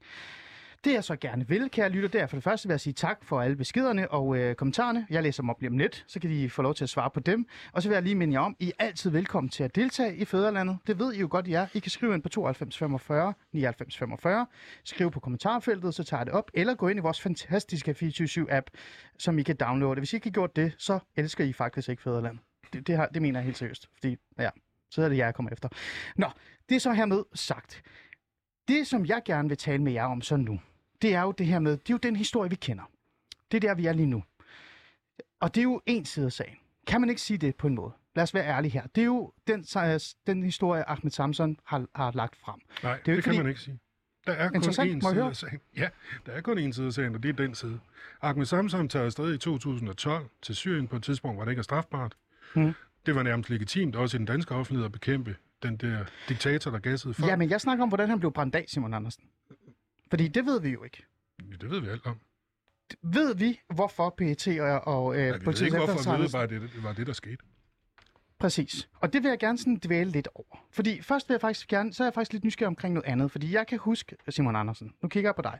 Det 0.84 0.92
jeg 0.92 1.04
så 1.04 1.16
gerne 1.16 1.48
vil, 1.48 1.70
kære 1.70 1.88
lytter, 1.88 2.08
det 2.08 2.20
er 2.20 2.26
for 2.26 2.36
det 2.36 2.44
første 2.44 2.68
vil 2.68 2.72
jeg 2.72 2.80
sige 2.80 2.92
tak 2.92 3.24
for 3.24 3.40
alle 3.40 3.56
beskederne 3.56 4.10
og 4.10 4.36
øh, 4.36 4.54
kommentarerne. 4.54 5.06
Jeg 5.10 5.22
læser 5.22 5.42
dem 5.42 5.50
op 5.50 5.60
lige 5.60 5.70
om 5.70 5.78
lidt, 5.78 6.04
så 6.08 6.20
kan 6.20 6.30
de 6.30 6.50
få 6.50 6.62
lov 6.62 6.74
til 6.74 6.84
at 6.84 6.88
svare 6.90 7.10
på 7.10 7.20
dem. 7.20 7.46
Og 7.72 7.82
så 7.82 7.88
vil 7.88 7.94
jeg 7.94 8.02
lige 8.02 8.14
minde 8.14 8.34
jer 8.34 8.40
om, 8.40 8.56
I 8.58 8.68
er 8.78 8.84
altid 8.84 9.10
velkommen 9.10 9.48
til 9.48 9.64
at 9.64 9.74
deltage 9.76 10.16
i 10.16 10.24
Fæderlandet. 10.24 10.78
Det 10.86 10.98
ved 10.98 11.12
I 11.12 11.20
jo 11.20 11.28
godt, 11.30 11.46
I 11.46 11.52
er. 11.52 11.66
I 11.74 11.78
kan 11.78 11.90
skrive 11.90 12.14
ind 12.14 12.22
på 12.22 12.28
92 12.28 12.78
45 12.78 13.34
99 13.52 13.98
45. 13.98 14.46
Skriv 14.84 15.10
på 15.10 15.20
kommentarfeltet, 15.20 15.94
så 15.94 16.04
tager 16.04 16.20
jeg 16.20 16.26
det 16.26 16.34
op. 16.34 16.50
Eller 16.54 16.74
gå 16.74 16.88
ind 16.88 16.98
i 16.98 17.02
vores 17.02 17.20
fantastiske 17.20 17.96
24-7-app, 18.02 18.66
som 19.18 19.38
I 19.38 19.42
kan 19.42 19.56
downloade. 19.56 20.00
Hvis 20.00 20.12
I 20.12 20.16
ikke 20.16 20.26
har 20.26 20.32
gjort 20.32 20.56
det, 20.56 20.74
så 20.78 20.98
elsker 21.16 21.44
I 21.44 21.52
faktisk 21.52 21.88
ikke 21.88 22.02
Fæderlandet. 22.02 22.40
Det, 22.72 22.86
det, 22.86 22.96
har, 22.96 23.06
det 23.06 23.22
mener 23.22 23.40
jeg 23.40 23.44
helt 23.44 23.58
seriøst. 23.58 23.88
Fordi, 23.94 24.16
ja, 24.38 24.50
så 24.90 25.02
er 25.02 25.08
det 25.08 25.16
jer, 25.16 25.24
jeg 25.24 25.34
kommer 25.34 25.52
efter. 25.52 25.68
Nå, 26.16 26.26
det 26.68 26.74
er 26.74 26.80
så 26.80 26.92
hermed 26.92 27.24
sagt. 27.34 27.82
Det, 28.68 28.86
som 28.86 29.06
jeg 29.06 29.22
gerne 29.24 29.48
vil 29.48 29.58
tale 29.58 29.82
med 29.82 29.92
jer 29.92 30.04
om 30.04 30.22
så 30.22 30.36
nu, 30.36 30.60
det 31.02 31.14
er 31.14 31.22
jo 31.22 31.32
det 31.32 31.46
her 31.46 31.58
med, 31.58 31.72
det 31.72 31.90
er 31.90 31.94
jo 31.94 31.98
den 31.98 32.16
historie, 32.16 32.50
vi 32.50 32.56
kender. 32.56 32.84
Det 33.50 33.56
er 33.64 33.68
der, 33.68 33.74
vi 33.74 33.86
er 33.86 33.92
lige 33.92 34.06
nu. 34.06 34.22
Og 35.40 35.54
det 35.54 35.60
er 35.60 35.64
jo 35.64 35.80
en 35.86 36.04
side 36.04 36.26
af 36.26 36.32
sagen. 36.32 36.56
Kan 36.86 37.00
man 37.00 37.10
ikke 37.10 37.22
sige 37.22 37.38
det 37.38 37.56
på 37.56 37.66
en 37.66 37.74
måde? 37.74 37.92
Lad 38.16 38.22
os 38.22 38.34
være 38.34 38.46
ærlige 38.46 38.72
her. 38.72 38.86
Det 38.94 39.00
er 39.00 39.04
jo 39.04 39.32
den, 39.46 39.64
den 40.26 40.42
historie, 40.42 40.88
Ahmed 40.88 41.10
Samson 41.10 41.58
har, 41.64 41.86
har 41.94 42.12
lagt 42.12 42.36
frem. 42.36 42.60
Nej, 42.82 42.92
jo 42.92 42.96
det, 42.98 43.06
det 43.06 43.12
ikke 43.12 43.22
kan 43.22 43.30
fordi- 43.30 43.38
man 43.38 43.48
ikke 43.48 43.60
sige. 43.60 43.78
Der 44.26 44.32
er 44.32 44.48
kun 44.48 44.62
én 44.62 45.00
side 45.10 45.22
af 45.24 45.36
sagen. 45.36 45.60
Ja, 45.76 45.88
der 46.26 46.32
er 46.32 46.40
kun 46.40 46.58
én 46.58 46.72
side 46.72 46.86
af 46.86 46.92
sagen, 46.92 47.14
og 47.14 47.22
det 47.22 47.28
er 47.28 47.32
den 47.32 47.54
side. 47.54 47.80
Ahmed 48.22 48.46
Samsam 48.46 48.88
tager 48.88 49.04
afsted 49.04 49.34
i 49.34 49.38
2012 49.38 50.26
til 50.42 50.56
Syrien 50.56 50.88
på 50.88 50.96
et 50.96 51.02
tidspunkt, 51.02 51.36
hvor 51.36 51.44
det 51.44 51.52
ikke 51.52 51.60
er 51.60 51.64
strafbart. 51.64 52.14
Mm. 52.54 52.72
Det 53.06 53.14
var 53.14 53.22
nærmest 53.22 53.50
legitimt, 53.50 53.96
også 53.96 54.16
i 54.16 54.18
den 54.18 54.26
danske 54.26 54.54
offentlighed, 54.54 54.84
at 54.84 54.92
bekæmpe 54.92 55.36
den 55.62 55.76
der 55.76 56.04
diktator, 56.28 56.70
der 56.70 56.78
gassede 56.78 57.14
folk. 57.14 57.30
Ja, 57.30 57.36
men 57.36 57.50
jeg 57.50 57.60
snakker 57.60 57.82
om, 57.82 57.88
hvordan 57.88 58.08
han 58.08 58.18
blev 58.18 58.32
brændt 58.32 58.54
af, 58.54 58.64
Simon 58.68 58.94
Andersen. 58.94 59.24
Fordi 60.10 60.28
det 60.28 60.46
ved 60.46 60.60
vi 60.60 60.68
jo 60.68 60.84
ikke. 60.84 61.04
Det 61.60 61.70
ved 61.70 61.80
vi 61.80 61.88
alt 61.88 62.06
om. 62.06 62.16
Ved 63.02 63.34
vi, 63.34 63.60
hvorfor 63.74 64.14
PET 64.18 64.60
og, 64.60 64.86
og 64.86 65.14
øh, 65.14 65.20
Ja, 65.20 65.36
vi 65.36 65.46
ved 65.46 65.62
ikke, 65.62 65.76
hvorfor 65.76 66.16
vi 66.22 66.28
bare, 66.32 66.46
det, 66.46 66.62
det 66.62 66.82
var 66.82 66.92
det, 66.92 67.06
der 67.06 67.12
skete. 67.12 67.38
Præcis. 68.38 68.88
Og 69.00 69.12
det 69.12 69.22
vil 69.22 69.28
jeg 69.28 69.38
gerne 69.38 69.58
sådan 69.58 69.80
dvæle 69.84 70.10
lidt 70.10 70.28
over. 70.34 70.66
Fordi 70.70 71.02
først 71.02 71.28
vil 71.28 71.34
jeg 71.34 71.40
faktisk 71.40 71.68
gerne, 71.68 71.92
så 71.92 72.02
er 72.02 72.06
jeg 72.06 72.14
faktisk 72.14 72.32
lidt 72.32 72.44
nysgerrig 72.44 72.68
omkring 72.68 72.94
noget 72.94 73.06
andet. 73.06 73.30
Fordi 73.30 73.54
jeg 73.54 73.66
kan 73.66 73.78
huske, 73.78 74.16
Simon 74.28 74.56
Andersen, 74.56 74.92
nu 75.02 75.08
kigger 75.08 75.28
jeg 75.28 75.34
på 75.36 75.42
dig, 75.42 75.58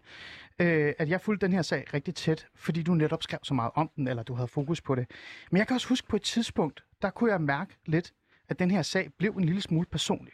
øh, 0.59 0.92
at 0.98 1.09
jeg 1.09 1.20
fulgte 1.20 1.46
den 1.46 1.52
her 1.52 1.62
sag 1.62 1.94
rigtig 1.94 2.14
tæt, 2.14 2.46
fordi 2.54 2.82
du 2.82 2.94
netop 2.94 3.22
skrev 3.22 3.38
så 3.42 3.54
meget 3.54 3.70
om 3.74 3.90
den, 3.96 4.09
eller 4.09 4.22
du 4.22 4.35
havde 4.35 4.48
fokus 4.48 4.80
på 4.80 4.94
det. 4.94 5.11
Men 5.50 5.59
jeg 5.59 5.66
kan 5.66 5.74
også 5.74 5.88
huske 5.88 6.09
på 6.09 6.16
et 6.16 6.22
tidspunkt, 6.22 6.85
der 7.02 7.11
kunne 7.11 7.32
jeg 7.32 7.40
mærke 7.40 7.76
lidt, 7.87 8.12
at 8.48 8.59
den 8.59 8.70
her 8.70 8.82
sag 8.82 9.11
blev 9.18 9.30
en 9.30 9.44
lille 9.44 9.61
smule 9.61 9.87
personlig. 9.87 10.32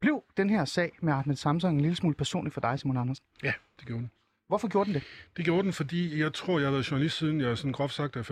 Blev 0.00 0.24
den 0.36 0.50
her 0.50 0.64
sag 0.64 0.92
med 1.00 1.12
Ahmed 1.12 1.36
Samsung 1.36 1.74
en 1.74 1.80
lille 1.80 1.96
smule 1.96 2.14
personlig 2.14 2.52
for 2.52 2.60
dig, 2.60 2.78
Simon 2.78 2.96
Andersen? 2.96 3.24
Ja, 3.42 3.52
det 3.78 3.86
gjorde 3.86 4.02
den. 4.02 4.10
Hvorfor 4.48 4.68
gjorde 4.68 4.86
den 4.86 4.94
det? 4.94 5.02
Det 5.36 5.44
gjorde 5.44 5.62
den, 5.62 5.72
fordi 5.72 6.20
jeg 6.20 6.32
tror, 6.32 6.58
jeg 6.58 6.66
har 6.66 6.72
været 6.72 6.90
journalist 6.90 7.18
siden 7.18 7.40
jeg 7.40 7.50
er 7.50 7.54
sådan 7.54 7.72
groft 7.72 7.94
sagt 7.94 8.16
er 8.16 8.22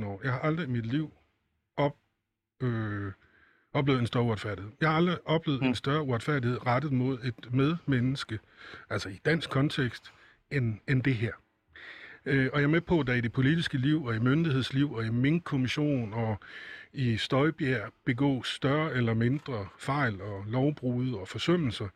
15-17 0.00 0.04
år. 0.04 0.20
Jeg 0.24 0.32
har 0.32 0.40
aldrig 0.40 0.66
i 0.66 0.70
mit 0.70 0.86
liv 0.86 1.12
op, 1.76 1.96
øh, 2.62 3.12
oplevet 3.72 4.00
en 4.00 4.06
større 4.06 4.24
uretfærdighed. 4.24 4.72
Jeg 4.80 4.88
har 4.88 4.96
aldrig 4.96 5.18
oplevet 5.24 5.60
mm. 5.60 5.68
en 5.68 5.74
større 5.74 6.02
uretfærdighed 6.02 6.66
rettet 6.66 6.92
mod 6.92 7.18
et 7.24 7.54
medmenneske, 7.54 8.38
altså 8.90 9.08
i 9.08 9.20
dansk 9.24 9.50
kontekst, 9.50 10.12
end, 10.50 10.78
end 10.88 11.02
det 11.02 11.14
her. 11.14 11.32
Øh, 12.26 12.50
og 12.52 12.58
jeg 12.58 12.64
er 12.64 12.68
med 12.68 12.80
på, 12.80 13.00
at 13.00 13.06
der 13.06 13.14
i 13.14 13.20
det 13.20 13.32
politiske 13.32 13.78
liv, 13.78 14.04
og 14.04 14.16
i 14.16 14.18
myndighedsliv, 14.18 14.92
og 14.92 15.06
i 15.06 15.10
minkkommission 15.10 16.12
og 16.12 16.38
i 16.92 17.16
Støjbjerg 17.16 17.92
begås 18.04 18.48
større 18.48 18.94
eller 18.94 19.14
mindre 19.14 19.68
fejl 19.78 20.20
og 20.20 20.44
lovbrud 20.46 21.12
og 21.12 21.28
forsømmelser, 21.28 21.88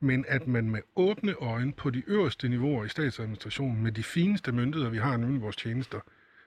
men 0.00 0.24
at 0.28 0.46
man 0.46 0.70
med 0.70 0.80
åbne 0.96 1.32
øjne 1.32 1.72
på 1.72 1.90
de 1.90 2.02
øverste 2.06 2.48
niveauer 2.48 2.84
i 2.84 2.88
statsadministrationen, 2.88 3.82
med 3.82 3.92
de 3.92 4.02
fineste 4.02 4.52
myndigheder, 4.52 4.90
vi 4.90 4.98
har 4.98 5.16
nu 5.16 5.34
i 5.34 5.38
vores 5.38 5.56
tjenester, 5.56 6.00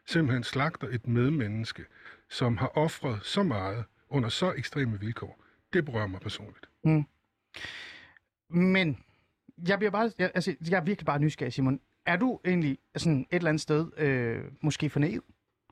simpelthen 0.05 0.43
slagter 0.43 0.87
et 0.87 1.07
medmenneske, 1.07 1.85
som 2.29 2.57
har 2.57 2.77
offret 2.77 3.19
så 3.23 3.43
meget 3.43 3.83
under 4.09 4.29
så 4.29 4.53
ekstreme 4.57 4.99
vilkår. 4.99 5.43
Det 5.73 5.85
berører 5.85 6.07
mig 6.07 6.21
personligt. 6.21 6.69
Mm. 6.83 7.03
Men 8.49 8.97
jeg 9.67 9.77
bliver 9.77 9.91
bare, 9.91 10.11
jeg, 10.19 10.31
altså, 10.33 10.55
jeg 10.69 10.77
er 10.77 10.83
virkelig 10.83 11.05
bare 11.05 11.19
nysgerrig, 11.19 11.53
Simon. 11.53 11.79
Er 12.05 12.15
du 12.15 12.39
egentlig 12.45 12.77
sådan 12.97 13.19
et 13.19 13.25
eller 13.35 13.49
andet 13.49 13.61
sted 13.61 13.87
øh, 13.97 14.43
måske 14.61 14.89
for 14.89 14.99
naiv? 14.99 15.23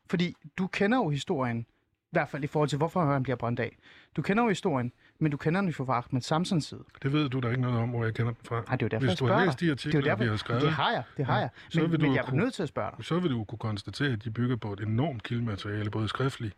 Fordi 0.10 0.36
du 0.58 0.68
kender 0.68 0.98
jo 0.98 1.10
historien, 1.10 1.60
i 1.60 2.12
hvert 2.12 2.30
fald 2.30 2.44
i 2.44 2.48
forhold 2.48 2.70
til, 2.70 2.78
hvorfor 2.78 3.06
han 3.14 3.24
bliver 3.24 3.36
brændt 3.36 3.60
af. 3.60 3.78
Du 4.16 4.22
kender 4.22 4.44
jo 4.44 4.50
historien, 4.50 4.92
men 5.20 5.32
du 5.32 5.38
kender 5.38 5.62
den 5.62 5.70
jo 5.70 5.86
fra 5.86 5.98
Ahmed 5.98 6.22
Samsons 6.22 6.66
side. 6.66 6.84
Det 7.04 7.14
ved 7.14 7.30
du 7.30 7.40
da 7.40 7.50
ikke 7.50 7.62
noget 7.62 7.78
om, 7.80 7.90
hvor 7.90 8.04
jeg 8.04 8.14
kender 8.14 8.32
den 8.34 8.42
fra. 8.46 8.56
Nej, 8.56 8.64
det 8.66 8.72
er 8.72 8.78
jo 8.86 8.88
derfor, 8.88 9.08
Hvis 9.08 9.20
du 9.20 9.26
har 9.28 9.46
læst 9.46 9.60
de 9.60 9.66
Det 9.66 9.70
er 9.70 9.74
artikler, 9.74 10.02
derfor, 10.02 10.24
vi 10.24 10.30
har 10.30 10.38
skrevet, 10.38 10.62
Det 10.62 10.72
har 10.72 10.92
jeg, 10.92 11.04
det 11.18 11.26
har 11.26 11.34
Ja, 11.34 11.40
jeg. 11.40 11.50
så 11.70 11.82
Men, 11.82 11.92
vil 11.92 12.00
du 12.00 12.06
men 12.06 12.16
jeg 12.16 12.24
er 12.28 12.32
nødt 12.32 12.54
til 12.54 12.64
at 12.64 12.70
spørge 12.70 12.92
dig. 12.98 13.06
så 13.06 13.20
vil 13.20 13.32
du 13.32 13.44
kunne 13.44 13.60
konstatere, 13.60 14.14
at 14.14 14.24
de 14.24 14.32
bygger 14.32 14.56
på 14.56 14.74
et 14.74 14.80
enormt 14.80 15.24
kildemateriale, 15.24 15.90
både 15.90 16.08
skriftlig 16.08 16.52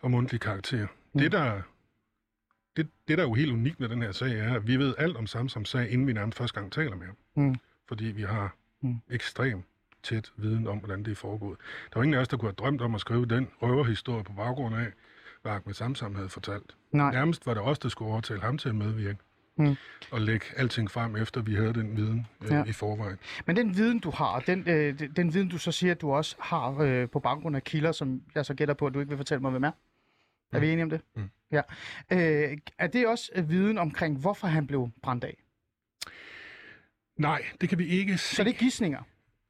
og 0.00 0.10
mundtlig 0.10 0.40
karakter. 0.40 0.86
Mm. 1.12 1.20
Det, 1.20 1.32
der, 1.32 1.62
det, 2.76 2.88
det, 3.08 3.18
der 3.18 3.24
er 3.24 3.28
jo 3.28 3.34
helt 3.34 3.52
unikt 3.52 3.80
med 3.80 3.88
den 3.88 4.02
her 4.02 4.12
sag, 4.12 4.38
er, 4.38 4.54
at 4.54 4.66
vi 4.66 4.76
ved 4.76 4.94
alt 4.98 5.16
om 5.16 5.26
Samsams 5.26 5.68
sag, 5.68 5.90
inden 5.90 6.06
vi 6.06 6.12
nærmest 6.12 6.38
første 6.38 6.60
gang 6.60 6.72
taler 6.72 6.96
med 6.96 7.06
ham. 7.06 7.16
Mm. 7.34 7.54
Fordi 7.88 8.04
vi 8.04 8.22
har 8.22 8.54
Mm. 8.82 8.88
mm. 8.88 9.00
ekstrem 9.10 9.62
tæt 10.02 10.32
viden 10.36 10.66
om, 10.66 10.78
hvordan 10.78 11.02
det 11.04 11.10
er 11.10 11.14
foregået. 11.14 11.58
Der 11.92 11.98
var 11.98 12.02
ingen 12.04 12.14
af 12.18 12.20
os, 12.22 12.28
der 12.28 12.36
kunne 12.36 12.48
have 12.48 12.54
drømt 12.54 12.82
om 12.82 12.94
at 12.94 13.00
skrive 13.00 13.26
den 13.26 13.48
røverhistorie 13.62 14.24
på 14.24 14.32
baggrund 14.32 14.74
af, 14.76 14.86
hvad 15.42 15.52
Ahmed 15.52 15.74
Samsam 15.74 16.14
havde 16.14 16.28
fortalt. 16.28 16.76
Nej, 16.92 17.12
Nærmest 17.12 17.46
var 17.46 17.54
det 17.54 17.62
os, 17.62 17.78
der 17.78 17.88
skulle 17.88 18.10
overtale 18.12 18.40
ham 18.40 18.58
til 18.58 18.68
at 18.68 18.74
medvirke. 18.74 19.18
Mm. 19.56 19.76
Og 20.12 20.20
lægge 20.20 20.46
alting 20.56 20.90
frem, 20.90 21.16
efter 21.16 21.42
vi 21.42 21.54
havde 21.54 21.72
den 21.74 21.96
viden 21.96 22.26
øh, 22.42 22.50
Ja. 22.50 22.64
i 22.64 22.72
forvejen. 22.72 23.18
men 23.46 23.56
den 23.56 23.76
viden, 23.76 23.98
du 23.98 24.10
har, 24.10 24.40
den, 24.40 24.68
øh, 24.68 24.98
den- 24.98 25.12
den 25.16 25.34
viden, 25.34 25.48
du 25.48 25.58
så 25.58 25.72
siger, 25.72 25.90
at 25.94 26.00
du 26.00 26.12
også 26.12 26.36
har 26.40 26.78
øh, 26.80 27.08
på 27.08 27.20
baggrund 27.20 27.56
af 27.56 27.64
kilder, 27.64 27.92
som 27.92 28.22
jeg 28.34 28.46
så 28.46 28.54
gætter 28.54 28.74
på, 28.74 28.86
at 28.86 28.94
du 28.94 28.98
ikke 29.00 29.08
vil 29.08 29.16
fortælle 29.16 29.40
mig, 29.42 29.50
hvem 29.50 29.64
er. 29.64 29.70
Er 30.52 30.60
vi 30.60 30.70
enige 30.70 30.82
om 30.84 30.90
det? 30.90 31.00
Mm. 31.16 31.30
Ja. 31.52 31.60
Øh, 32.12 32.58
er 32.78 32.86
det 32.86 33.06
også 33.06 33.42
viden 33.48 33.78
omkring, 33.78 34.18
hvorfor 34.20 34.46
han 34.46 34.66
blev 34.66 34.90
brændt 35.02 35.24
af? 35.24 35.36
Nej, 37.22 37.42
det 37.60 37.68
kan 37.68 37.78
vi 37.78 37.86
ikke 37.86 38.18
se. 38.18 38.36
Så 38.36 38.44
det 38.44 38.54
er 38.54 38.58
gidsninger. 38.58 39.02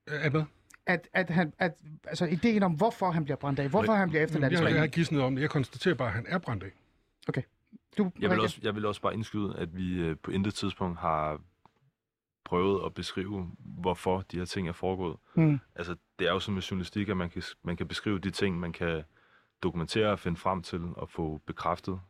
Er 0.06 0.30
hvad? 0.30 0.44
At, 0.86 1.08
at 1.12 1.30
han, 1.30 1.52
at, 1.58 1.72
altså 2.06 2.24
ideen 2.26 2.62
om, 2.62 2.72
hvorfor 2.72 3.10
han 3.10 3.24
bliver 3.24 3.36
brændt 3.36 3.58
af, 3.58 3.68
hvorfor 3.68 3.92
han 3.94 4.08
bliver 4.08 4.24
efterladt 4.24 4.52
Jeg, 4.52 4.58
jeg 4.58 4.64
har 4.64 4.70
Spanien. 4.70 4.84
ikke 4.84 4.94
givet 4.94 5.12
noget 5.12 5.26
om 5.26 5.34
det. 5.34 5.42
Jeg 5.42 5.50
konstaterer 5.50 5.94
bare, 5.94 6.08
at 6.08 6.14
han 6.14 6.26
er 6.28 6.38
brændt 6.38 6.64
af. 6.64 6.70
Du, 7.98 8.10
Jeg 8.20 8.30
vil, 8.30 8.40
også, 8.40 8.60
jeg 8.62 8.74
vil 8.74 8.86
også 8.86 9.00
bare 9.00 9.14
indskyde, 9.14 9.54
at 9.58 9.76
vi 9.76 9.94
øh, 9.94 10.16
på 10.22 10.30
intet 10.30 10.54
tidspunkt 10.54 10.98
har 10.98 11.40
prøvet 12.44 12.86
at 12.86 12.94
beskrive, 12.94 13.50
hvorfor 13.58 14.20
de 14.20 14.38
her 14.38 14.44
ting 14.44 14.68
er 14.68 14.72
foregået. 14.72 15.16
Mm. 15.34 15.58
Altså, 15.76 15.96
det 16.18 16.28
er 16.28 16.32
jo 16.32 16.40
som 16.40 16.54
med 16.54 16.62
journalistik, 16.62 17.08
at 17.08 17.16
man 17.16 17.30
kan, 17.30 17.42
man 17.62 17.76
kan 17.76 17.88
beskrive 17.88 18.18
de 18.18 18.30
ting, 18.30 18.60
man 18.60 18.72
kan 18.72 19.02
dokumentere 19.62 20.10
og 20.10 20.18
finde 20.18 20.36
frem 20.36 20.62
til 20.62 20.80
og 20.96 21.10
få 21.10 21.40
bekræftet. 21.46 22.00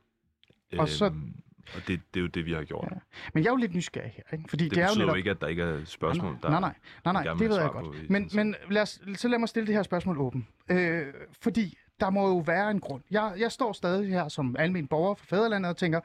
Og 0.78 0.88
så- 0.88 1.06
Øhm, 1.06 1.34
og 1.74 1.80
det, 1.88 2.00
det 2.14 2.20
er 2.20 2.22
jo 2.22 2.26
det, 2.26 2.46
vi 2.46 2.52
har 2.52 2.64
gjort. 2.64 2.88
Ja. 2.90 2.96
Men 3.34 3.42
jeg 3.44 3.48
er 3.48 3.52
jo 3.52 3.56
lidt 3.56 3.74
nysgerrig 3.74 4.12
her, 4.16 4.36
ikke? 4.38 4.48
Fordi 4.48 4.64
Det, 4.64 4.74
det, 4.74 4.82
er 4.82 4.88
jo 4.94 4.98
netop... 4.98 5.16
ikke, 5.16 5.30
at 5.30 5.40
der 5.40 5.46
ikke 5.46 5.62
er 5.62 5.84
spørgsmål, 5.84 6.38
der 6.42 6.50
nej, 6.50 6.60
nej, 6.60 6.74
nej, 7.04 7.12
nej, 7.12 7.22
gerne 7.22 7.40
det 7.40 7.48
ved 7.48 7.56
jeg 7.60 7.70
på 7.70 7.78
godt. 7.78 8.10
Men, 8.10 8.30
men 8.34 8.54
lad 8.70 8.82
os, 8.82 9.00
så 9.14 9.28
lad 9.28 9.38
mig 9.38 9.48
stille 9.48 9.66
det 9.66 9.74
her 9.74 9.82
spørgsmål 9.82 10.18
åben. 10.18 10.48
Øh, 10.68 11.06
fordi 11.40 11.78
der 12.00 12.10
må 12.10 12.28
jo 12.28 12.38
være 12.38 12.70
en 12.70 12.80
grund. 12.80 13.02
Jeg, 13.10 13.34
jeg 13.38 13.52
står 13.52 13.72
stadig 13.72 14.08
her 14.08 14.28
som 14.28 14.56
almen 14.58 14.86
borger 14.86 15.14
for 15.14 15.26
Fæderlandet 15.26 15.70
og 15.70 15.76
tænker, 15.76 16.00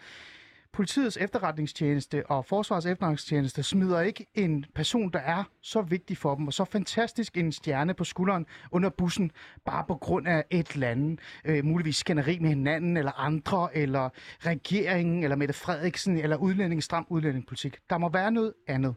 politiets 0.73 1.17
efterretningstjeneste 1.17 2.25
og 2.30 2.45
forsvars 2.45 2.86
efterretningstjeneste 2.86 3.63
smider 3.63 4.01
ikke 4.01 4.25
en 4.36 4.65
person, 4.75 5.12
der 5.12 5.19
er 5.19 5.43
så 5.62 5.82
vigtig 5.82 6.17
for 6.17 6.36
dem, 6.36 6.47
og 6.47 6.53
så 6.53 6.65
fantastisk 6.65 7.38
en 7.38 7.51
stjerne 7.51 7.93
på 7.93 8.03
skulderen 8.03 8.45
under 8.71 8.89
bussen, 8.89 9.32
bare 9.65 9.86
på 9.88 9.95
grund 9.95 10.27
af 10.27 10.45
et 10.49 10.67
eller 10.67 10.88
andet, 10.88 11.19
øh, 11.45 11.65
muligvis 11.65 11.95
skænderi 11.95 12.39
med 12.39 12.49
hinanden, 12.49 12.97
eller 12.97 13.19
andre, 13.19 13.77
eller 13.77 14.10
regeringen, 14.39 15.23
eller 15.23 15.36
Mette 15.36 15.53
Frederiksen, 15.53 16.17
eller 16.17 16.38
udlænding, 16.38 16.84
stram 16.84 17.08
udlændingepolitik. 17.10 17.77
Der 17.89 17.97
må 17.97 18.10
være 18.10 18.32
noget 18.32 18.53
andet. 18.67 18.95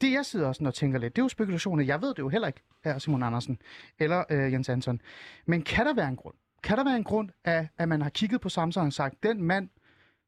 Det, 0.00 0.12
jeg 0.12 0.26
sidder 0.26 0.48
også 0.48 0.64
og 0.64 0.74
tænker 0.74 0.98
lidt, 0.98 1.16
det 1.16 1.22
er 1.22 1.24
jo 1.24 1.28
spekulationer. 1.28 1.84
Jeg 1.84 2.02
ved 2.02 2.08
det 2.08 2.18
jo 2.18 2.28
heller 2.28 2.48
ikke, 2.48 2.60
her 2.84 2.98
Simon 2.98 3.22
Andersen 3.22 3.58
eller 3.98 4.24
øh, 4.30 4.52
Jens 4.52 4.68
Anton. 4.68 5.00
Men 5.46 5.62
kan 5.62 5.86
der 5.86 5.94
være 5.94 6.08
en 6.08 6.16
grund? 6.16 6.34
Kan 6.62 6.76
der 6.78 6.84
være 6.84 6.96
en 6.96 7.04
grund 7.04 7.30
af, 7.44 7.68
at 7.78 7.88
man 7.88 8.02
har 8.02 8.10
kigget 8.10 8.40
på 8.40 8.48
Samsung 8.48 8.86
og 8.86 8.92
sagt, 8.92 9.22
den 9.22 9.42
mand, 9.42 9.68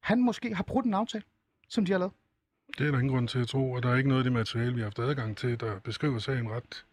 han 0.07 0.21
måske 0.23 0.55
har 0.55 0.63
brudt 0.63 0.87
en 0.87 0.95
aftale, 0.95 1.25
som 1.69 1.85
de 1.85 1.93
har 1.93 1.99
lavet? 1.99 2.13
Det 2.79 2.87
er 2.87 2.91
der 2.91 2.99
ingen 2.99 3.13
grund 3.15 3.29
til 3.29 3.39
at 3.39 3.49
tro, 3.49 3.73
og 3.73 3.83
der 3.83 3.89
er 3.91 3.97
ikke 3.97 4.09
noget 4.09 4.21
af 4.21 4.25
det 4.25 4.33
materiale, 4.33 4.75
vi 4.75 4.81
har 4.81 4.85
haft 4.87 4.99
adgang 4.99 5.37
til, 5.37 5.61
der 5.61 5.79
beskriver 5.79 6.19
sagen 6.19 6.51
ret 6.51 6.85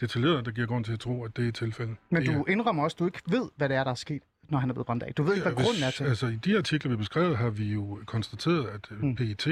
detaljeret, 0.00 0.44
der 0.44 0.50
giver 0.50 0.66
grund 0.66 0.84
til 0.84 0.92
at 0.92 1.00
tro, 1.00 1.24
at 1.24 1.36
det 1.36 1.48
er 1.48 1.52
tilfældet. 1.52 1.96
Men 2.10 2.24
du 2.24 2.42
er- 2.42 2.48
indrømmer 2.50 2.82
også, 2.84 2.94
at 2.94 2.98
du 2.98 3.04
ikke 3.06 3.20
ved, 3.26 3.50
hvad 3.56 3.68
det 3.68 3.76
er, 3.76 3.84
der 3.84 3.90
er 3.90 3.94
sket, 3.94 4.22
når 4.48 4.58
han 4.58 4.70
er 4.70 4.74
blevet 4.74 4.86
brændt 4.86 5.02
af. 5.02 5.14
Du 5.14 5.22
ved 5.22 5.34
ikke, 5.34 5.42
hvad 5.42 5.52
Ja, 5.56 5.62
grunden 5.62 5.82
er 5.82 5.90
til. 5.90 6.04
Altså, 6.04 6.26
i 6.26 6.36
de 6.36 6.56
artikler, 6.58 6.90
vi 6.90 6.96
beskrevet, 6.96 7.36
har 7.38 7.50
vi 7.50 7.72
jo 7.72 8.00
konstateret, 8.06 8.66
at 8.66 8.86
Mm. 8.90 8.96
mm. 9.08 9.16
PET 9.16 9.46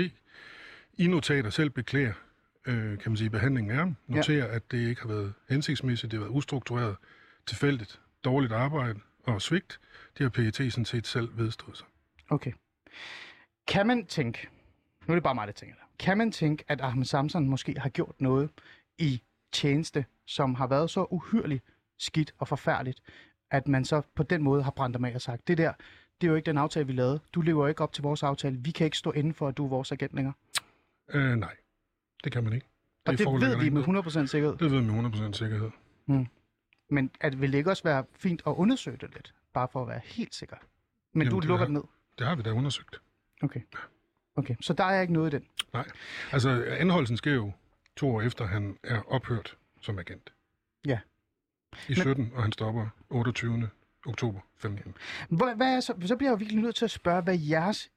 i 0.99 1.07
notater 1.07 1.51
selv 1.51 1.71
beklæder, 1.71 2.13
øh, 2.67 2.99
kan 2.99 3.11
man 3.13 3.17
sige, 3.17 3.31
behandlingen 3.31 3.71
af 3.71 3.77
ham. 3.77 3.97
Noterer, 4.07 4.47
ja. 4.47 4.55
at 4.57 4.71
det 4.71 4.89
ikke 4.89 5.01
har 5.01 5.09
været 5.09 5.35
hensigtsmæssigt, 5.49 6.11
det 6.13 6.19
har 6.19 6.25
været 6.25 6.37
ustruktureret, 6.37 6.97
tilfældigt, 7.47 8.01
dårligt 8.25 8.53
arbejde 8.53 8.99
og 9.25 9.43
svigt. 9.43 9.81
Det 10.19 10.25
har 10.25 10.29
PET 10.31 10.57
sådan 10.73 10.85
set 10.85 11.07
selv 11.07 11.29
vedstået 11.39 11.77
sig. 11.77 11.87
Okay. 12.29 12.53
Kan 13.67 13.87
man 13.87 14.07
tænke, 14.07 14.49
nu 15.07 15.13
er 15.13 15.17
det 15.17 15.23
bare 15.23 15.35
mig, 15.35 15.47
der 15.47 15.53
tænker 15.53 15.75
det, 15.75 15.85
kan 15.99 16.19
man 16.19 16.33
tænke, 16.33 16.65
at 16.69 16.81
Ahmed 16.81 17.05
Samson 17.05 17.49
måske 17.49 17.75
har 17.81 17.89
gjort 17.89 18.21
noget 18.21 18.51
i 18.99 19.23
tjeneste, 19.53 20.05
som 20.27 20.55
har 20.55 20.67
været 20.67 20.91
så 20.91 21.07
uhyrligt 21.11 21.65
skidt 21.99 22.35
og 22.39 22.49
forfærdeligt, 22.49 23.01
at 23.51 23.69
man 23.69 23.85
så 23.85 24.03
på 24.15 24.23
den 24.23 24.43
måde 24.43 24.63
har 24.63 24.71
brændt 24.71 24.95
dem 24.97 25.05
af 25.05 25.15
og 25.15 25.21
sagt, 25.23 25.49
det 25.49 25.59
der, 25.59 25.73
det 26.21 26.27
er 26.27 26.31
jo 26.31 26.35
ikke 26.37 26.47
den 26.47 26.59
aftale, 26.59 26.87
vi 26.87 26.93
lavede. 26.93 27.21
Du 27.33 27.41
lever 27.41 27.69
ikke 27.69 27.83
op 27.83 27.93
til 27.93 28.03
vores 28.03 28.23
aftale. 28.23 28.57
Vi 28.59 28.71
kan 28.71 28.85
ikke 28.85 28.99
stå 28.99 29.13
inden 29.13 29.35
for, 29.35 29.49
at 29.49 29.57
du 29.57 29.65
er 29.65 29.69
vores 29.69 29.93
agent 29.93 30.15
længere. 30.15 30.35
Øh, 31.11 31.37
nej, 31.37 31.57
det 32.25 32.33
kan 32.33 32.45
man 32.45 32.53
ikke. 32.53 32.67
Og 33.07 33.13
det 33.19 33.27
ved 33.27 33.57
vi 33.59 33.71
med 33.71 33.87
noget- 33.87 34.07
100% 34.07 34.27
sikkerhed. 34.27 34.57
Det 34.59 34.71
ved 34.71 34.81
vi 34.81 34.87
med 34.87 34.95
100% 34.95 35.33
sikkerhed. 35.39 35.71
Men 36.91 37.11
at, 37.21 37.41
vil 37.41 37.53
det 37.53 37.59
ikke 37.59 37.71
også 37.71 37.83
være 37.83 38.05
fint 38.13 38.43
at 38.47 38.51
undersøge 38.53 38.97
det 38.97 39.15
lidt? 39.15 39.35
Bare 39.53 39.69
for 39.73 39.83
at 39.83 39.89
være 39.89 40.01
helt 40.05 40.35
sikker. 40.35 40.57
Men 41.13 41.23
Jamen, 41.23 41.31
du 41.35 41.41
det 41.41 41.49
lukker 41.49 41.63
er- 41.63 41.69
den 41.69 41.75
ned? 41.75 41.83
Det 42.19 42.27
har 42.27 42.35
vi 42.35 42.43
da 42.43 42.51
undersøgt. 42.51 43.01
Okay. 43.43 43.61
Okay, 44.37 44.55
så 44.61 44.73
der 44.73 44.85
er 44.85 45.01
ikke 45.01 45.13
noget 45.13 45.35
i 45.35 45.37
den? 45.37 45.47
Nej. 45.73 45.89
Altså, 46.33 46.65
anholdelsen 46.79 47.17
sker 47.17 47.35
jo 47.35 47.53
to 47.97 48.09
år 48.09 48.23
efter, 48.23 48.47
han 48.47 48.79
er 48.83 49.01
ophørt 49.13 49.57
som 49.81 49.99
agent. 49.99 50.33
Ja. 50.87 50.99
I 51.89 51.95
17, 51.95 52.33
og 52.35 52.43
han 52.43 52.53
stopper 52.53 52.89
28. 53.11 53.71
oktober 54.07 54.41
15. 54.57 54.95
Hvad, 55.29 55.57
hvad 55.57 55.77
er 55.77 55.81
så, 55.81 55.95
så 56.05 56.17
bliver 56.17 56.31
jeg 56.31 56.33
jo 56.33 56.39
virkelig 56.39 56.63
nødt 56.63 56.77
til 56.77 56.85
at 56.85 56.91
spørge, 56.91 57.23
hvad, 57.23 57.39
jeres, 57.39 57.91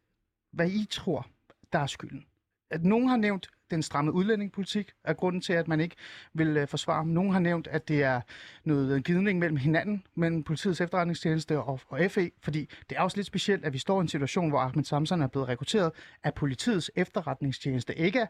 hvad 0.52 0.70
I 0.70 0.88
tror, 0.90 1.28
der 1.74 1.80
er 1.80 1.88
skylden. 1.88 2.26
At 2.72 2.84
nogen 2.84 3.08
har 3.08 3.18
nævnt 3.18 3.50
den 3.72 3.84
stramme 3.84 4.12
udlændingepolitik 4.12 4.92
er 5.04 5.14
grunden 5.14 5.42
til, 5.42 5.54
at 5.54 5.68
man 5.68 5.80
ikke 5.80 5.96
vil 6.34 6.58
øh, 6.58 6.68
forsvare 6.68 6.98
ham. 6.98 7.08
Nogen 7.08 7.32
har 7.32 7.40
nævnt, 7.40 7.68
at 7.68 7.88
det 7.88 8.04
er 8.04 8.22
noget 8.64 8.96
øh, 8.96 9.02
gidning 9.02 9.40
mellem 9.40 9.58
hinanden, 9.58 10.04
mellem 10.16 10.44
politiets 10.44 10.82
efterretningstjeneste 10.82 11.60
og, 11.60 11.80
og 11.88 12.12
FE, 12.12 12.32
fordi 12.42 12.70
det 12.90 12.98
er 12.98 13.02
også 13.02 13.18
lidt 13.18 13.28
specielt, 13.28 13.66
at 13.66 13.74
vi 13.74 13.78
står 13.78 14.00
i 14.00 14.02
en 14.02 14.08
situation, 14.08 14.50
hvor 14.50 14.60
Ahmed 14.60 14.84
Samson 14.84 15.22
er 15.22 15.28
blevet 15.28 15.48
rekrutteret 15.48 15.92
af 16.24 16.34
politiets 16.34 16.92
efterretningstjeneste. 16.96 17.98
Ikke 17.98 18.22
af 18.22 18.28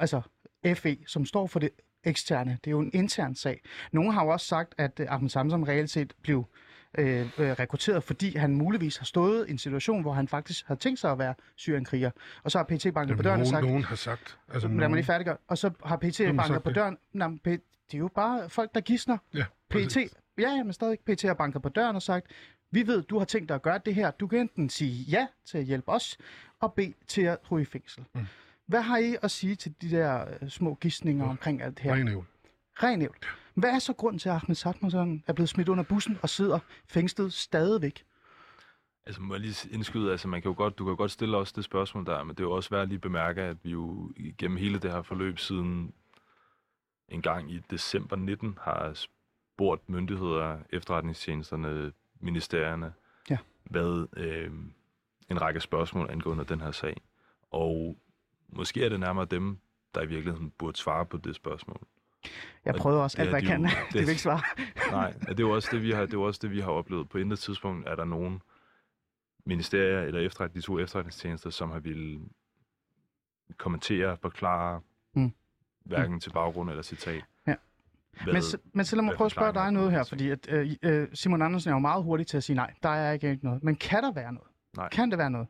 altså 0.00 0.20
FE, 0.74 0.96
som 1.06 1.24
står 1.24 1.46
for 1.46 1.58
det 1.58 1.70
eksterne. 2.04 2.58
Det 2.64 2.66
er 2.66 2.70
jo 2.70 2.80
en 2.80 2.90
intern 2.94 3.34
sag. 3.34 3.62
Nogen 3.92 4.12
har 4.12 4.24
jo 4.24 4.30
også 4.30 4.46
sagt, 4.46 4.74
at 4.78 5.00
øh, 5.00 5.06
Ahmed 5.10 5.30
Samson 5.30 5.68
reelt 5.68 5.90
set 5.90 6.14
blev 6.22 6.38
øh, 6.38 6.67
øh, 6.98 7.30
rekrutteret, 7.38 8.02
fordi 8.04 8.36
han 8.36 8.54
muligvis 8.54 8.96
har 8.96 9.04
stået 9.04 9.48
i 9.48 9.50
en 9.50 9.58
situation, 9.58 10.02
hvor 10.02 10.12
han 10.12 10.28
faktisk 10.28 10.66
havde 10.66 10.80
tænkt 10.80 10.98
sig 11.00 11.10
at 11.12 11.18
være 11.18 11.34
syriankriger. 11.56 12.10
Og 12.42 12.50
så 12.50 12.58
har 12.58 12.64
PT 12.64 12.94
banket 12.94 13.16
på 13.16 13.22
døren 13.22 13.40
og 13.40 13.46
sagt, 13.46 13.64
nogen 13.66 13.84
har 13.84 13.96
sagt. 13.96 14.38
Altså, 14.48 14.68
lad 14.68 14.74
mig 14.74 14.80
nogen- 14.80 14.94
lige 14.96 15.04
færdiggøre. 15.04 15.36
Og 15.48 15.58
så 15.58 15.70
har 15.84 15.96
PT 15.96 16.18
har 16.18 16.32
banket 16.32 16.62
på 16.62 16.70
døren. 16.70 16.98
Nej, 17.12 17.28
det 17.46 17.94
er 17.94 17.98
jo 17.98 18.08
bare 18.14 18.50
folk, 18.50 18.74
der 18.74 18.80
gidsner. 18.80 19.18
Ja, 19.34 19.44
PT, 19.70 19.96
ja, 19.96 20.08
ja, 20.38 20.62
men 20.62 20.72
stadig 20.72 20.98
PT 21.00 21.22
har 21.22 21.34
banket 21.34 21.62
på 21.62 21.68
døren 21.68 21.96
og 21.96 22.02
sagt, 22.02 22.26
vi 22.70 22.86
ved, 22.86 23.02
du 23.02 23.18
har 23.18 23.24
tænkt 23.24 23.48
dig 23.48 23.54
at 23.54 23.62
gøre 23.62 23.80
det 23.86 23.94
her. 23.94 24.10
Du 24.10 24.26
kan 24.26 24.38
enten 24.38 24.70
sige 24.70 25.04
ja 25.04 25.26
til 25.44 25.58
at 25.58 25.64
hjælpe 25.64 25.88
os, 25.88 26.18
og 26.60 26.74
B 26.74 26.80
til 27.06 27.22
at 27.22 27.38
ryge 27.50 27.62
i 27.62 27.64
fængsel. 27.64 28.04
Mm. 28.14 28.26
Hvad 28.66 28.82
har 28.82 28.98
I 28.98 29.16
at 29.22 29.30
sige 29.30 29.54
til 29.54 29.74
de 29.82 29.90
der 29.90 30.24
øh, 30.42 30.48
små 30.48 30.74
gidsninger 30.74 31.28
omkring 31.28 31.62
alt 31.62 31.74
det 31.76 31.82
her? 31.84 31.92
Ren 31.94 32.08
ævl. 32.08 32.24
Ren 32.82 33.02
ævl. 33.02 33.16
Hvad 33.58 33.70
er 33.70 33.78
så 33.78 33.92
grunden 33.92 34.18
til, 34.18 34.28
at 34.28 34.34
Ahmed 34.34 34.54
Satmarsson 34.54 35.24
er 35.26 35.32
blevet 35.32 35.48
smidt 35.48 35.68
under 35.68 35.84
bussen 35.84 36.18
og 36.22 36.28
sidder 36.28 36.58
fængslet 36.86 37.32
stadigvæk? 37.32 38.04
Altså 39.06 39.22
må 39.22 39.34
jeg 39.34 39.40
lige 39.40 39.68
indskyde, 39.70 40.10
altså 40.10 40.28
man 40.28 40.42
kan 40.42 40.48
jo 40.50 40.54
godt, 40.56 40.78
du 40.78 40.84
kan 40.84 40.90
jo 40.90 40.96
godt 40.96 41.10
stille 41.10 41.36
os 41.36 41.52
det 41.52 41.64
spørgsmål 41.64 42.06
der, 42.06 42.22
men 42.24 42.36
det 42.36 42.40
er 42.40 42.44
jo 42.44 42.52
også 42.52 42.70
værd 42.70 42.82
at 42.82 42.88
lige 42.88 42.98
bemærke, 42.98 43.42
at 43.42 43.56
vi 43.62 43.70
jo 43.70 44.12
gennem 44.38 44.56
hele 44.56 44.78
det 44.78 44.90
her 44.92 45.02
forløb 45.02 45.38
siden 45.38 45.92
en 47.08 47.22
gang 47.22 47.52
i 47.52 47.60
december 47.70 48.16
19 48.16 48.58
har 48.62 48.92
spurgt 48.94 49.88
myndigheder, 49.88 50.58
efterretningstjenesterne, 50.70 51.92
ministerierne, 52.20 52.92
Ja. 53.30 53.38
hvad 53.64 54.06
øh, 54.16 54.50
en 55.30 55.40
række 55.42 55.60
spørgsmål 55.60 56.10
angående 56.10 56.44
den 56.44 56.60
her 56.60 56.70
sag. 56.70 56.96
Og 57.50 57.96
måske 58.48 58.84
er 58.84 58.88
det 58.88 59.00
nærmere 59.00 59.24
dem, 59.24 59.58
der 59.94 60.02
i 60.02 60.06
virkeligheden 60.06 60.50
burde 60.50 60.76
svare 60.78 61.06
på 61.06 61.16
det 61.16 61.34
spørgsmål. 61.36 61.80
Jeg 62.64 62.74
prøver 62.74 63.02
også 63.02 63.18
alt, 63.20 63.30
hvad 63.30 63.40
jeg 63.42 63.48
kan. 63.48 63.62
Det 63.64 63.70
det- 63.92 64.00
vil 64.00 64.08
ikke 64.08 64.22
svare. 64.22 64.40
Nej, 64.98 65.10
det 65.12 65.28
er 65.30 65.34
jo 65.38 65.50
også 65.50 65.68
det, 65.72 65.82
vi 65.82 65.90
har, 65.90 66.00
det 66.06 66.14
er 66.14 66.18
også 66.18 66.40
det, 66.42 66.50
vi 66.50 66.60
har 66.60 66.70
oplevet. 66.70 67.08
På 67.08 67.18
intet 67.18 67.38
tidspunkt 67.38 67.88
er 67.88 67.94
der 67.94 68.04
nogen 68.04 68.42
ministerier 69.46 70.00
eller 70.00 70.20
efterret, 70.20 70.54
de 70.54 70.60
to 70.60 70.78
efterretningstjenester, 70.78 71.50
som 71.50 71.70
har 71.70 71.78
ville 71.78 72.20
kommentere, 73.56 74.16
forklare, 74.22 74.80
Mm. 75.14 75.32
hverken 75.84 76.20
til 76.20 76.30
baggrund 76.30 76.70
eller 76.70 76.82
citat. 76.82 77.24
Ja. 77.46 77.54
Hvad, 78.24 78.32
Men, 78.32 78.42
så- 78.42 78.58
men 78.72 78.84
så 78.84 78.96
lad 78.96 79.04
mig 79.04 79.14
prøve 79.16 79.26
at 79.26 79.32
spørge 79.32 79.52
dig 79.54 79.72
noget 79.72 79.90
her, 79.92 80.04
fordi 80.04 80.30
at, 80.30 80.46
øh, 80.50 80.70
øh, 80.82 81.08
Simon 81.14 81.42
Andersen 81.42 81.70
er 81.70 81.74
jo 81.74 81.78
meget 81.78 82.04
hurtig 82.04 82.26
til 82.26 82.36
at 82.36 82.44
sige 82.44 82.56
nej, 82.56 82.74
der 82.82 82.88
er 82.88 83.12
ikke 83.12 83.30
ikke 83.30 83.44
noget. 83.44 83.62
Men 83.64 83.76
kan 83.76 84.02
der 84.02 84.12
være 84.12 84.32
noget? 84.32 84.48
Nej. 84.76 84.88
Kan 84.88 85.10
der 85.10 85.16
være 85.16 85.30
noget? 85.30 85.48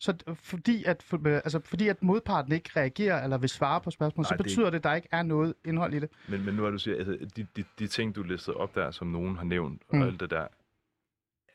Så 0.00 0.34
fordi 0.34 0.84
at, 0.84 1.02
for, 1.02 1.28
øh, 1.28 1.34
altså, 1.34 1.60
fordi 1.64 1.88
at 1.88 2.02
modparten 2.02 2.52
ikke 2.52 2.70
reagerer 2.76 3.24
eller 3.24 3.38
vil 3.38 3.48
svare 3.48 3.80
på 3.80 3.90
spørgsmål, 3.90 4.22
Nej, 4.22 4.28
så 4.28 4.34
er 4.34 4.38
betyder 4.38 4.70
det, 4.70 4.76
at 4.78 4.84
der 4.84 4.94
ikke 4.94 5.08
er 5.12 5.22
noget 5.22 5.54
indhold 5.64 5.94
i 5.94 5.98
det. 6.00 6.10
Men, 6.28 6.44
men 6.44 6.54
nu 6.54 6.64
er 6.66 6.70
du 6.70 6.78
siger, 6.78 6.96
altså, 6.96 7.28
de, 7.36 7.46
de, 7.56 7.64
de 7.78 7.86
ting, 7.86 8.14
du 8.14 8.22
listede 8.22 8.56
op 8.56 8.74
der, 8.74 8.90
som 8.90 9.06
nogen 9.08 9.36
har 9.36 9.44
nævnt, 9.44 9.82
Mm. 9.92 10.00
og 10.00 10.06
alt 10.06 10.20
det 10.20 10.30
der, 10.30 10.46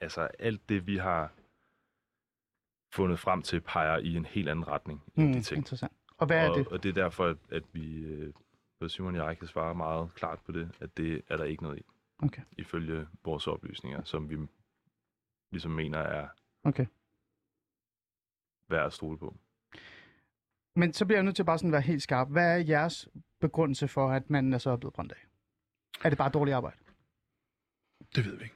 altså 0.02 0.22
alt 0.22 0.70
det, 0.70 0.88
vi 0.88 0.98
har 0.98 1.34
fundet 2.96 3.20
frem 3.20 3.42
til, 3.42 3.62
peger 3.62 3.98
i 3.98 4.16
en 4.16 4.26
helt 4.26 4.50
anden 4.50 4.68
retning 4.68 5.04
end 5.16 5.34
de 5.34 5.42
ting. 5.42 5.58
Mm, 5.58 5.60
interessant. 5.60 5.94
Og 6.18 6.28
hvad 6.28 6.38
er 6.46 6.50
og, 6.50 6.58
det? 6.58 6.68
og 6.68 6.84
det 6.84 6.90
er 6.90 6.94
derfor, 6.94 7.26
at, 7.26 7.38
at 7.52 7.64
vi, 7.74 7.96
øh, 7.98 8.34
både 8.80 8.90
Simon 8.90 9.16
og 9.16 9.28
jeg, 9.28 9.38
kan 9.38 9.48
svare 9.48 9.76
meget 9.76 10.14
klart 10.16 10.40
på 10.46 10.52
det, 10.52 10.72
at 10.80 10.98
det 10.98 11.22
er 11.30 11.38
der 11.38 11.44
ikke 11.44 11.64
noget 11.64 11.78
i, 11.80 11.82
Okay. 12.24 12.42
ifølge 12.58 13.08
vores 13.26 13.48
oplysninger, 13.48 14.04
som 14.04 14.30
vi 14.30 14.38
ligesom 15.52 15.72
mener 15.72 15.98
er 16.00 16.28
Okay. 16.64 16.86
Værd 18.70 18.86
at 18.86 18.94
stole 18.94 19.18
på. 19.18 19.36
Men 20.76 20.94
så 20.94 21.06
bliver 21.06 21.18
jeg 21.18 21.24
nødt 21.24 21.36
til 21.36 21.44
bare 21.44 21.58
sådan 21.58 21.70
at 21.70 21.72
være 21.74 21.82
helt 21.82 22.04
skarp. 22.04 22.30
Hvad 22.32 22.60
er 22.60 22.64
jeres 22.64 23.08
begrundelse 23.42 23.88
for, 23.88 24.10
at 24.12 24.30
man 24.30 24.54
er 24.54 24.58
så 24.58 24.78
blevet 24.78 24.94
brændt 24.94 25.12
af? 25.12 25.26
Er 26.04 26.10
det 26.10 26.18
bare 26.18 26.30
dårligt 26.30 26.56
arbejde? 26.56 26.78
Det 28.16 28.26
ved 28.26 28.38
vi 28.38 28.44
ikke. 28.44 28.56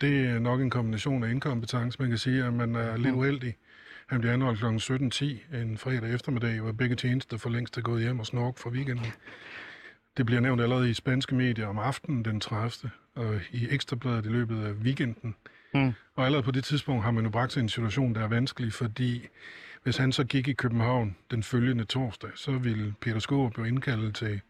Det 0.00 0.26
er 0.26 0.38
nok 0.38 0.60
en 0.60 0.70
kombination 0.70 1.24
af 1.24 1.30
inkompetence. 1.30 1.98
Man 2.00 2.08
kan 2.08 2.18
sige, 2.18 2.44
at 2.44 2.52
man 2.52 2.74
er 2.74 2.96
lidt 2.96 3.14
Mm. 3.14 3.18
uheldig. 3.18 3.56
Han 4.06 4.20
bliver 4.20 4.32
anholdt 4.34 4.60
kl. 4.60 4.92
17.10 5.24 5.56
en 5.56 5.78
fredag 5.78 6.14
eftermiddag, 6.14 6.60
hvor 6.60 6.72
begge 6.72 6.96
tjenester 6.96 7.36
for 7.36 7.50
længst 7.50 7.76
er 7.78 7.82
gået 7.82 8.02
hjem 8.02 8.20
og 8.20 8.26
snork 8.26 8.58
for 8.58 8.70
weekenden. 8.70 9.06
Det 10.16 10.26
bliver 10.26 10.40
nævnt 10.40 10.60
allerede 10.62 10.90
i 10.90 10.94
spanske 10.94 11.34
medier 11.34 11.66
om 11.66 11.78
aftenen 11.78 12.24
den 12.24 12.40
30. 12.40 12.90
og 13.14 13.40
i 13.52 13.68
Ekstrabladet 13.70 14.26
i 14.26 14.28
løbet 14.28 14.64
af 14.64 14.72
weekenden 14.72 15.34
Mm. 15.74 15.92
Og 16.14 16.24
allerede 16.24 16.44
på 16.44 16.50
det 16.50 16.64
tidspunkt 16.64 17.04
har 17.04 17.10
man 17.10 17.24
jo 17.24 17.30
bragt 17.30 17.52
sig 17.52 17.60
i 17.60 17.62
en 17.62 17.68
situation, 17.68 18.14
der 18.14 18.20
er 18.20 18.28
vanskelig, 18.28 18.72
fordi 18.72 19.28
hvis 19.82 19.96
han 19.96 20.12
så 20.12 20.24
gik 20.24 20.48
i 20.48 20.52
København 20.52 21.16
den 21.30 21.42
følgende 21.42 21.84
torsdag, 21.84 22.30
så 22.34 22.52
ville 22.52 22.94
Peter 23.00 23.18
Skårup 23.18 23.58
jo 23.58 23.64
indkalde 23.64 24.12
til 24.12 24.40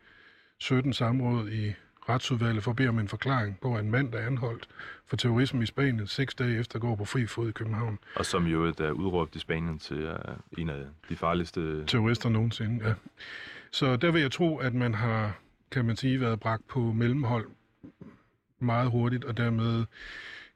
17 0.58 0.92
samråd 0.92 1.50
i 1.50 1.74
retsudvalget 2.08 2.64
for 2.64 2.70
at 2.70 2.76
bede 2.76 2.88
om 2.88 2.98
en 2.98 3.08
forklaring 3.08 3.58
på, 3.60 3.74
at 3.74 3.84
en 3.84 3.90
mand, 3.90 4.12
der 4.12 4.18
er 4.18 4.26
anholdt 4.26 4.68
for 5.06 5.16
terrorisme 5.16 5.62
i 5.62 5.66
Spanien, 5.66 6.06
seks 6.06 6.34
dage 6.34 6.58
efter 6.58 6.78
går 6.78 6.96
på 6.96 7.04
fri 7.04 7.26
fod 7.26 7.48
i 7.48 7.52
København. 7.52 7.98
Og 8.16 8.26
som 8.26 8.46
jo 8.46 8.64
er 8.64 8.90
udråbt 8.90 9.36
i 9.36 9.38
Spanien 9.38 9.78
til 9.78 10.10
uh, 10.10 10.58
en 10.58 10.70
af 10.70 10.84
de 11.08 11.16
farligste... 11.16 11.86
Terrorister 11.86 12.28
nogensinde, 12.28 12.88
ja. 12.88 12.94
Så 13.70 13.96
der 13.96 14.10
vil 14.10 14.22
jeg 14.22 14.32
tro, 14.32 14.58
at 14.58 14.74
man 14.74 14.94
har, 14.94 15.38
kan 15.70 15.84
man 15.84 15.96
sige, 15.96 16.20
været 16.20 16.40
bragt 16.40 16.68
på 16.68 16.80
mellemhold 16.80 17.46
meget 18.58 18.90
hurtigt, 18.90 19.24
og 19.24 19.36
dermed 19.36 19.84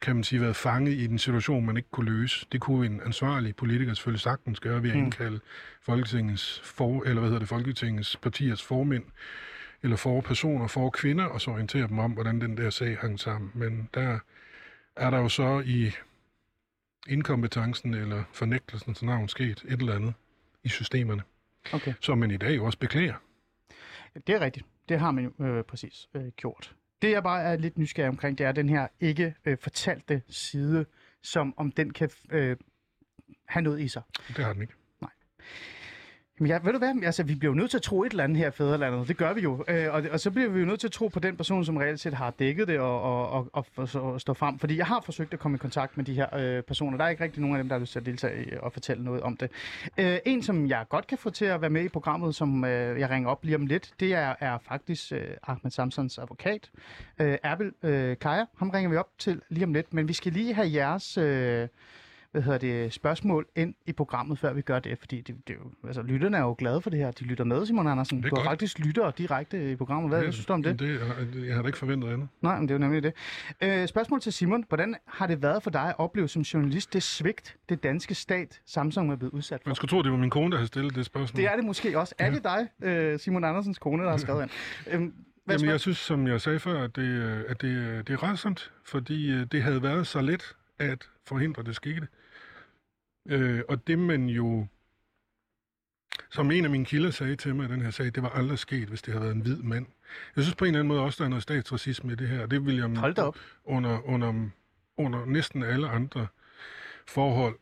kan 0.05 0.16
man 0.16 0.24
sige, 0.24 0.40
været 0.40 0.57
fanget 0.57 0.92
i 0.92 1.07
den 1.07 1.18
situation, 1.18 1.66
man 1.66 1.76
ikke 1.76 1.88
kunne 1.90 2.11
løse. 2.20 2.46
Det 2.52 2.61
kunne 2.61 2.86
en 2.86 3.00
ansvarlig 3.05 3.57
politiker 3.57 3.94
selvfølgelig 3.94 4.20
sagtens 4.20 4.61
gøre 4.61 4.82
ved 4.82 4.90
at 4.90 4.96
Mm. 4.96 5.02
indkalde 5.02 5.40
Folketingets, 5.82 6.61
for, 6.64 7.02
eller 7.02 7.20
hvad 7.20 7.22
hedder 7.30 7.38
det, 7.38 7.48
Folketingets 7.48 8.16
partiers 8.16 8.62
formænd, 8.62 9.05
eller 9.82 9.96
for 9.96 10.20
personer, 10.20 10.66
for 10.66 10.90
kvinder, 10.90 11.24
og 11.24 11.40
så 11.40 11.50
orientere 11.50 11.88
dem 11.88 11.98
om, 11.98 12.12
hvordan 12.12 12.40
den 12.40 12.57
der 12.57 12.70
sag 12.70 12.98
hang 12.98 13.20
sammen. 13.20 13.50
Men 13.55 13.88
der 13.94 14.18
er 14.96 15.11
der 15.11 15.18
jo 15.18 15.28
så 15.28 15.62
i 15.66 15.90
inkompetencen 17.09 17.94
eller 17.94 18.24
fornægtelsens 18.32 19.02
navn 19.02 19.28
sket 19.28 19.64
et 19.68 19.80
eller 19.80 19.94
andet 19.94 20.14
i 20.64 20.68
systemerne, 20.68 21.22
Okay. 21.72 21.94
som 22.00 22.18
man 22.18 22.30
i 22.30 22.36
dag 22.36 22.57
jo 22.57 22.64
også 22.64 22.78
beklager. 22.78 23.14
Det 24.26 24.34
er 24.34 24.40
rigtigt. 24.40 24.66
Det 24.88 24.98
har 25.00 25.11
man 25.11 25.24
jo 25.38 25.46
øh, 25.46 25.64
præcis 25.64 26.09
øh, 26.14 26.28
gjort. 26.36 26.74
Det 27.05 27.11
jeg 27.11 27.22
bare 27.22 27.42
er 27.42 27.57
lidt 27.57 27.78
nysgerrig 27.78 28.09
omkring, 28.09 28.38
det 28.38 28.46
er 28.46 28.52
den 28.52 28.68
her 28.68 28.88
ikke 29.00 29.34
øh, 29.44 29.59
fortalte 29.61 30.22
side, 30.28 30.86
som 31.22 31.55
om 31.57 31.72
den 31.72 31.92
kan 31.92 32.11
øh, 32.30 32.57
have 33.48 33.62
noget 33.62 33.80
i 33.80 33.88
sig. 33.88 34.02
Det 34.28 34.44
har 34.44 34.52
den 34.52 34.62
ikke. 34.62 34.74
Jamen, 36.41 36.51
jeg, 36.51 36.64
ved 36.64 36.72
du 36.72 36.78
hvad? 36.78 36.95
Altså, 37.03 37.22
vi 37.22 37.35
bliver 37.35 37.53
jo 37.53 37.57
nødt 37.57 37.70
til 37.70 37.78
at 37.78 37.82
tro 37.82 38.03
et 38.03 38.11
eller 38.11 38.24
andet 38.24 38.39
her 38.39 38.49
i 38.49 38.51
fædrelandet. 38.51 39.09
Det 39.09 39.16
gør 39.16 39.32
vi 39.32 39.41
jo. 39.41 39.64
Øh, 39.68 39.95
og, 39.95 40.03
og 40.12 40.20
så 40.20 40.30
bliver 40.30 40.49
vi 40.49 40.61
jo 40.61 40.66
nødt 40.66 40.80
til 40.80 40.89
at 40.89 40.93
tro 40.93 41.09
på 41.09 41.20
den 41.20 41.37
person, 41.37 41.64
som 41.64 41.76
reelt 41.76 42.01
set 42.01 42.14
har 42.14 42.30
dækket 42.30 42.68
det 42.68 42.78
og, 42.78 43.03
og, 43.03 43.30
og, 43.32 43.66
og, 43.76 43.89
og, 43.95 44.03
og 44.03 44.20
stå 44.20 44.35
frem. 44.35 44.59
Fordi 44.59 44.76
jeg 44.76 44.87
har 44.87 45.01
forsøgt 45.05 45.32
at 45.32 45.39
komme 45.39 45.55
i 45.55 45.59
kontakt 45.59 45.97
med 45.97 46.05
de 46.05 46.14
her 46.14 46.37
øh, 46.37 46.62
personer. 46.62 46.99
Der 46.99 47.05
er 47.05 47.09
ikke 47.09 47.24
rigtig 47.24 47.41
nogen 47.41 47.57
af 47.57 47.62
dem, 47.62 47.68
der 47.68 47.76
har 47.76 47.80
lyst 47.80 47.93
til 47.93 47.99
at 47.99 48.07
deltage 48.07 48.45
i 48.45 48.51
øh, 48.51 48.59
og 48.62 48.72
fortælle 48.72 49.05
noget 49.05 49.22
om 49.22 49.37
det. 49.37 49.51
Øh, 49.99 50.18
en, 50.26 50.43
som 50.43 50.68
jeg 50.68 50.85
godt 50.89 51.07
kan 51.07 51.18
få 51.18 51.30
til 51.30 51.45
at 51.45 51.61
være 51.61 51.70
med 51.70 51.85
i 51.85 51.89
programmet, 51.89 52.35
som 52.35 52.64
øh, 52.64 53.01
jeg 53.01 53.11
ringer 53.11 53.30
op 53.30 53.45
lige 53.45 53.57
om 53.57 53.66
lidt, 53.66 53.93
det 54.01 54.14
er, 54.14 54.35
er 54.41 54.59
faktisk 54.68 55.12
øh, 55.12 55.28
Ahmed 55.43 55.70
Samsons 55.70 56.18
advokat, 56.18 56.70
øh, 57.18 57.39
Erbil 57.43 57.72
øh, 57.82 58.16
Kaja. 58.18 58.45
Ham 58.59 58.70
ringer 58.70 58.91
vi 58.91 58.97
op 58.97 59.09
til 59.18 59.41
lige 59.49 59.64
om 59.64 59.74
lidt. 59.74 59.95
Men 59.95 60.09
vi 60.09 60.12
skal 60.12 60.32
lige 60.32 60.55
have 60.55 60.72
jeres... 60.72 61.18
Øh, 61.18 61.68
hvad 62.35 62.43
hedder 62.43 62.59
det, 62.59 62.93
spørgsmål 62.93 63.47
ind 63.57 63.74
i 63.87 63.93
programmet, 63.93 64.39
før 64.39 64.53
vi 64.53 64.61
gør 64.62 64.78
det, 64.78 64.99
fordi 64.99 65.20
det, 65.20 65.37
det 65.49 65.55
er 65.55 65.59
jo, 65.64 65.87
altså, 65.87 66.03
lytterne 66.03 66.37
er 66.37 66.41
jo 66.41 66.55
glade 66.59 66.80
for 66.80 66.91
det 66.91 66.99
her. 66.99 67.11
De 67.11 67.24
lytter 67.24 67.45
med, 67.45 67.66
Simon 67.66 67.87
Andersen. 67.87 68.18
Det 68.18 68.24
er 68.24 68.30
du 68.30 68.37
har 68.37 68.45
faktisk 68.45 68.78
lyttere 68.78 69.12
direkte 69.18 69.70
i 69.70 69.76
programmet. 69.76 70.11
Hvad 70.11 70.22
Ja, 70.22 70.30
synes 70.30 70.47
du 70.47 70.53
om 70.53 70.62
det? 70.62 70.78
det 70.78 70.89
jeg, 70.89 71.01
jeg 71.47 71.55
havde 71.55 71.66
ikke 71.66 71.78
forventet 71.78 72.09
andet. 72.09 72.28
Nej, 72.41 72.59
men 72.59 72.68
det 72.68 72.74
er 72.74 72.78
jo 72.78 72.78
nemlig 72.78 73.03
det. 73.03 73.12
Øh, 73.61 73.89
spørgsmål 73.89 74.20
til 74.20 74.32
Simon. 74.32 74.64
Hvordan 74.68 74.95
har 75.07 75.26
det 75.26 75.43
været 75.43 75.62
for 75.62 75.70
dig 75.70 75.89
at 75.89 75.95
opleve 75.99 76.28
som 76.28 76.43
journalist 76.43 76.93
det 76.93 77.03
svigt, 77.03 77.57
det 77.68 77.82
danske 77.82 78.14
stat, 78.14 78.61
Samsung 78.66 79.12
er 79.12 79.16
blevet 79.16 79.32
udsat 79.32 79.61
for? 79.62 79.68
Man 79.68 79.76
skulle 79.76 79.89
tro, 79.89 80.03
det 80.03 80.11
var 80.12 80.18
min 80.18 80.30
kone, 80.30 80.51
der 80.51 80.57
havde 80.57 80.68
stillet 80.68 80.95
det 80.95 81.07
spørgsmål. 81.07 81.43
Det 81.43 81.53
er 81.53 81.57
det 81.57 81.64
måske 81.64 81.99
også. 81.99 82.14
Er 82.18 82.30
det 82.30 82.45
dig, 82.45 82.68
øh, 82.82 83.18
Simon 83.18 83.45
Andersens 83.45 83.78
kone, 83.78 84.03
der 84.03 84.11
har 84.11 84.16
skrevet 84.16 84.43
ind? 84.43 84.51
Øhm, 84.91 85.14
hvad 85.45 85.57
Jamen, 85.59 85.70
jeg 85.70 85.80
synes, 85.80 85.99
som 85.99 86.26
jeg 86.26 86.41
sagde 86.41 86.59
før, 86.59 86.82
at 86.85 86.97
det, 86.97 87.03
øh, 87.03 87.45
at 87.49 87.61
det, 87.62 87.68
øh, 87.68 87.99
det 87.99 88.11
er 88.11 88.16
rædsomt, 88.22 88.72
fordi 88.85 89.30
øh, 89.30 89.47
det 89.53 89.62
havde 89.62 89.82
været 89.82 90.07
så 90.07 90.20
let 90.20 90.57
at 90.78 91.09
forhindre, 91.26 91.62
det 91.62 91.76
skete. 91.76 92.07
Øh, 93.27 93.62
og 93.68 93.87
det 93.87 93.99
man 93.99 94.29
jo, 94.29 94.66
som 96.31 96.51
en 96.51 96.64
af 96.64 96.70
mine 96.70 96.85
kilder 96.85 97.11
sagde 97.11 97.37
til 97.37 97.55
mig 97.55 97.68
i 97.68 97.72
den 97.72 97.81
her 97.83 97.91
sag, 97.91 98.07
det 98.07 98.22
var 98.22 98.29
aldrig 98.29 98.59
sket, 98.59 98.89
hvis 98.89 99.03
det 99.03 99.12
havde 99.14 99.22
været 99.22 99.35
en 99.35 99.41
hvid 99.41 99.62
mand. 99.62 99.87
Jeg 100.37 100.45
synes 100.45 100.57
på 100.57 100.64
en 100.64 100.68
eller 100.68 100.81
anden 100.81 100.89
måde 100.89 101.01
også, 101.01 101.18
der 101.18 101.25
er 101.25 101.29
noget 101.29 101.43
statsracisme 101.43 102.12
i 102.12 102.16
det 102.16 102.29
her. 102.29 102.47
Det 102.47 102.66
vil 102.66 102.77
jeg 102.77 102.89
Hold 102.89 103.18
op. 103.18 103.39
under, 103.64 104.09
under, 104.09 104.49
under 104.97 105.25
næsten 105.25 105.62
alle 105.62 105.89
andre 105.89 106.27
forhold 107.09 107.59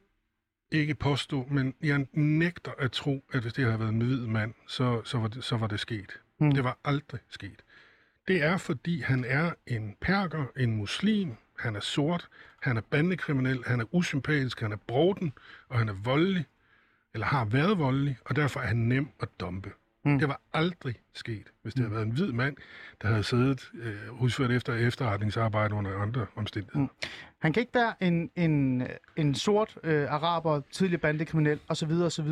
ikke 0.70 0.94
påstå, 0.94 1.46
men 1.50 1.74
jeg 1.82 2.06
nægter 2.12 2.72
at 2.78 2.92
tro, 2.92 3.24
at 3.32 3.42
hvis 3.42 3.52
det 3.52 3.64
havde 3.64 3.78
været 3.78 3.92
en 3.92 4.00
hvid 4.00 4.26
mand, 4.26 4.54
så, 4.66 5.02
så, 5.04 5.18
var, 5.18 5.28
det, 5.28 5.44
så 5.44 5.56
var 5.56 5.66
det 5.66 5.80
sket. 5.80 6.20
Mm. 6.38 6.52
Det 6.52 6.64
var 6.64 6.78
aldrig 6.84 7.20
sket. 7.28 7.62
Det 8.28 8.42
er, 8.42 8.56
fordi 8.56 9.00
han 9.00 9.24
er 9.24 9.52
en 9.66 9.96
perker, 10.00 10.44
en 10.56 10.76
muslim, 10.76 11.36
han 11.62 11.76
er 11.76 11.80
sort, 11.80 12.28
han 12.62 12.76
er 12.76 12.80
bandekriminel, 12.80 13.64
han 13.66 13.80
er 13.80 13.94
usympatisk, 13.94 14.60
han 14.60 14.72
er 14.72 14.76
broden, 14.76 15.32
og 15.68 15.78
han 15.78 15.88
er 15.88 15.92
voldelig, 15.92 16.44
eller 17.14 17.26
har 17.26 17.44
været 17.44 17.78
voldelig, 17.78 18.18
og 18.24 18.36
derfor 18.36 18.60
er 18.60 18.66
han 18.66 18.76
nem 18.76 19.08
at 19.20 19.28
dumpe. 19.40 19.68
Mm. 19.68 20.12
Mm. 20.12 20.18
Det 20.18 20.28
var 20.28 20.40
aldrig 20.52 20.94
sket, 21.14 21.52
hvis 21.62 21.74
det 21.74 21.82
havde 21.82 21.94
været 21.94 22.06
en 22.06 22.12
hvid 22.12 22.32
mand, 22.32 22.56
der 23.02 23.08
havde 23.08 23.22
siddet 23.22 23.70
øh, 23.74 24.22
udført 24.22 24.50
efter 24.50 24.74
efterretningsarbejde 24.74 25.74
under 25.74 25.98
andre 25.98 26.26
omstændigheder. 26.36 26.86
Mm. 27.02 27.08
Han 27.38 27.52
kan 27.52 27.60
ikke 27.60 27.74
være 27.74 27.94
en, 28.00 28.30
en, 28.36 28.86
en 29.16 29.34
sort 29.34 29.78
øh, 29.84 30.12
araber, 30.12 30.60
tidligere 30.72 31.00
bandekriminel 31.00 31.60
osv., 31.68 31.90
osv., 31.90 32.28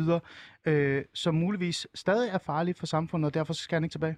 øh, 0.65 1.03
som 1.13 1.35
muligvis 1.35 1.87
stadig 1.95 2.29
er 2.29 2.37
farlig 2.37 2.75
for 2.75 2.85
samfundet, 2.85 3.27
og 3.27 3.33
derfor 3.33 3.53
skal 3.53 3.75
han 3.75 3.83
ikke 3.83 3.93
tilbage. 3.93 4.17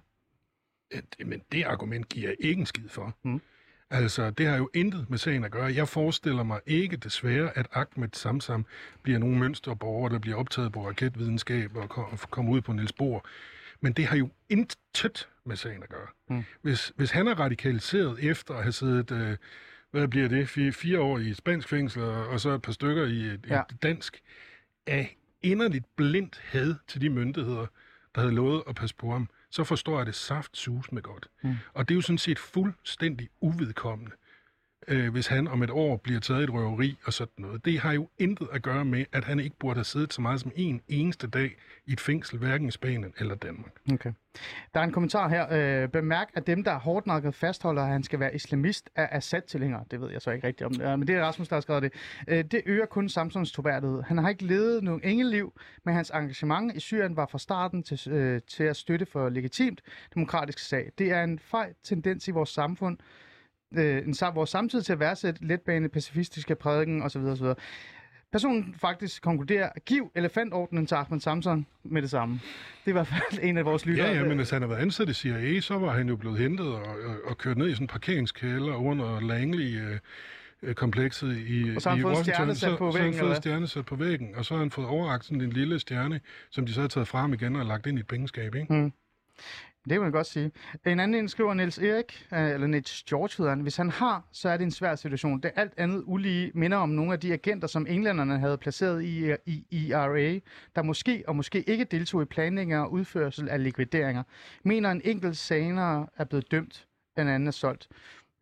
Men 1.24 1.42
det 1.52 1.64
argument 1.64 2.08
giver 2.08 2.28
jeg 2.28 2.36
ikke 2.40 2.60
en 2.60 2.66
skid 2.66 2.88
for. 2.88 3.16
Mm. 3.22 3.40
Altså, 3.94 4.30
det 4.30 4.46
har 4.46 4.56
jo 4.56 4.70
intet 4.74 5.10
med 5.10 5.18
sagen 5.18 5.44
at 5.44 5.50
gøre. 5.50 5.74
Jeg 5.74 5.88
forestiller 5.88 6.42
mig 6.42 6.60
ikke 6.66 6.96
desværre, 6.96 7.58
at 7.58 7.66
Ahmed 7.72 8.08
Samsam 8.12 8.66
bliver 9.02 9.18
nogle 9.18 9.38
mønsterborger, 9.38 10.08
der 10.08 10.18
bliver 10.18 10.36
optaget 10.36 10.72
på 10.72 10.88
raketvidenskab 10.88 11.76
og 11.76 11.88
kom- 11.88 12.18
kommer 12.30 12.52
ud 12.52 12.60
på 12.60 12.72
Niels 12.72 12.92
Bohr. 12.92 13.24
Men 13.80 13.92
det 13.92 14.06
har 14.06 14.16
jo 14.16 14.28
intet 14.48 15.28
med 15.46 15.56
sagen 15.56 15.82
at 15.82 15.88
gøre. 15.88 16.06
Mm. 16.28 16.44
Hvis, 16.62 16.92
hvis 16.96 17.10
han 17.10 17.28
er 17.28 17.34
radikaliseret 17.40 18.18
efter 18.30 18.54
at 18.54 18.62
have 18.62 18.72
siddet, 18.72 19.10
øh, 19.10 19.36
hvad 19.90 20.08
bliver 20.08 20.28
det, 20.28 20.48
fire, 20.48 20.72
fire 20.72 21.00
år 21.00 21.18
i 21.18 21.28
et 21.28 21.36
spansk 21.36 21.68
fængsel, 21.68 22.02
og, 22.02 22.40
så 22.40 22.50
et 22.50 22.62
par 22.62 22.72
stykker 22.72 23.04
i 23.06 23.20
et, 23.20 23.40
ja. 23.48 23.60
et 23.60 23.82
dansk, 23.82 24.20
af 24.86 25.16
inderligt 25.42 25.84
blindt 25.96 26.40
had 26.44 26.74
til 26.88 27.00
de 27.00 27.10
myndigheder, 27.10 27.66
der 28.14 28.20
havde 28.20 28.34
lovet 28.34 28.62
at 28.68 28.74
passe 28.74 28.96
på 28.96 29.10
ham, 29.12 29.28
så 29.54 29.64
forstår 29.64 29.96
jeg 29.96 30.06
det 30.06 30.14
saft 30.14 30.56
sus 30.56 30.92
med 30.92 31.02
godt. 31.02 31.28
Mm. 31.42 31.54
Og 31.74 31.88
det 31.88 31.94
er 31.94 31.96
jo 31.96 32.02
sådan 32.02 32.18
set 32.18 32.38
fuldstændig 32.38 33.28
uvedkommende, 33.40 34.12
øh, 34.88 35.12
hvis 35.12 35.26
han 35.26 35.48
om 35.48 35.62
et 35.62 35.70
år 35.70 35.96
bliver 35.96 36.20
taget 36.20 36.40
i 36.40 36.44
et 36.44 36.52
røveri 36.52 36.96
og 37.04 37.12
sådan 37.12 37.32
noget. 37.38 37.64
Det 37.64 37.80
har 37.80 37.92
jo 37.92 38.08
intet 38.18 38.48
at 38.52 38.62
gøre 38.62 38.84
med, 38.84 39.04
at 39.12 39.24
han 39.24 39.40
ikke 39.40 39.56
burde 39.58 39.74
have 39.74 39.84
siddet 39.84 40.12
så 40.12 40.20
meget 40.20 40.40
som 40.40 40.52
en 40.56 40.80
eneste 40.88 41.26
dag 41.26 41.56
i 41.86 41.92
et 41.92 42.00
fængsel, 42.00 42.38
hverken 42.38 42.68
i 42.68 42.70
Spanien 42.70 43.12
eller 43.18 43.34
Danmark. 43.34 43.72
Okay. 43.92 44.12
Der 44.74 44.80
er 44.80 44.84
en 44.84 44.92
kommentar 44.92 45.28
her. 45.28 45.46
Øh, 45.82 45.88
bemærk, 45.88 46.30
at 46.34 46.46
dem, 46.46 46.64
der 46.64 46.70
er 46.70 46.78
hårdt 46.78 47.06
nakket 47.06 47.34
fastholder, 47.34 47.82
at 47.82 47.88
han 47.88 48.02
skal 48.02 48.20
være 48.20 48.34
islamist, 48.34 48.90
er 48.94 49.08
Assad-tilhængere. 49.10 49.84
Det 49.90 50.00
ved 50.00 50.10
jeg 50.10 50.22
så 50.22 50.30
ikke 50.30 50.46
rigtigt 50.46 50.66
om. 50.66 50.82
Øh, 50.82 50.98
men 50.98 51.08
det 51.08 51.16
er 51.16 51.24
Rasmus, 51.24 51.48
der 51.48 51.56
har 51.56 51.60
skrevet 51.60 51.82
det. 51.82 51.92
Øh, 52.28 52.44
det 52.44 52.62
øger 52.66 52.86
kun 52.86 53.08
Samsons 53.08 53.52
troværdighed. 53.52 54.02
Han 54.02 54.18
har 54.18 54.28
ikke 54.28 54.44
levet 54.44 54.84
nogen 54.84 55.00
engelliv, 55.04 55.52
men 55.84 55.94
hans 55.94 56.10
engagement 56.10 56.76
i 56.76 56.80
Syrien 56.80 57.16
var 57.16 57.26
fra 57.26 57.38
starten 57.38 57.82
til, 57.82 58.12
øh, 58.12 58.40
til 58.48 58.64
at 58.64 58.76
støtte 58.76 59.06
for 59.06 59.28
legitimt 59.28 59.82
demokratisk 60.14 60.58
sag. 60.58 60.90
Det 60.98 61.10
er 61.10 61.24
en 61.24 61.38
fej 61.38 61.72
tendens 61.84 62.28
i 62.28 62.30
vores 62.30 62.50
samfund, 62.50 62.98
øh, 63.76 64.06
en, 64.06 64.14
vores 64.34 64.50
samtid 64.50 64.82
til 64.82 64.92
at 64.92 65.00
værdsætte 65.00 65.46
letbane, 65.46 65.88
pacifistiske 65.88 66.54
prædiken 66.54 67.02
osv. 67.02 67.20
osv. 67.20 67.46
Personen 68.32 68.74
faktisk 68.78 69.22
konkluderer, 69.22 69.68
giv 69.86 70.10
elefantordenen 70.14 70.86
til 70.86 70.94
Ahmed 70.94 71.20
Samson 71.20 71.66
med 71.84 72.02
det 72.02 72.10
samme. 72.10 72.34
Det 72.34 72.86
er 72.86 72.88
i 72.88 72.92
hvert 72.92 73.06
fald 73.06 73.40
en 73.42 73.56
af 73.58 73.64
vores 73.64 73.86
lyttere. 73.86 74.06
Ja, 74.06 74.14
ja, 74.14 74.24
men 74.24 74.36
hvis 74.36 74.50
han 74.50 74.62
havde 74.62 74.70
været 74.70 74.80
ansat 74.82 75.08
i 75.08 75.12
CIA, 75.12 75.60
så 75.60 75.78
var 75.78 75.92
han 75.92 76.08
jo 76.08 76.16
blevet 76.16 76.38
hentet 76.38 76.66
og, 76.66 76.82
og, 76.82 77.16
og 77.24 77.38
kørt 77.38 77.58
ned 77.58 77.68
i 77.68 77.72
sådan 77.72 77.84
en 77.84 77.88
parkeringskælder 77.88 78.74
under 78.76 79.20
Langley 79.20 79.80
øh, 79.80 79.98
øh, 80.62 80.74
komplekset 80.74 81.36
i, 81.46 81.72
Og 81.76 81.82
så 81.82 81.88
har 81.88 81.96
han 81.96 82.00
i 82.00 82.02
fået 82.02 82.16
Washington. 82.16 82.54
så, 82.54 82.76
på 82.76 82.92
så 82.92 82.98
har 82.98 83.04
væggen, 83.04 83.12
han 83.12 83.20
fået 83.20 83.20
eller 83.20 83.36
en 83.36 83.42
stjerne 83.42 83.66
sat 83.66 83.86
på 83.86 83.96
væggen, 83.96 84.34
og 84.34 84.44
så 84.44 84.54
har 84.54 84.58
han 84.58 84.70
fået 84.70 84.86
overrakt 84.86 85.24
sådan 85.24 85.40
en 85.40 85.50
lille 85.50 85.78
stjerne, 85.78 86.20
som 86.50 86.66
de 86.66 86.72
så 86.72 86.80
har 86.80 86.88
taget 86.88 87.08
frem 87.08 87.32
igen 87.32 87.56
og 87.56 87.66
lagt 87.66 87.86
ind 87.86 87.98
i 87.98 88.00
et 88.00 88.06
pengeskab, 88.06 88.54
ikke? 88.54 88.72
Mm. 88.72 88.92
Det 89.84 89.92
kan 89.92 90.00
man 90.00 90.12
godt 90.12 90.26
sige. 90.26 90.50
En 90.86 91.00
anden 91.00 91.14
en 91.14 91.28
skriver 91.28 91.54
Niels 91.54 91.78
Erik, 91.78 92.26
øh, 92.32 92.50
eller 92.50 92.66
Niels 92.66 93.02
George 93.02 93.34
hedder 93.38 93.50
han. 93.50 93.60
Hvis 93.60 93.76
han 93.76 93.90
har, 93.90 94.28
så 94.32 94.48
er 94.48 94.56
det 94.56 94.64
en 94.64 94.70
svær 94.70 94.94
situation. 94.94 95.40
Det 95.40 95.50
alt 95.56 95.72
andet 95.76 96.02
ulige 96.06 96.50
minder 96.54 96.76
om 96.76 96.88
nogle 96.88 97.12
af 97.12 97.20
de 97.20 97.32
agenter, 97.32 97.68
som 97.68 97.86
englænderne 97.86 98.38
havde 98.38 98.58
placeret 98.58 99.04
i, 99.04 99.18
øh, 99.24 99.38
i 99.46 99.64
IRA, 99.70 100.38
der 100.76 100.82
måske 100.82 101.24
og 101.28 101.36
måske 101.36 101.62
ikke 101.62 101.84
deltog 101.84 102.22
i 102.22 102.24
planlægning 102.24 102.80
og 102.80 102.92
udførsel 102.92 103.48
af 103.48 103.62
likvideringer. 103.62 104.22
Mener 104.62 104.90
en 104.90 105.00
enkelt 105.04 105.36
saner 105.36 106.06
er 106.16 106.24
blevet 106.24 106.50
dømt, 106.50 106.86
en 107.18 107.28
anden 107.28 107.46
er 107.46 107.52
solgt. 107.52 107.88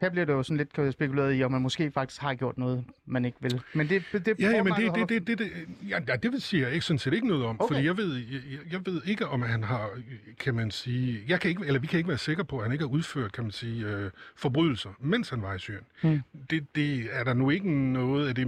Her 0.03 0.11
bliver 0.11 0.25
det 0.25 0.33
jo 0.33 0.43
sådan 0.43 0.57
lidt 0.79 0.93
spekuleret 0.93 1.39
i, 1.39 1.43
om 1.43 1.51
man 1.53 1.63
måske 1.63 1.91
faktisk 1.95 2.21
har 2.21 2.35
gjort 2.35 2.59
noget, 2.59 2.85
man 3.07 3.25
ikke 3.25 3.39
vil. 3.41 3.61
Men 3.75 3.89
det, 3.89 4.03
det, 4.13 4.29
Ja, 4.41 4.51
ja, 4.51 4.63
men 4.63 4.73
det, 4.73 4.95
det, 4.95 5.09
det, 5.09 5.27
det, 5.27 5.39
det, 5.39 5.51
ja, 5.89 5.99
ja, 6.09 6.17
det 6.17 6.33
vil 6.33 6.41
sige 6.43 6.63
jeg 6.63 6.73
ikke 6.73 6.85
sådan 6.87 6.99
set 6.99 7.15
ikke 7.15 7.29
noget 7.29 7.45
om, 7.45 7.57
Okay. 7.61 7.75
fordi 7.75 7.87
jeg 7.87 7.97
ved, 7.97 8.15
jeg, 8.17 8.41
jeg- 8.73 8.87
ved 8.87 9.03
ikke, 9.05 9.27
om 9.29 9.43
han 9.43 9.63
har, 9.65 9.91
kan 10.39 10.55
man 10.55 10.71
sige, 10.71 11.21
jeg 11.29 11.41
kan 11.41 11.49
ikke, 11.51 11.63
eller 11.67 11.81
vi 11.81 11.87
kan 11.87 11.99
ikke 11.99 12.09
være 12.09 12.19
sikre 12.19 12.45
på, 12.45 12.57
at 12.59 12.63
han 12.65 12.73
ikke 12.73 12.85
har 12.85 12.91
udført, 12.91 13.33
kan 13.33 13.45
man 13.45 13.51
sige, 13.51 13.87
øh, 13.87 14.11
forbrydelser, 14.37 14.91
mens 15.01 15.31
han 15.31 15.43
var 15.43 15.55
i 15.55 15.59
Syrien. 15.59 15.85
Hmm. 16.03 16.21
Det, 16.51 16.67
det 16.75 17.07
er 17.13 17.25
der 17.25 17.35
nu 17.35 17.51
ikke 17.51 17.71
noget 17.93 18.29
af 18.29 18.35
det, 18.35 18.47